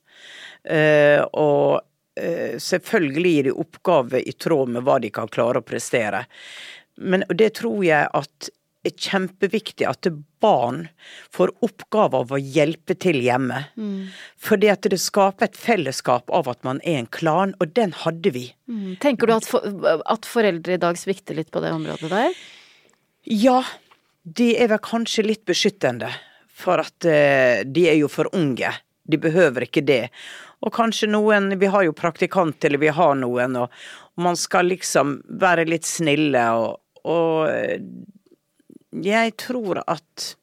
Eh, 0.68 1.22
og 1.38 1.78
eh, 2.18 2.58
selvfølgelig 2.58 3.32
gir 3.36 3.48
de 3.50 3.54
oppgave 3.64 4.22
i 4.26 4.34
tråd 4.34 4.74
med 4.74 4.82
hva 4.86 4.98
de 5.02 5.10
kan 5.14 5.30
klare 5.30 5.62
å 5.62 5.66
prestere. 5.66 6.24
Men 6.98 7.24
det 7.30 7.54
tror 7.60 7.82
jeg 7.86 8.10
at 8.14 8.50
er 8.86 8.94
kjempeviktig 8.94 9.86
at 9.88 10.06
barn 10.42 10.84
får 11.34 11.50
oppgave 11.66 12.20
av 12.22 12.32
å 12.34 12.38
hjelpe 12.38 12.94
til 13.00 13.18
hjemme. 13.24 13.64
Fordi 14.42 14.70
at 14.72 14.86
det 14.90 15.00
skaper 15.02 15.48
et 15.48 15.58
fellesskap 15.58 16.30
av 16.34 16.50
at 16.52 16.62
man 16.66 16.80
er 16.84 17.00
en 17.02 17.10
klan, 17.10 17.56
og 17.58 17.74
den 17.78 17.94
hadde 18.04 18.32
vi. 18.34 18.46
Mm. 18.70 18.96
Tenker 19.02 19.28
du 19.28 19.34
at, 19.38 19.48
for, 19.50 19.66
at 20.06 20.28
foreldre 20.28 20.78
i 20.78 20.82
dag 20.82 20.98
svikter 21.00 21.38
litt 21.38 21.50
på 21.54 21.62
det 21.64 21.74
området 21.74 22.10
der? 22.12 22.42
Ja, 23.28 23.60
de 24.22 24.52
er 24.56 24.70
vel 24.72 24.82
kanskje 24.84 25.26
litt 25.26 25.44
beskyttende, 25.48 26.10
for 26.48 26.82
at 26.82 27.06
eh, 27.08 27.64
de 27.66 27.88
er 27.90 27.98
jo 28.00 28.10
for 28.12 28.30
unge. 28.36 28.70
De 29.08 29.18
behøver 29.20 29.66
ikke 29.66 29.84
det. 29.88 30.04
Og 30.58 30.72
kanskje 30.74 31.06
noen 31.08 31.52
Vi 31.60 31.68
har 31.70 31.84
jo 31.86 31.94
praktikant, 31.96 32.64
eller 32.64 32.82
vi 32.82 32.90
har 32.94 33.14
noen, 33.18 33.56
og, 33.56 33.74
og 34.16 34.24
man 34.26 34.38
skal 34.38 34.70
liksom 34.70 35.20
være 35.40 35.68
litt 35.68 35.86
snille, 35.88 36.44
og, 36.58 36.78
og 37.04 37.50
jeg 39.04 39.36
tror 39.38 39.82
at 39.86 40.34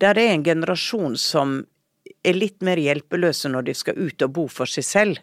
det 0.00 0.10
er 0.12 0.20
en 0.26 0.44
generasjon 0.46 1.16
som 1.20 1.58
er 2.26 2.36
litt 2.36 2.62
mer 2.64 2.80
hjelpeløse 2.80 3.50
når 3.52 3.68
de 3.68 3.74
skal 3.76 3.98
ut 3.98 4.22
og 4.26 4.34
bo 4.38 4.46
for 4.50 4.70
seg 4.70 4.86
selv. 4.86 5.22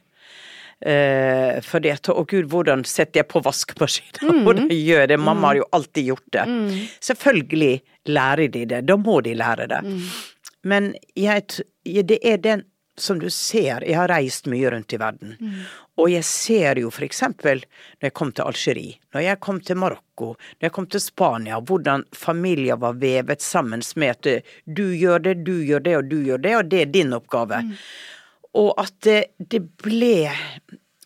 Eh, 0.84 1.62
fordi 1.64 1.94
at 1.94 2.10
å 2.12 2.26
gud, 2.28 2.50
hvordan 2.52 2.84
setter 2.88 3.22
jeg 3.22 3.30
på 3.32 3.40
vaskemaskinen? 3.46 4.42
Hvordan 4.44 4.68
gjør 4.74 5.06
det? 5.14 5.18
Mamma 5.22 5.52
har 5.52 5.62
jo 5.62 5.68
alltid 5.78 6.10
gjort 6.12 6.34
det. 6.36 6.44
Selvfølgelig 7.08 7.74
lærer 8.12 8.52
de 8.52 8.66
det, 8.74 8.82
da 8.90 8.98
må 9.00 9.22
de 9.24 9.36
lære 9.40 9.70
det. 9.72 9.80
Men 10.68 10.92
jeg, 11.16 11.64
det 11.84 12.20
er 12.20 12.42
den 12.44 12.66
som 12.98 13.20
du 13.20 13.30
ser, 13.30 13.82
jeg 13.88 13.98
har 13.98 14.12
reist 14.12 14.46
mye 14.52 14.70
rundt 14.70 14.94
i 14.94 15.00
verden, 15.02 15.38
og 15.98 16.10
jeg 16.12 16.26
ser 16.26 16.80
jo 16.82 16.92
for 16.94 17.06
eksempel 17.06 17.64
når 17.66 18.08
jeg 18.08 18.14
kom 18.18 18.32
til 18.34 18.46
Algerie, 18.46 19.00
når 19.14 19.26
jeg 19.26 19.40
kom 19.46 19.60
til 19.62 19.80
Marokko, 19.82 20.28
når 20.60 20.68
jeg 20.68 20.74
kom 20.76 20.88
til 20.94 21.02
Spania, 21.02 21.60
hvordan 21.60 22.06
familier 22.14 22.78
var 22.82 22.98
vevet 23.02 23.42
sammen 23.42 23.82
med 23.96 24.10
at 24.14 24.30
eh, 24.30 24.42
du 24.66 24.86
gjør 24.94 25.20
det, 25.26 25.36
du 25.46 25.56
gjør 25.66 25.86
det, 25.86 25.96
og 25.98 26.10
du 26.10 26.18
gjør 26.22 26.44
det, 26.46 26.56
og 26.58 26.66
det 26.70 26.82
er 26.82 26.92
din 26.94 27.14
oppgave. 27.18 27.62
Og 28.54 28.74
at 28.78 28.94
det, 29.02 29.22
det 29.38 29.64
ble 29.82 30.30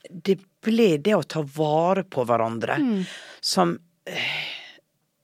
Det 0.10 0.38
ble 0.64 0.98
det 1.04 1.14
å 1.16 1.24
ta 1.24 1.42
vare 1.44 2.04
på 2.04 2.24
hverandre 2.28 2.78
som 3.44 3.78
eh, 4.08 4.48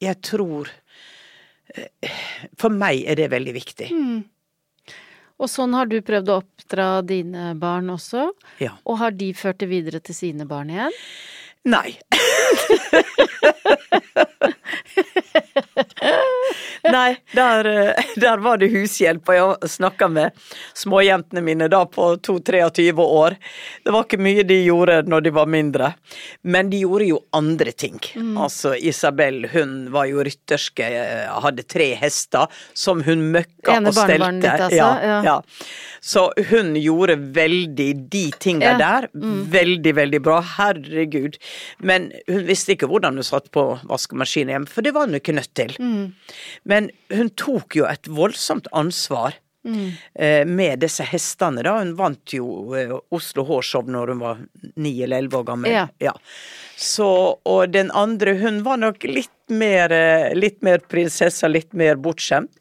jeg 0.03 0.19
tror 0.23 0.69
eh, 1.75 2.11
For 2.59 2.69
meg 2.69 3.03
er 3.07 3.15
det 3.15 3.31
veldig 3.31 3.53
viktig. 3.55 3.89
Og 5.41 5.49
sånn 5.49 5.73
har 5.77 5.85
du 5.89 5.97
prøvd 6.05 6.29
å 6.29 6.39
oppdra 6.43 6.87
dine 7.05 7.53
barn 7.59 7.89
også? 7.93 8.21
Ja. 8.63 8.71
Og 8.85 8.95
har 9.01 9.11
de 9.17 9.33
ført 9.37 9.59
det 9.63 9.69
videre 9.71 9.99
til 10.03 10.15
sine 10.17 10.45
barn 10.49 10.69
igjen? 10.73 10.93
Nei. 11.63 11.89
Nei, 16.91 17.17
der, 17.33 17.65
eh, 17.65 18.03
der 18.19 18.37
var 18.43 18.57
det 18.61 18.71
hushjelp, 18.73 19.27
og 19.29 19.35
jeg 19.63 19.69
snakka 19.77 20.09
med 20.11 20.31
småjentene 20.77 21.43
mine 21.45 21.69
da 21.71 21.83
på 21.85 22.09
2-23 22.25 22.91
år. 23.03 23.37
Det 23.85 23.93
var 23.95 24.03
ikke 24.07 24.19
mye 24.23 24.43
de 24.47 24.59
gjorde 24.65 25.01
når 25.09 25.23
de 25.27 25.33
var 25.35 25.45
mindre, 25.51 25.93
men 26.43 26.69
de 26.73 26.81
gjorde 26.83 27.07
jo 27.07 27.21
andre 27.33 27.71
ting. 27.71 27.99
Altså 28.37 28.73
Isabel, 28.79 29.47
hun 29.53 29.89
var 29.93 30.05
jo 30.11 30.23
rytterske, 30.25 30.83
eh, 30.83 31.31
hadde 31.43 31.63
tre 31.67 31.93
hester 31.99 32.47
som 32.73 33.01
hun 33.05 33.29
møkka 33.33 33.77
Ene 33.77 33.89
og 33.91 33.95
stelte. 33.97 34.31
ditt, 34.41 34.67
altså, 34.67 34.75
Ja, 34.83 35.21
ja. 35.23 35.41
Så 36.03 36.25
hun 36.49 36.73
gjorde 36.75 37.15
veldig 37.33 38.09
de 38.11 38.25
tinga 38.43 38.73
Ja. 38.73 38.77
der. 38.77 39.07
Veldig, 39.13 39.93
veldig 39.95 40.19
bra. 40.21 40.41
Herregud. 40.41 41.37
Men 41.79 42.11
hun 42.27 42.43
visste 42.45 42.75
ikke 42.75 42.89
hvordan 42.91 43.15
hun 43.15 43.23
satt 43.23 43.49
på 43.51 43.79
vaskemaskinen 43.87 44.51
hjemme, 44.51 44.67
for 44.69 44.81
det 44.81 44.93
var 44.93 45.07
hun 45.07 45.15
ikke 45.15 45.33
nødt 45.37 45.53
til. 45.55 45.71
Men 46.63 46.89
hun 47.13 47.29
tok 47.39 47.77
jo 47.79 47.87
et 47.89 48.09
voldsomt 48.09 48.67
ansvar. 48.73 49.39
Eh, 49.65 50.45
Med 50.45 50.79
disse 50.83 51.05
hestene, 51.07 51.63
da. 51.65 51.77
Hun 51.79 51.95
vant 51.99 52.35
jo 52.35 52.73
eh, 52.77 52.93
Oslo 53.13 53.45
Hårshow 53.47 53.89
når 53.91 54.13
hun 54.13 54.23
var 54.23 54.43
ni 54.75 54.95
eller 55.01 55.23
elleve 55.23 55.41
år 55.41 55.47
gammel. 55.53 55.77
Ja. 56.03 56.17
Så, 56.75 57.39
og 57.43 57.69
den 57.71 57.91
andre, 57.95 58.33
hun 58.41 58.63
var 58.65 58.81
nok 58.81 59.05
litt 59.07 59.31
mer, 59.47 59.91
eh, 59.91 60.35
litt 60.35 60.61
mer 60.61 60.81
prinsessa, 60.89 61.47
litt 61.47 61.73
mer 61.73 61.95
bortskjemt. 61.95 62.51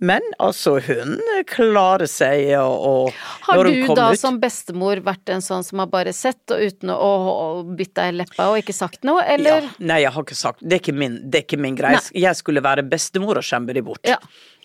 Men 0.00 0.24
altså, 0.38 0.78
hun 0.80 1.18
klarer 1.48 2.08
seg, 2.08 2.46
og, 2.58 2.86
og 3.10 3.22
Har 3.46 3.64
du 3.64 3.94
da 3.94 4.10
ut 4.12 4.20
som 4.20 4.40
bestemor 4.40 5.02
vært 5.04 5.32
en 5.32 5.44
sånn 5.44 5.64
som 5.64 5.82
har 5.84 5.90
bare 5.92 6.12
sett, 6.16 6.42
og 6.50 6.60
uten 6.60 6.92
å, 6.92 7.10
å 7.30 7.48
bitt 7.76 7.94
deg 7.98 8.14
i 8.14 8.18
leppa 8.22 8.50
og 8.50 8.60
ikke 8.62 8.76
sagt 8.76 9.04
noe, 9.06 9.24
eller? 9.24 9.68
Ja, 9.68 9.74
nei, 9.92 10.00
jeg 10.04 10.14
har 10.16 10.26
ikke 10.26 10.38
sagt 10.40 10.64
Det 10.64 10.78
er 10.78 10.82
ikke 10.82 10.96
min, 10.96 11.20
det 11.30 11.42
er 11.42 11.46
ikke 11.48 11.60
min 11.60 11.76
greie. 11.78 12.00
Jeg 12.16 12.40
skulle 12.40 12.64
være 12.64 12.86
bestemor 12.88 13.40
og 13.40 13.46
skjemme 13.46 13.76
de 13.76 13.84
bort. 13.84 14.02
Ja. 14.08 14.18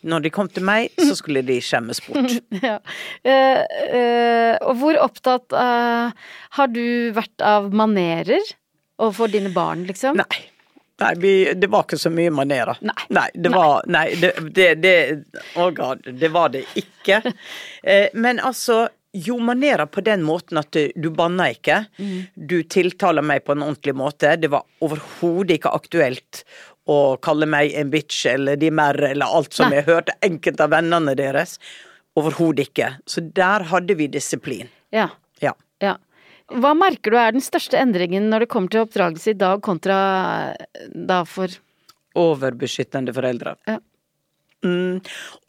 Når 0.05 0.25
de 0.25 0.31
kom 0.33 0.49
til 0.51 0.65
meg, 0.65 0.91
så 1.01 1.15
skulle 1.17 1.41
de 1.45 1.59
skjemmes 1.63 2.01
bort. 2.05 2.35
Ja. 2.65 2.77
Eh, 3.25 3.61
eh, 3.99 4.55
og 4.63 4.77
hvor 4.79 4.97
opptatt 5.01 5.53
eh, 5.57 6.27
har 6.57 6.73
du 6.73 6.85
vært 7.15 7.43
av 7.43 7.71
manerer 7.75 8.53
overfor 9.01 9.31
dine 9.33 9.51
barn, 9.53 9.83
liksom? 9.89 10.21
Nei. 10.21 10.45
Nei, 11.01 11.13
vi, 11.19 11.31
det 11.59 11.67
var 11.67 11.83
ikke 11.83 11.99
så 11.99 12.09
mye 12.13 12.31
manerer. 12.31 12.77
Nei. 12.85 13.25
det 13.33 13.51
var 13.51 13.83
Nei, 13.91 14.05
det, 14.15 14.31
det, 14.55 14.67
det 14.79 14.93
Å 15.59 15.67
god, 15.75 16.05
det 16.07 16.29
var 16.31 16.53
det 16.55 16.65
ikke. 16.79 17.21
Eh, 17.85 18.07
men 18.17 18.39
altså 18.41 18.87
jo, 19.13 19.35
manerer 19.37 19.85
på 19.85 20.01
den 20.01 20.23
måten 20.25 20.57
at 20.57 20.71
du, 20.73 20.89
du 20.97 21.11
banner 21.13 21.53
ikke. 21.53 21.83
Du 22.33 22.55
tiltaler 22.65 23.21
meg 23.21 23.43
på 23.45 23.53
en 23.53 23.61
ordentlig 23.61 23.93
måte. 23.95 24.31
Det 24.41 24.49
var 24.49 24.65
overhodet 24.83 25.59
ikke 25.59 25.71
aktuelt 25.77 26.41
å 26.85 27.17
kalle 27.23 27.47
meg 27.49 27.73
en 27.77 27.89
bitch 27.93 28.25
eller 28.29 28.59
de 28.61 28.69
merre 28.73 29.11
eller 29.15 29.37
alt 29.37 29.55
som 29.57 29.69
Nei. 29.69 29.79
jeg 29.79 29.87
hørte 29.89 30.17
enkelte 30.25 30.67
av 30.67 30.73
vennene 30.75 31.15
deres. 31.17 31.57
Overhodet 32.15 32.69
ikke. 32.69 32.91
Så 33.09 33.23
der 33.35 33.65
hadde 33.71 33.97
vi 33.97 34.07
disiplin. 34.11 34.69
Ja. 34.93 35.09
Ja. 35.43 35.55
ja. 35.83 35.95
Hva 36.53 36.75
merker 36.77 37.11
du 37.11 37.19
er 37.19 37.33
den 37.35 37.43
største 37.43 37.79
endringen 37.81 38.29
når 38.31 38.45
det 38.45 38.51
kommer 38.53 38.71
til 38.71 38.85
oppdragelse 38.85 39.33
i 39.33 39.39
dag 39.39 39.63
kontra 39.65 39.97
eh, 40.53 40.89
da 40.93 41.23
for 41.27 41.61
Overbeskyttende 42.15 43.11
foreldre. 43.11 43.57
Ja. 43.67 43.81
Mm. 44.63 45.01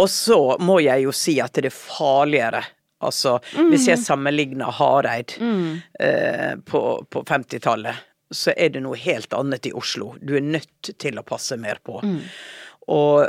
Og 0.02 0.08
så 0.10 0.40
må 0.58 0.80
jeg 0.82 1.04
jo 1.04 1.12
si 1.14 1.36
at 1.38 1.54
det 1.54 1.70
er 1.70 1.76
farligere. 1.76 2.64
Altså, 3.06 3.36
hvis 3.68 3.86
jeg 3.90 4.00
sammenligner 4.00 4.72
Hareid 4.72 5.36
eh, 5.38 6.56
på, 6.64 6.80
på 7.12 7.22
50-tallet, 7.28 8.02
så 8.30 8.54
er 8.56 8.72
det 8.74 8.82
noe 8.84 8.98
helt 8.98 9.34
annet 9.36 9.68
i 9.68 9.74
Oslo. 9.76 10.14
Du 10.20 10.36
er 10.36 10.44
nødt 10.44 10.94
til 10.98 11.18
å 11.18 11.26
passe 11.26 11.58
mer 11.60 11.78
på. 11.84 12.00
Og 12.86 13.26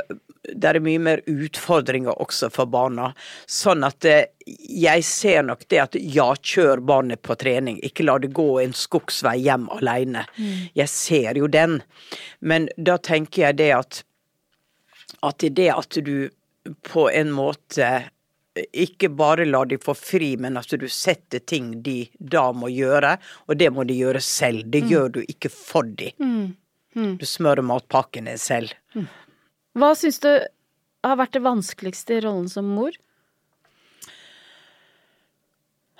det 0.48 0.70
er 0.70 0.78
mye 0.82 1.00
mer 1.02 1.22
utfordringer 1.28 2.20
også 2.22 2.48
for 2.54 2.70
barna. 2.70 3.10
Sånn 3.50 3.84
at 3.86 4.06
eh, 4.08 4.30
jeg 4.46 5.04
ser 5.04 5.42
nok 5.46 5.64
det 5.68 5.80
at 5.82 5.98
ja, 5.98 6.30
kjør 6.34 6.82
barnet 6.88 7.22
på 7.26 7.36
trening. 7.40 7.80
Ikke 7.84 8.06
la 8.06 8.18
det 8.22 8.32
gå 8.36 8.46
en 8.62 8.74
skogsvei 8.76 9.36
hjem 9.44 9.68
alene. 9.74 10.24
Jeg 10.78 10.92
ser 10.92 11.40
jo 11.40 11.50
den. 11.50 11.80
Men 12.40 12.70
da 12.76 12.98
tenker 13.02 13.48
jeg 13.48 13.60
det 13.62 13.72
at 13.76 14.04
at 15.24 15.42
det 15.42 15.70
at 15.72 15.96
du 16.04 16.28
på 16.84 17.08
en 17.10 17.30
måte 17.32 17.86
ikke 18.72 19.10
bare 19.14 19.46
la 19.48 19.64
de 19.68 19.78
få 19.80 19.94
fri, 19.96 20.32
men 20.40 20.58
at 20.60 20.72
du 20.80 20.86
setter 20.90 21.40
ting 21.40 21.72
de 21.82 22.00
da 22.18 22.48
må 22.52 22.70
gjøre, 22.72 23.16
og 23.46 23.58
det 23.60 23.70
må 23.74 23.84
de 23.88 23.96
gjøre 23.98 24.22
selv. 24.24 24.66
Det 24.72 24.84
gjør 24.88 25.08
du 25.18 25.20
ikke 25.24 25.50
for 25.52 25.88
de. 25.98 26.12
Du 26.94 27.26
smører 27.26 27.62
matpakkene 27.66 28.36
selv. 28.40 28.72
Hva 29.78 29.92
syns 29.98 30.18
du 30.24 30.30
har 31.04 31.20
vært 31.20 31.36
det 31.36 31.44
vanskeligste 31.44 32.18
i 32.18 32.24
rollen 32.24 32.48
som 32.50 32.68
mor? 32.74 32.96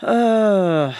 Uh... 0.02 0.94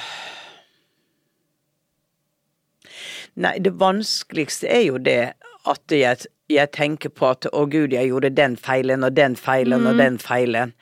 Nei, 3.38 3.54
det 3.62 3.76
vanskeligste 3.78 4.66
er 4.66 4.82
jo 4.88 4.98
det 4.98 5.20
at 5.68 5.94
jeg, 5.94 6.26
jeg 6.48 6.70
tenker 6.72 7.12
på 7.12 7.26
at 7.28 7.46
å 7.52 7.64
gud, 7.68 7.92
jeg 7.92 8.08
gjorde 8.08 8.30
den 8.32 8.56
feilen 8.56 9.04
og 9.04 9.12
den 9.16 9.36
feilen 9.36 9.86
og 9.88 9.98
den 10.00 10.16
feilen. 10.22 10.72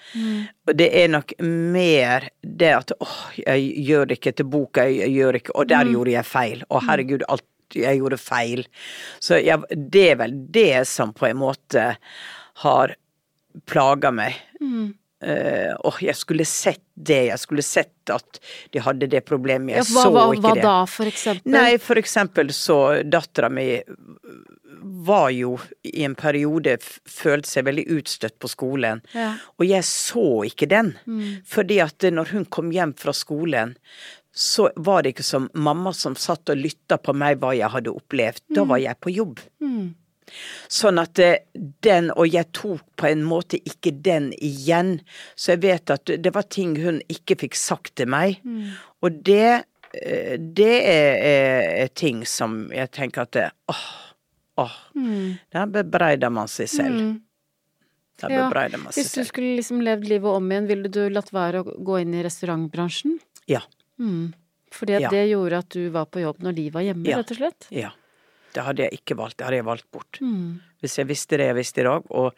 Og 0.67 0.77
det 0.79 0.89
er 0.95 1.11
nok 1.11 1.35
mer 1.43 2.29
det 2.43 2.73
at 2.77 2.93
åh, 3.03 3.17
jeg 3.41 3.67
gjør 3.89 4.07
det 4.07 4.21
ikke 4.21 4.35
til 4.39 4.49
boka, 4.53 4.87
jeg 4.87 5.11
gjør 5.14 5.41
ikke 5.41 5.57
Og 5.59 5.69
der 5.73 5.91
gjorde 5.91 6.14
jeg 6.14 6.31
feil. 6.31 6.62
Å 6.71 6.83
herregud, 6.87 7.27
alt 7.29 7.45
jeg 7.75 7.99
gjorde 7.99 8.19
feil. 8.23 8.62
Så 9.19 9.41
jeg, 9.43 9.59
det 9.75 10.05
er 10.12 10.21
vel 10.23 10.37
det 10.55 10.87
som 10.87 11.11
på 11.17 11.27
en 11.27 11.43
måte 11.43 11.89
har 12.62 12.95
plaga 13.67 14.12
meg. 14.14 14.39
Eh, 15.27 15.73
åh, 15.81 15.99
jeg 16.05 16.17
skulle 16.17 16.45
sett 16.47 16.83
det, 16.95 17.23
jeg 17.31 17.41
skulle 17.41 17.64
sett 17.64 18.12
at 18.12 18.39
de 18.71 18.83
hadde 18.85 19.09
det 19.11 19.23
problemet, 19.27 19.73
jeg 19.73 19.83
Ja, 19.83 19.87
hva, 19.97 20.03
så 20.05 20.11
hva, 20.12 20.25
ikke 20.37 20.45
hva 20.45 20.55
det. 20.55 20.62
da, 20.62 20.75
for 20.93 21.11
eksempel? 21.11 21.53
Nei, 21.57 21.79
for 21.83 22.01
eksempel 22.01 22.53
så 22.55 22.77
dattera 23.03 23.49
mi 23.51 23.64
var 25.07 25.30
jo 25.34 25.57
i 25.87 26.05
en 26.07 26.16
periode 26.18 26.76
følte 26.82 27.51
seg 27.51 27.66
veldig 27.68 27.87
utstøtt 27.99 28.39
på 28.43 28.51
skolen. 28.51 29.03
Ja. 29.16 29.34
Og 29.59 29.66
jeg 29.68 29.87
så 29.89 30.28
ikke 30.49 30.68
den. 30.70 30.95
Fordi 31.49 31.80
at 31.84 32.07
når 32.12 32.32
hun 32.34 32.47
kom 32.47 32.72
hjem 32.74 32.95
fra 32.99 33.14
skolen, 33.16 33.76
så 34.37 34.68
var 34.76 35.03
det 35.03 35.14
ikke 35.14 35.24
som 35.24 35.47
mamma 35.55 35.95
som 35.97 36.16
satt 36.20 36.51
og 36.53 36.61
lytta 36.61 36.99
på 37.01 37.14
meg 37.16 37.39
hva 37.41 37.55
jeg 37.57 37.72
hadde 37.72 37.95
opplevd. 37.97 38.43
Da 38.53 38.66
var 38.68 38.82
jeg 38.82 39.01
på 39.01 39.14
jobb. 39.14 39.41
Sånn 40.68 40.99
at 41.01 41.20
eh, 41.22 41.39
den, 41.87 42.11
og 42.12 42.28
jeg 42.28 42.51
tok 42.57 42.82
på 42.99 43.09
en 43.09 43.22
måte 43.26 43.61
ikke 43.62 43.95
den 44.05 44.32
igjen. 44.34 44.99
Så 45.39 45.55
jeg 45.55 45.62
vet 45.64 45.95
at 45.95 46.11
det 46.11 46.34
var 46.34 46.49
ting 46.53 46.76
hun 46.82 47.01
ikke 47.12 47.39
fikk 47.45 47.59
sagt 47.59 47.95
til 48.01 48.11
meg. 48.12 48.41
Og 49.07 49.22
det, 49.26 49.62
eh, 50.03 50.34
det 50.37 50.74
er, 50.91 51.87
ting 51.95 52.24
som 52.28 52.66
jeg 52.74 52.93
tenker 52.97 53.26
at 53.26 53.37
det, 53.37 53.49
åh, 54.57 54.76
mm. 54.94 55.38
der 55.52 55.66
bebreider 55.66 56.30
man 56.32 56.48
seg 56.48 56.68
selv. 56.72 57.20
Der 58.20 58.32
Ja, 58.32 58.46
bebreider 58.46 58.80
man 58.80 58.92
seg 58.92 59.02
Hvis 59.02 59.12
du 59.12 59.20
selv. 59.20 59.28
skulle 59.28 59.57
liksom 59.59 59.82
levd 59.84 60.09
livet 60.09 60.24
om 60.38 60.46
igjen, 60.50 60.66
ville 60.70 60.88
du 60.88 61.02
latt 61.12 61.32
være 61.36 61.61
å 61.62 61.76
gå 61.84 61.98
inn 62.00 62.14
i 62.16 62.22
restaurantbransjen? 62.24 63.18
Ja. 63.46 63.61
Fordi 64.72 64.96
at 64.96 65.02
Ja. 65.02 65.11
det 65.11 65.28
gjorde 65.30 65.59
at 65.59 65.68
du 65.68 65.90
var 65.90 66.07
på 66.07 66.20
jobb 66.24 66.40
når 66.40 66.54
de 66.54 66.70
var 66.70 66.82
hjemme, 66.82 67.07
Ja. 67.07 67.18
rett 67.18 67.30
og 67.30 67.36
slett? 67.36 67.66
Ja. 67.70 67.90
Det 68.52 68.64
hadde 68.64 68.82
jeg 68.88 69.00
ikke 69.00 69.16
valgt. 69.16 69.36
Det 69.36 69.44
hadde 69.44 69.57
jeg 69.61 69.64
valgt 69.64 69.90
bort. 69.92 70.18
Mm. 70.22 70.61
Hvis 70.80 70.96
jeg 70.96 71.07
visste 71.09 71.36
det 71.36 71.46
jeg 71.52 71.57
visste 71.57 71.80
i 71.80 71.84
dag. 71.84 72.02
Og 72.11 72.32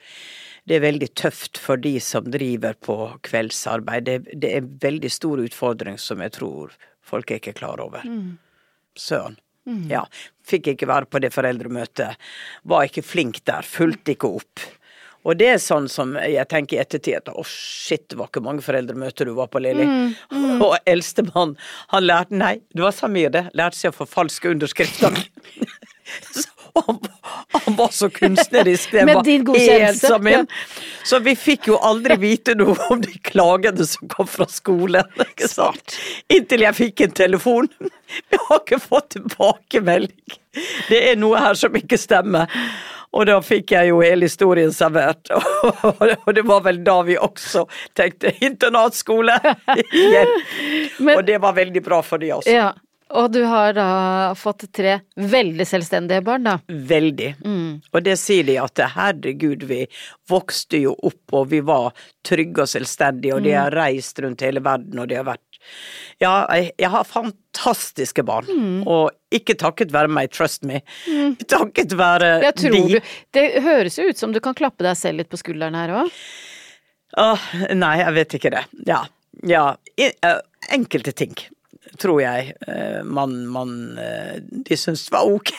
det 0.66 0.76
er 0.76 0.92
veldig 0.92 1.14
tøft 1.14 1.58
for 1.58 1.76
de 1.76 1.98
som 2.00 2.24
driver 2.24 2.74
på 2.74 2.96
kveldsarbeid. 3.22 4.04
Det, 4.04 4.40
det 4.40 4.50
er 4.52 4.56
en 4.58 4.78
veldig 4.82 5.10
stor 5.10 5.38
utfordring 5.38 5.96
som 5.98 6.18
jeg 6.18 6.32
tror 6.32 6.72
folk 7.00 7.30
er 7.30 7.38
ikke 7.38 7.54
klar 7.54 7.78
over. 7.78 8.02
Mm. 8.02 8.36
Søren. 8.96 9.38
Ja. 9.90 10.04
Fikk 10.48 10.72
ikke 10.72 10.88
være 10.88 11.08
på 11.10 11.20
det 11.22 11.32
foreldremøtet. 11.34 12.18
Var 12.68 12.88
ikke 12.88 13.04
flink 13.04 13.42
der. 13.48 13.66
Fulgte 13.66 14.14
ikke 14.14 14.30
opp. 14.40 14.66
Og 15.28 15.36
det 15.36 15.48
er 15.50 15.58
sånn 15.60 15.88
som 15.92 16.14
jeg 16.16 16.46
tenker 16.48 16.78
i 16.78 16.80
ettertid 16.80 17.18
at 17.18 17.28
å 17.32 17.42
shit, 17.44 18.06
det 18.08 18.16
var 18.16 18.30
ikke 18.30 18.44
mange 18.44 18.62
foreldremøter 18.64 19.28
du 19.28 19.34
var 19.36 19.50
på, 19.52 19.60
Lilly. 19.60 19.84
Mm, 19.84 20.62
Og 20.66 20.76
eldstemann, 20.88 21.56
han 21.92 22.06
lærte 22.06 22.38
Nei, 22.38 22.54
det 22.72 22.84
var 22.86 22.94
Samir, 22.96 23.32
det. 23.34 23.48
Lærte 23.58 23.76
seg 23.76 23.92
å 23.92 23.98
forfalske 23.98 24.54
underskrifter. 24.54 25.18
Så 26.32 26.48
han, 26.86 26.98
han 27.54 27.76
var 27.78 27.88
så 27.94 28.08
kunstnerisk. 28.10 28.90
Det 28.92 29.04
var 29.14 29.24
helt 29.58 30.00
som. 30.00 30.28
Så 31.08 31.18
vi 31.24 31.34
fikk 31.38 31.68
jo 31.72 31.78
aldri 31.84 32.16
vite 32.20 32.54
noe 32.58 32.76
om 32.90 33.00
de 33.04 33.14
klagene 33.24 33.86
som 33.88 34.08
kom 34.12 34.26
fra 34.28 34.46
skolen. 34.50 35.04
Ikke 35.24 35.48
sant? 35.50 35.96
Inntil 36.32 36.64
jeg 36.66 36.76
fikk 36.78 37.04
en 37.06 37.16
telefon. 37.24 37.68
Vi 37.80 38.40
har 38.48 38.62
ikke 38.62 38.80
fått 38.82 39.10
tilbakemelding. 39.16 40.38
Det 40.88 41.02
er 41.12 41.18
noe 41.20 41.38
her 41.40 41.54
som 41.58 41.74
ikke 41.78 41.98
stemmer. 42.00 42.50
Og 43.16 43.24
da 43.24 43.38
fikk 43.40 43.72
jeg 43.72 43.88
jo 43.88 44.02
hele 44.04 44.26
historien 44.28 44.72
servert. 44.74 45.30
Og 46.26 46.34
det 46.36 46.42
var 46.44 46.60
vel 46.66 46.82
da 46.84 46.98
vi 47.06 47.14
også 47.16 47.62
tenkte 47.96 48.34
internatskole 48.44 49.38
igjen. 49.96 50.34
Men- 50.98 51.16
Og 51.16 51.24
det 51.30 51.38
var 51.40 51.56
veldig 51.56 51.82
bra 51.86 52.02
for 52.04 52.20
de 52.20 52.34
også. 52.36 52.52
Ja. 52.52 52.72
Og 53.16 53.30
du 53.32 53.40
har 53.48 53.72
da 53.76 53.88
fått 54.36 54.66
tre 54.74 54.98
veldig 55.16 55.64
selvstendige 55.66 56.20
barn, 56.26 56.44
da. 56.44 56.56
Veldig. 56.68 57.30
Og 57.92 58.02
det 58.04 58.18
sier 58.20 58.44
de 58.44 58.58
at 58.60 58.82
herregud, 58.94 59.64
vi 59.68 59.84
vokste 60.28 60.82
jo 60.82 60.94
opp 61.08 61.36
og 61.38 61.48
vi 61.52 61.62
var 61.64 61.92
trygge 62.26 62.66
og 62.66 62.70
selvstendige, 62.70 63.36
og 63.36 63.46
de 63.46 63.54
har 63.56 63.72
reist 63.74 64.20
rundt 64.24 64.44
hele 64.44 64.62
verden 64.64 65.00
og 65.00 65.08
de 65.08 65.20
har 65.20 65.28
vært 65.28 65.44
Ja, 66.22 66.46
jeg, 66.54 66.88
har 66.90 67.04
fantastiske 67.04 68.22
barn. 68.26 68.48
Og 68.88 69.10
ikke 69.34 69.56
takket 69.58 69.92
være 69.92 70.12
meg, 70.12 70.30
trust 70.32 70.64
me. 70.68 70.82
Takket 71.54 71.96
være 71.98 72.30
Jeg 72.44 72.54
tror 72.60 72.76
de. 72.76 73.00
du 73.00 73.12
Det 73.36 73.46
høres 73.64 73.98
jo 73.98 74.08
ut 74.08 74.20
som 74.20 74.32
du 74.32 74.40
kan 74.44 74.56
klappe 74.56 74.86
deg 74.86 74.96
selv 74.98 75.22
litt 75.22 75.32
på 75.32 75.40
skulderen 75.40 75.76
her 75.78 75.94
òg. 76.02 76.12
Åh, 77.18 77.52
nei, 77.76 77.94
jeg 78.02 78.16
vet 78.20 78.34
ikke 78.38 78.52
det. 78.52 78.64
Ja. 78.86 79.02
ja. 79.48 79.68
Eh, 79.96 80.40
enkelte 80.74 81.14
ting. 81.16 81.34
Tror 81.98 82.20
jeg 82.22 82.52
eh, 82.68 83.00
man, 83.02 83.32
man 83.50 83.70
de 83.98 84.76
syntes 84.78 85.06
det 85.08 85.14
var 85.16 85.26
ok. 85.26 85.50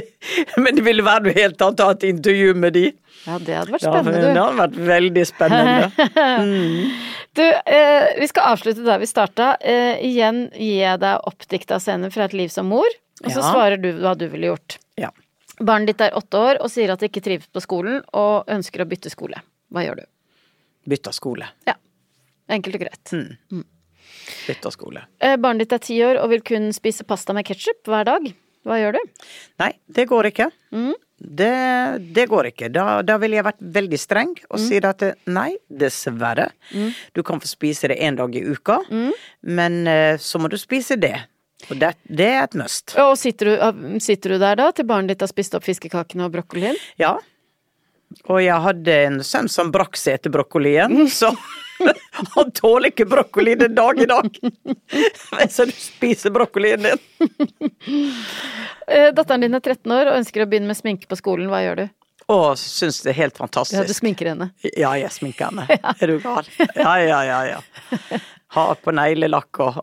Men 0.64 0.76
det 0.78 0.84
ville 0.86 1.04
være 1.04 1.26
noe 1.26 1.34
helt 1.36 1.60
annet 1.60 1.82
å 1.84 1.88
ha 1.90 1.96
et 1.98 2.06
intervju 2.08 2.54
med 2.56 2.72
de. 2.78 2.84
Ja, 3.26 3.36
det 3.40 3.56
hadde 3.58 3.74
vært 3.74 3.84
Ja, 3.84 4.00
det 4.04 4.32
hadde 4.38 4.60
vært 4.62 4.78
veldig 4.88 5.26
spennende. 5.28 5.90
Du, 7.34 7.42
eh, 7.42 8.04
vi 8.20 8.28
skal 8.30 8.52
avslutte 8.52 8.84
der 8.86 9.00
vi 9.02 9.06
starta. 9.10 9.56
Eh, 9.58 9.98
igjen 10.06 10.44
gir 10.54 10.76
jeg 10.84 11.00
deg 11.02 11.24
oppdikta 11.26 11.80
scener 11.82 12.12
fra 12.14 12.28
et 12.28 12.36
liv 12.38 12.52
som 12.52 12.68
mor, 12.70 12.86
og 13.24 13.26
så 13.30 13.40
Ja. 13.40 13.48
svarer 13.50 13.80
du 13.82 13.88
hva 13.98 14.12
du 14.14 14.28
ville 14.30 14.52
gjort. 14.52 14.76
Ja. 15.00 15.10
Barnet 15.58 15.90
ditt 15.90 16.00
er 16.06 16.14
åtte 16.14 16.38
år 16.38 16.60
og 16.62 16.70
sier 16.70 16.92
at 16.94 17.02
det 17.02 17.10
ikke 17.10 17.24
trives 17.26 17.50
på 17.50 17.62
skolen, 17.64 18.04
og 18.14 18.46
ønsker 18.46 18.84
å 18.84 18.86
bytte 18.86 19.10
skole. 19.10 19.42
Hva 19.74 19.82
gjør 19.82 20.04
du? 20.04 20.06
Bytter 20.94 21.16
skole. 21.16 21.48
Ja. 21.66 21.74
Enkelt 22.54 22.78
og 22.78 22.84
greit. 22.86 23.12
Mm. 23.50 23.64
Bytta 24.46 24.70
skole. 24.74 25.04
Eh, 25.20 25.36
Barnet 25.36 25.66
ditt 25.68 25.72
er 25.76 25.82
ti 25.84 25.98
år 26.04 26.20
og 26.22 26.30
vil 26.32 26.42
kun 26.46 26.70
spise 26.76 27.04
pasta 27.08 27.32
med 27.36 27.44
ketsjup 27.48 27.84
hver 27.90 28.04
dag. 28.08 28.30
Hva 28.64 28.78
gjør 28.80 28.96
du? 28.96 29.00
Nei, 29.60 29.72
det 29.92 30.06
går 30.08 30.30
ikke. 30.30 30.46
Mm. 30.72 30.94
Det, 31.20 31.50
det 32.16 32.24
går 32.28 32.48
ikke. 32.50 32.70
Da, 32.72 33.02
da 33.06 33.18
ville 33.20 33.36
jeg 33.38 33.44
vært 33.46 33.60
veldig 33.76 33.98
streng 34.00 34.32
og 34.50 34.58
Mm. 34.58 34.64
si 34.66 34.78
at 34.82 35.02
eh, 35.02 35.12
nei, 35.26 35.50
dessverre. 35.70 36.48
Du 37.14 37.22
kan 37.22 37.40
få 37.40 37.46
spise 37.48 37.88
det 37.92 37.98
én 38.00 38.16
dag 38.16 38.34
i 38.34 38.42
uka, 38.44 38.80
Mm. 38.90 39.12
men 39.42 39.86
eh, 39.86 40.16
så 40.16 40.40
må 40.40 40.48
du 40.50 40.56
spise 40.60 40.96
det. 41.00 41.14
Og 41.70 41.78
det, 41.80 41.94
det 42.08 42.26
er 42.28 42.42
et 42.44 42.54
must. 42.60 42.96
Og 43.00 43.14
sitter 43.16 43.46
du, 43.46 43.52
ah, 43.62 43.72
sitter 44.00 44.34
du 44.34 44.38
der 44.42 44.56
da 44.56 44.70
til 44.72 44.84
barnet 44.84 45.14
ditt 45.14 45.20
har 45.24 45.30
spist 45.30 45.54
opp 45.56 45.64
fiskekakene 45.64 46.26
og 46.26 46.32
brokkolien? 46.34 46.76
Ja. 47.00 47.14
Og 48.28 48.40
jeg 48.44 48.60
hadde 48.62 48.94
en 49.06 49.20
sønn 49.24 49.48
som 49.48 49.70
brakk 49.72 49.96
seg 49.96 50.18
etter 50.18 50.30
brokkolien, 50.34 51.06
så 51.20 51.30
han 52.34 52.50
tåler 52.56 52.92
ikke 52.92 53.06
brokkoli 53.10 53.54
den 53.60 53.74
dag 53.74 53.98
i 54.00 54.06
dag. 54.10 54.28
Så 55.50 55.66
du 55.68 55.74
spiser 55.74 56.30
brokkolien 56.34 56.82
din. 56.86 57.02
Eh, 58.86 59.10
Datteren 59.16 59.40
din 59.40 59.54
er 59.56 59.60
13 59.64 59.92
år 59.96 60.10
og 60.12 60.18
ønsker 60.20 60.44
å 60.44 60.48
begynne 60.50 60.68
med 60.70 60.76
sminke 60.78 61.08
på 61.10 61.16
skolen. 61.18 61.48
Hva 61.52 61.62
gjør 61.64 61.82
du? 61.84 61.86
Å, 62.32 62.36
syns 62.56 63.02
det 63.04 63.10
er 63.12 63.18
helt 63.18 63.36
fantastisk. 63.36 63.76
Ja, 63.76 63.84
du 63.84 63.92
sminker 63.96 64.30
henne. 64.30 64.46
Ja, 64.76 64.94
jeg 64.96 65.12
sminker 65.12 65.50
henne. 65.50 65.66
Er 66.00 66.08
du 66.08 66.16
gal? 66.24 66.46
Ja, 66.76 66.94
ja, 67.02 67.18
ja, 67.28 67.40
ja. 67.50 68.20
Har 68.54 68.76
på 68.80 68.92
neglelakk 68.94 69.58
og, 69.64 69.80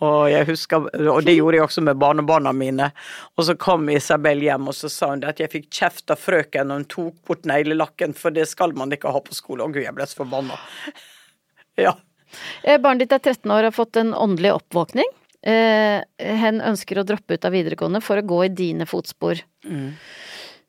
og 0.00 0.30
jeg 0.32 0.46
husker 0.48 0.86
Og 1.12 1.18
det 1.26 1.34
gjorde 1.36 1.58
jeg 1.58 1.64
også 1.66 1.82
med 1.84 1.98
barnebarna 2.00 2.54
mine. 2.56 2.88
Og 3.36 3.44
så 3.46 3.54
kom 3.60 3.84
Isabel 3.92 4.40
hjem, 4.46 4.70
og 4.72 4.74
så 4.78 4.90
sa 4.90 5.10
hun 5.12 5.22
at 5.28 5.42
jeg 5.42 5.52
fikk 5.52 5.68
kjeft 5.80 6.14
av 6.14 6.18
frøken 6.22 6.72
og 6.72 6.80
hun 6.80 6.88
tok 6.94 7.20
bort 7.28 7.46
neglelakken, 7.46 8.16
for 8.16 8.34
det 8.34 8.48
skal 8.50 8.72
man 8.78 8.94
ikke 8.96 9.12
ha 9.14 9.22
på 9.22 9.36
skole. 9.36 9.66
Å 9.66 9.70
gud, 9.74 9.84
jeg 9.84 9.94
ble 9.98 10.08
så 10.08 10.22
forbanna. 10.24 10.56
Ja. 11.78 11.94
Eh, 12.62 12.80
Barnet 12.82 13.06
ditt 13.06 13.16
er 13.16 13.22
13 13.22 13.48
år 13.50 13.62
og 13.62 13.70
har 13.70 13.76
fått 13.78 13.98
en 14.00 14.12
åndelig 14.16 14.52
oppvåkning. 14.58 15.08
Eh, 15.46 16.02
hen 16.18 16.62
ønsker 16.66 16.98
å 16.98 17.06
droppe 17.06 17.38
ut 17.38 17.46
av 17.46 17.54
videregående 17.54 18.02
for 18.04 18.20
å 18.20 18.26
gå 18.26 18.44
i 18.48 18.52
dine 18.52 18.88
fotspor. 18.90 19.40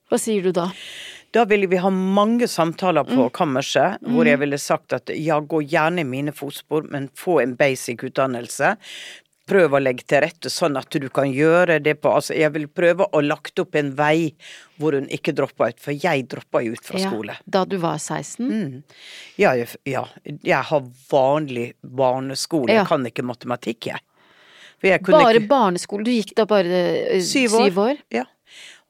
Hva 0.10 0.20
sier 0.22 0.46
du 0.46 0.54
da? 0.56 0.70
Da 1.36 1.44
ville 1.46 1.68
vi 1.70 1.78
ha 1.78 1.90
mange 1.94 2.48
samtaler 2.50 3.06
på 3.06 3.28
kammerset, 3.34 4.02
hvor 4.02 4.26
jeg 4.26 4.40
ville 4.42 4.58
sagt 4.58 4.96
at 4.98 5.12
ja, 5.14 5.38
gå 5.40 5.62
gjerne 5.62 6.02
i 6.02 6.08
mine 6.08 6.34
fotspor, 6.34 6.88
men 6.90 7.06
få 7.18 7.38
en 7.44 7.54
basic 7.60 8.02
utdannelse. 8.08 8.72
Prøv 9.50 9.74
å 9.76 9.82
legge 9.82 10.06
til 10.06 10.22
rette 10.24 10.52
sånn 10.54 10.78
at 10.78 10.94
du 11.02 11.08
kan 11.14 11.30
gjøre 11.34 11.80
det 11.84 11.96
på 12.04 12.12
Altså, 12.14 12.36
jeg 12.38 12.54
vil 12.54 12.68
prøve 12.70 13.08
å 13.16 13.22
lagt 13.26 13.60
opp 13.64 13.76
en 13.80 13.92
vei 13.98 14.34
hvor 14.80 14.94
hun 14.96 15.08
ikke 15.12 15.34
droppa 15.36 15.72
ut, 15.74 15.80
for 15.82 15.92
jeg 15.98 16.28
droppa 16.32 16.62
jo 16.66 16.76
ut 16.78 16.86
fra 16.86 17.00
Ja, 17.02 17.10
skole. 17.10 17.38
da 17.50 17.66
du 17.66 17.78
var 17.82 17.98
16? 17.98 18.84
Ja, 19.42 19.56
jeg, 19.58 19.68
ja, 19.90 20.06
jeg 20.24 20.64
har 20.70 20.86
vanlig 21.12 21.74
barneskole, 21.84 22.70
Ja. 22.70 22.84
jeg 22.84 22.88
kan 22.88 23.06
ikke 23.10 23.26
matematikk, 23.26 23.90
jeg. 23.92 24.00
Bare 24.82 25.36
ikke- 25.36 25.48
barneskole? 25.50 26.04
Du 26.06 26.12
gikk 26.12 26.36
da 26.36 26.46
bare 26.46 26.66
eh, 27.12 27.20
Syv 27.22 27.56
år. 27.60 27.66
Syv 27.70 27.78
år? 27.84 27.98
Ja. 28.12 28.24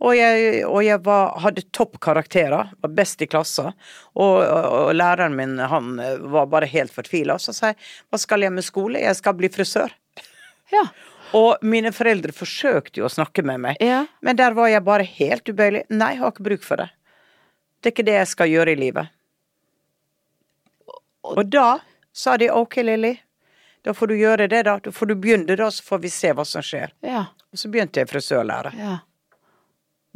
Og 0.01 0.13
jeg, 0.15 0.63
og 0.63 0.83
jeg 0.85 1.01
var, 1.03 1.33
hadde 1.43 1.63
toppkarakterer, 1.75 2.69
var 2.81 2.91
best 2.95 3.21
i 3.21 3.27
klassen. 3.27 3.73
Og, 4.15 4.37
og, 4.45 4.67
og 4.87 4.93
læreren 4.95 5.35
min 5.35 5.57
han 5.59 5.99
eh, 5.99 6.17
var 6.31 6.45
bare 6.47 6.69
helt 6.71 6.93
fortvila. 6.93 7.35
Så 7.41 7.51
sa 7.53 7.73
jeg 7.73 7.75
hva 8.09 8.19
skal 8.21 8.45
jeg 8.45 8.53
med 8.55 8.63
skole? 8.63 9.01
Jeg 9.01 9.15
skal 9.19 9.33
bli 9.33 9.49
frisør. 9.51 9.91
Ja. 10.73 10.83
Og 11.37 11.57
mine 11.61 11.91
foreldre 11.93 12.33
forsøkte 12.33 13.01
jo 13.01 13.05
å 13.05 13.11
snakke 13.13 13.43
med 13.45 13.59
meg, 13.61 13.77
Ja. 13.81 14.05
men 14.21 14.35
der 14.35 14.51
var 14.57 14.67
jeg 14.69 14.83
bare 14.83 15.03
helt 15.05 15.45
ubøyelig. 15.49 15.83
Nei, 15.89 16.11
jeg 16.15 16.19
har 16.23 16.31
ikke 16.31 16.43
bruk 16.47 16.63
for 16.63 16.77
det. 16.77 16.89
Det 17.81 17.89
er 17.89 17.93
ikke 17.93 18.05
det 18.05 18.15
jeg 18.17 18.27
skal 18.27 18.49
gjøre 18.49 18.71
i 18.73 18.75
livet. 18.75 19.09
Og 21.23 21.45
da 21.51 21.79
sa 22.13 22.37
de 22.37 22.49
ok, 22.51 22.75
Lilly, 22.83 23.13
da 23.85 23.93
får 23.93 24.07
du 24.11 24.15
gjøre 24.19 24.47
det, 24.49 24.63
da. 24.67 24.77
Da 24.83 24.91
får 24.91 25.07
du 25.11 25.15
begynne, 25.15 25.55
da, 25.55 25.69
så 25.71 25.83
får 25.85 26.01
vi 26.03 26.09
se 26.09 26.31
hva 26.35 26.45
som 26.47 26.61
skjer. 26.65 26.91
Ja. 27.05 27.25
Og 27.53 27.57
så 27.61 27.69
begynte 27.71 28.01
jeg 28.01 28.09
frisørlære. 28.11 28.73
ja. 28.77 28.97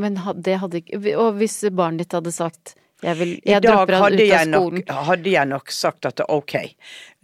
Men 0.02 0.16
det 0.42 0.56
hadde 0.58 0.80
ikke 0.82 0.98
Og 1.22 1.36
hvis 1.38 1.60
barnet 1.70 2.00
ditt 2.02 2.14
hadde 2.18 2.32
sagt 2.34 2.72
jeg, 3.04 3.16
vil, 3.20 3.32
I 3.44 3.60
dag 3.60 3.90
hadde 4.00 4.26
jeg, 4.26 4.48
nok, 4.50 4.78
hadde 5.10 5.30
jeg 5.34 5.50
nok 5.52 5.72
sagt 5.76 6.06
at 6.10 6.22
ok, 6.28 6.56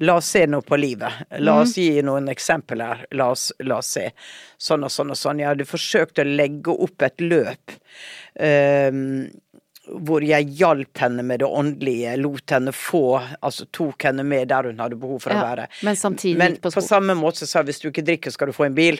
la 0.05 0.15
oss 0.19 0.29
se 0.35 0.45
noe 0.47 0.61
på 0.65 0.77
livet. 0.79 1.23
La 1.39 1.57
oss 1.61 1.69
oss 1.71 1.77
gi 1.81 2.01
noen 2.05 2.27
eksempler. 2.31 3.05
La 3.15 3.29
oss, 3.33 3.49
la 3.63 3.77
oss 3.81 3.93
se. 3.97 4.09
Sånn 4.57 4.83
og 4.83 4.91
sånn 4.91 5.11
og 5.15 5.19
sånn. 5.19 5.39
Jeg 5.43 5.51
hadde 5.53 5.65
forsøkt 5.69 6.19
å 6.19 6.27
legge 6.27 6.75
opp 6.75 7.01
et 7.07 7.21
løp. 7.23 7.77
Um, 8.39 9.29
hvor 9.89 10.21
jeg 10.21 10.45
hjalp 10.59 10.99
henne 11.01 11.23
med 11.25 11.41
det 11.41 11.47
åndelige, 11.49 12.11
lot 12.21 12.51
henne 12.53 12.69
få 12.75 13.17
Altså 13.41 13.65
tok 13.73 14.03
henne 14.05 14.21
med 14.27 14.51
der 14.51 14.67
hun 14.69 14.77
hadde 14.83 14.99
behov 15.01 15.23
for 15.23 15.33
å 15.33 15.39
være. 15.41 15.65
men 15.87 15.95
samtidig 15.97 16.37
Men 16.37 16.57
på 16.61 16.69
på 16.75 16.83
samme 16.85 17.15
måte 17.17 17.41
så 17.41 17.47
sa 17.49 17.59
jeg 17.63 17.71
hvis 17.71 17.81
du 17.81 17.87
ikke 17.89 18.05
drikker, 18.05 18.31
skal 18.35 18.51
du 18.51 18.53
få 18.53 18.67
en 18.67 18.75
bil. 18.77 18.99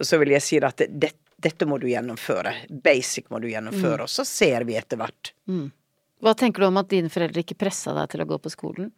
Så 0.00 0.20
vil 0.22 0.30
jeg 0.36 0.42
si 0.46 0.60
at 0.62 0.84
det, 0.86 1.10
dette 1.40 1.66
må 1.66 1.80
du 1.82 1.88
gjennomføre. 1.90 2.52
Basic 2.70 3.26
må 3.30 3.40
du 3.40 3.48
Mm. 3.48 3.54
gjennomføre. 3.56 4.02
Og 4.06 4.08
så 4.12 4.24
ser 4.28 4.64
vi 4.68 4.76
etter 4.78 4.96
hvert. 5.00 5.32
Hva 6.20 6.34
tenker 6.36 6.60
du 6.60 6.66
om 6.68 6.76
at 6.80 6.88
dine 6.92 7.08
foreldre 7.12 7.40
ikke 7.44 7.56
pressa 7.58 7.94
deg 7.96 8.10
til 8.12 8.20
å 8.24 8.28
gå 8.28 8.38
på 8.44 8.52
skolen? 8.52 8.90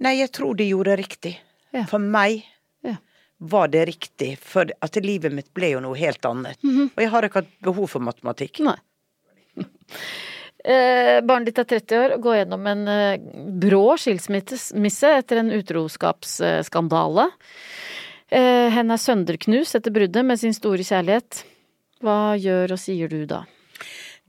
Nei, 0.00 0.14
jeg 0.20 0.30
tror 0.32 0.54
de 0.56 0.68
gjorde 0.70 0.94
det 0.94 1.00
riktig. 1.02 1.34
Ja. 1.74 1.84
For 1.90 1.98
meg 2.02 2.44
Ja. 2.82 2.96
var 3.40 3.68
det 3.68 3.86
riktig, 3.88 4.38
for 4.38 4.64
at 4.82 4.96
livet 5.02 5.32
mitt 5.32 5.52
ble 5.54 5.72
jo 5.72 5.80
noe 5.80 5.96
helt 5.98 6.24
annet. 6.24 6.56
Mhm. 6.62 6.90
Og 6.96 7.02
jeg 7.02 7.10
har 7.10 7.22
ikke 7.22 7.42
hatt 7.42 7.52
behov 7.62 7.90
for 7.90 8.00
matematikk. 8.00 8.60
Nei. 8.60 8.76
Eh, 10.62 11.20
barnet 11.24 11.46
ditt 11.46 11.58
er 11.58 11.64
30 11.80 11.96
år 11.96 12.12
og 12.14 12.20
går 12.26 12.34
gjennom 12.44 12.66
en 12.68 12.88
eh, 12.92 13.18
brå 13.62 13.94
skilsmisse 13.96 15.08
etter 15.16 15.38
en 15.40 15.48
utroskapsskandale. 15.56 17.30
Eh, 18.28 18.68
hen 18.70 18.90
er 18.92 19.00
sønderknust 19.00 19.74
etter 19.78 19.90
bruddet 19.94 20.22
med 20.28 20.38
sin 20.38 20.52
store 20.52 20.84
kjærlighet. 20.84 21.44
Hva 22.04 22.36
gjør 22.36 22.72
og 22.76 22.78
sier 22.82 23.08
du 23.08 23.24
da? 23.26 23.40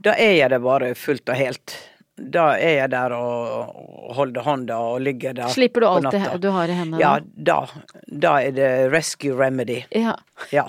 Da 0.02 0.14
er 0.18 0.36
jeg 0.40 0.50
det 0.54 0.62
bare 0.64 0.94
fullt 0.98 1.30
og 1.30 1.38
helt. 1.38 1.76
Da 2.22 2.52
er 2.60 2.76
jeg 2.84 2.92
der 2.94 3.14
og 3.18 3.78
og 4.12 4.16
holder 4.18 4.44
hånda 4.44 4.76
og 4.92 4.98
ligger 5.02 5.34
der 5.38 5.48
Slipper 5.54 5.82
du 5.86 5.88
alt 5.88 6.10
det 6.12 6.22
du 6.44 6.50
har 6.52 6.68
i 6.70 6.76
hendene 6.76 7.00
Ja, 7.00 7.12
da? 7.24 7.62
da. 7.64 7.96
Da 8.26 8.32
er 8.44 8.52
det 8.58 8.70
rescue 8.92 9.32
remedy. 9.40 9.80
Ja. 9.96 10.18
Ja. 10.52 10.66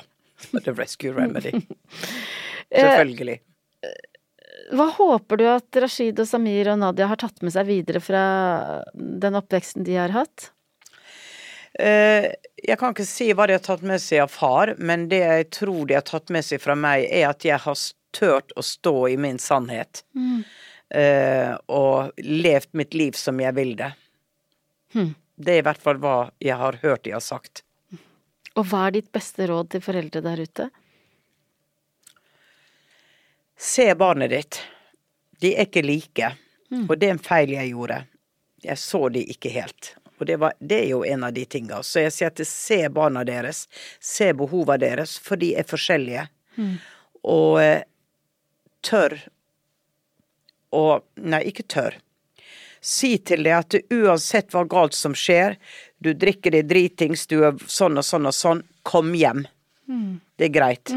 Det 0.53 0.69
er 0.71 0.79
rescue 0.79 1.13
remedy. 1.17 1.53
Eh, 2.73 2.81
Selvfølgelig. 2.87 3.35
Hva 4.73 4.87
håper 4.97 5.37
du 5.37 5.43
at 5.53 5.77
Rashid 5.83 6.17
og 6.23 6.25
Samir 6.31 6.71
og 6.73 6.79
Nadia 6.81 7.05
har 7.11 7.19
tatt 7.21 7.43
med 7.45 7.53
seg 7.53 7.67
videre 7.69 8.01
fra 8.01 8.23
den 8.97 9.37
oppveksten 9.37 9.85
de 9.85 9.99
har 9.99 10.15
hatt? 10.15 10.47
Eh, 11.77 12.31
jeg 12.65 12.79
kan 12.81 12.95
ikke 12.95 13.05
si 13.05 13.29
hva 13.37 13.45
de 13.51 13.59
har 13.59 13.65
tatt 13.67 13.85
med 13.85 14.01
seg 14.01 14.23
av 14.25 14.33
far, 14.33 14.73
men 14.81 15.05
det 15.13 15.21
jeg 15.21 15.51
tror 15.59 15.85
de 15.91 15.99
har 15.99 16.07
tatt 16.09 16.33
med 16.33 16.47
seg 16.49 16.63
fra 16.65 16.79
meg, 16.81 17.05
er 17.13 17.29
at 17.29 17.45
jeg 17.45 17.61
har 17.61 17.77
tørt 18.13 18.53
å 18.57 18.65
stå 18.65 18.95
i 19.09 19.17
min 19.21 19.41
sannhet. 19.43 20.05
Eh, 20.93 21.53
og 21.73 22.13
levd 22.19 22.73
mitt 22.77 22.95
liv 22.95 23.17
som 23.19 23.41
jeg 23.41 23.57
vil 23.57 23.75
det. 23.79 23.93
Hmm. 24.93 25.15
Det 25.37 25.55
er 25.57 25.63
i 25.63 25.67
hvert 25.67 25.83
fall 25.83 26.01
hva 26.03 26.17
jeg 26.43 26.59
har 26.61 26.79
hørt 26.83 27.05
de 27.07 27.15
har 27.17 27.25
sagt. 27.25 27.65
Og 28.53 28.69
hva 28.69 28.87
er 28.87 28.99
ditt 28.99 29.09
beste 29.13 29.49
råd 29.49 29.73
til 29.73 29.85
foreldre 29.85 30.21
der 30.25 30.43
ute? 30.45 30.69
Se 33.57 33.89
barnet 33.97 34.31
ditt. 34.35 34.61
De 35.41 35.55
er 35.57 35.69
ikke 35.69 35.85
like. 35.87 36.35
Og 36.89 36.95
det 36.99 37.09
er 37.09 37.17
en 37.17 37.23
feil 37.23 37.53
jeg 37.55 37.73
gjorde. 37.73 37.99
Jeg 38.63 38.79
så 38.79 39.09
de 39.13 39.25
ikke 39.33 39.53
helt. 39.53 39.95
Og 40.21 40.27
det, 40.27 40.37
var, 40.39 40.55
det 40.61 40.79
er 40.85 40.89
jo 40.93 41.03
en 41.05 41.25
av 41.27 41.33
de 41.35 41.45
tinga. 41.51 41.81
Så 41.83 42.05
jeg 42.05 42.13
sier 42.15 42.31
at 42.31 42.43
se 42.47 42.79
barna 42.95 43.25
deres. 43.27 43.65
Se 44.01 44.31
behova 44.39 44.77
deres, 44.79 45.17
for 45.19 45.41
de 45.41 45.53
er 45.59 45.67
forskjellige. 45.67 46.27
Og 47.27 47.59
eh, 47.63 47.83
tør 48.85 49.19
å 50.73 50.85
Nei, 51.21 51.43
ikke 51.51 51.67
tør. 51.69 51.99
Si 52.83 53.15
til 53.23 53.45
deg 53.47 53.55
at 53.59 53.75
uansett 53.95 54.51
hva 54.55 54.65
galt 54.67 54.97
som 54.97 55.13
skjer, 55.15 55.59
du 56.03 56.15
drikker 56.19 56.55
deg 56.57 56.67
dritings, 56.71 57.27
du 57.31 57.45
er 57.47 57.59
sånn 57.71 58.01
og 58.01 58.07
sånn 58.07 58.27
og 58.27 58.35
sånn, 58.35 58.63
kom 58.83 59.13
hjem. 59.15 59.45
Det 60.37 60.49
er 60.49 60.55
greit. 60.55 60.91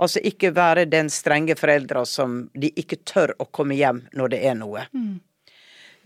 Altså 0.00 0.22
ikke 0.24 0.50
være 0.56 0.86
den 0.90 1.10
strenge 1.12 1.54
foreldra 1.58 2.04
som 2.08 2.48
de 2.54 2.72
ikke 2.80 2.96
tør 3.06 3.34
å 3.38 3.46
komme 3.54 3.76
hjem 3.78 4.00
når 4.16 4.32
det 4.34 4.40
er 4.48 4.56
noe. 4.58 4.86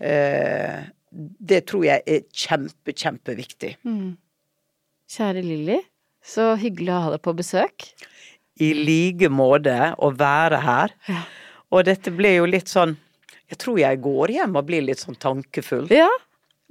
Eh, 0.03 0.83
det 1.13 1.61
tror 1.69 1.85
jeg 1.87 2.03
er 2.05 2.23
kjempe, 2.29 2.93
kjempeviktig. 2.93 3.77
Kjære 5.13 5.43
Lilly, 5.45 5.79
så 6.25 6.53
hyggelig 6.59 6.93
å 6.93 7.01
ha 7.07 7.13
deg 7.15 7.23
på 7.25 7.33
besøk. 7.37 7.89
I 8.61 8.73
like 8.77 9.29
måte 9.33 9.93
å 9.97 10.11
være 10.17 10.59
her. 10.63 10.93
Og 11.73 11.85
dette 11.87 12.13
ble 12.13 12.35
jo 12.35 12.49
litt 12.49 12.69
sånn 12.69 12.97
Jeg 13.49 13.57
tror 13.61 13.79
jeg 13.81 14.01
går 14.01 14.33
hjem 14.33 14.53
og 14.57 14.67
blir 14.67 14.85
litt 14.85 15.01
sånn 15.01 15.17
tankefull. 15.19 15.87
Ja, 15.93 16.09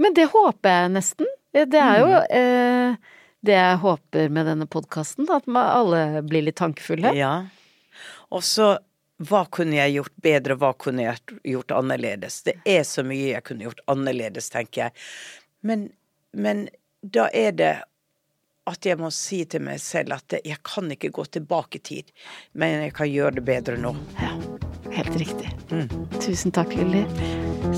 men 0.03 0.14
det 0.16 0.30
håper 0.33 0.72
jeg 0.72 0.93
nesten. 0.97 1.28
Det 1.53 1.78
er 1.78 1.99
jo 2.01 2.22
eh, 2.33 2.95
det 3.45 3.59
jeg 3.59 3.80
håper 3.83 4.33
med 4.33 4.49
denne 4.49 4.66
podkasten, 4.70 5.28
at 5.30 5.47
alle 5.47 6.22
blir 6.26 6.47
litt 6.49 6.59
tankefulle. 6.59 7.12
Ja. 7.14 7.35
Og 8.33 8.43
så 8.47 8.72
hva 9.22 9.45
kunne 9.53 9.76
jeg 9.76 9.99
gjort 9.99 10.14
bedre, 10.24 10.57
hva 10.59 10.72
kunne 10.74 11.05
jeg 11.05 11.39
gjort 11.53 11.74
annerledes? 11.76 12.41
Det 12.47 12.57
er 12.66 12.83
så 12.89 13.05
mye 13.07 13.35
jeg 13.35 13.45
kunne 13.47 13.68
gjort 13.68 13.83
annerledes, 13.93 14.51
tenker 14.51 14.87
jeg. 14.87 15.05
Men, 15.62 15.91
men 16.35 16.66
da 17.03 17.28
er 17.30 17.55
det 17.59 17.72
at 18.71 18.87
jeg 18.87 18.99
må 19.01 19.11
si 19.15 19.43
til 19.51 19.65
meg 19.67 19.81
selv 19.83 20.15
at 20.19 20.37
jeg 20.39 20.59
kan 20.67 20.91
ikke 20.95 21.11
gå 21.15 21.25
tilbake 21.35 21.81
i 21.81 21.83
tid, 21.83 22.13
men 22.55 22.85
jeg 22.87 22.95
kan 22.95 23.11
gjøre 23.11 23.37
det 23.41 23.47
bedre 23.47 23.79
nå. 23.81 23.95
Ja, 24.21 24.37
helt 24.95 25.17
riktig. 25.19 25.51
Tusen 26.23 26.55
takk, 26.55 26.75
Lilly. 26.79 27.03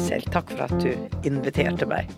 Selv 0.01 0.29
takk 0.35 0.51
for 0.53 0.65
at 0.67 0.75
du 0.83 0.91
inviterte 1.29 1.89
meg. 1.89 2.11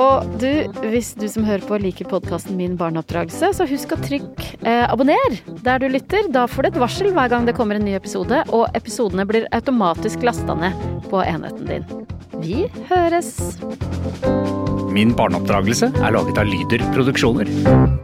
Og 0.00 0.26
du, 0.42 0.48
hvis 0.90 1.12
du 1.18 1.26
som 1.30 1.46
hører 1.46 1.66
på 1.66 1.78
liker 1.82 2.08
podkasten 2.10 2.58
Min 2.58 2.76
barneoppdragelse, 2.80 3.52
så 3.56 3.66
husk 3.68 3.94
å 3.94 4.00
trykke 4.02 4.50
eh, 4.62 4.86
abonner 4.86 5.38
der 5.66 5.82
du 5.82 5.88
lytter. 5.90 6.30
Da 6.34 6.46
får 6.50 6.66
du 6.66 6.72
et 6.72 6.82
varsel 6.82 7.14
hver 7.14 7.30
gang 7.32 7.46
det 7.48 7.56
kommer 7.58 7.78
en 7.78 7.86
ny 7.86 7.94
episode, 7.98 8.42
og 8.50 8.66
episodene 8.78 9.26
blir 9.28 9.48
automatisk 9.56 10.26
lasta 10.26 10.58
ned 10.58 10.86
på 11.10 11.22
enheten 11.26 11.70
din. 11.70 12.06
Vi 12.40 12.64
høres! 12.90 13.36
Er. 17.36 18.00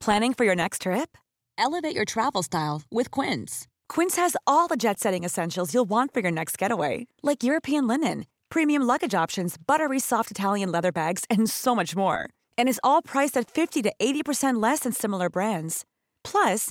Planning 0.00 0.34
for 0.34 0.44
your 0.44 0.56
next 0.56 0.82
trip? 0.82 1.16
Elevate 1.56 1.94
your 1.94 2.04
travel 2.04 2.42
style 2.42 2.82
with 2.90 3.12
Quince. 3.12 3.68
Quince 3.88 4.16
has 4.16 4.36
all 4.48 4.66
the 4.66 4.76
jet 4.76 4.98
setting 4.98 5.22
essentials 5.22 5.72
you'll 5.72 5.88
want 5.88 6.12
for 6.12 6.18
your 6.18 6.32
next 6.32 6.58
getaway, 6.58 7.06
like 7.22 7.44
European 7.44 7.86
linen, 7.86 8.26
premium 8.48 8.82
luggage 8.82 9.14
options, 9.14 9.56
buttery 9.56 10.00
soft 10.00 10.32
Italian 10.32 10.72
leather 10.72 10.90
bags, 10.90 11.24
and 11.30 11.48
so 11.48 11.72
much 11.72 11.94
more. 11.94 12.28
And 12.58 12.68
is 12.68 12.80
all 12.82 13.00
priced 13.00 13.36
at 13.36 13.48
50 13.48 13.82
to 13.82 13.92
80% 14.00 14.60
less 14.60 14.80
than 14.80 14.92
similar 14.92 15.30
brands. 15.30 15.84
Plus, 16.24 16.70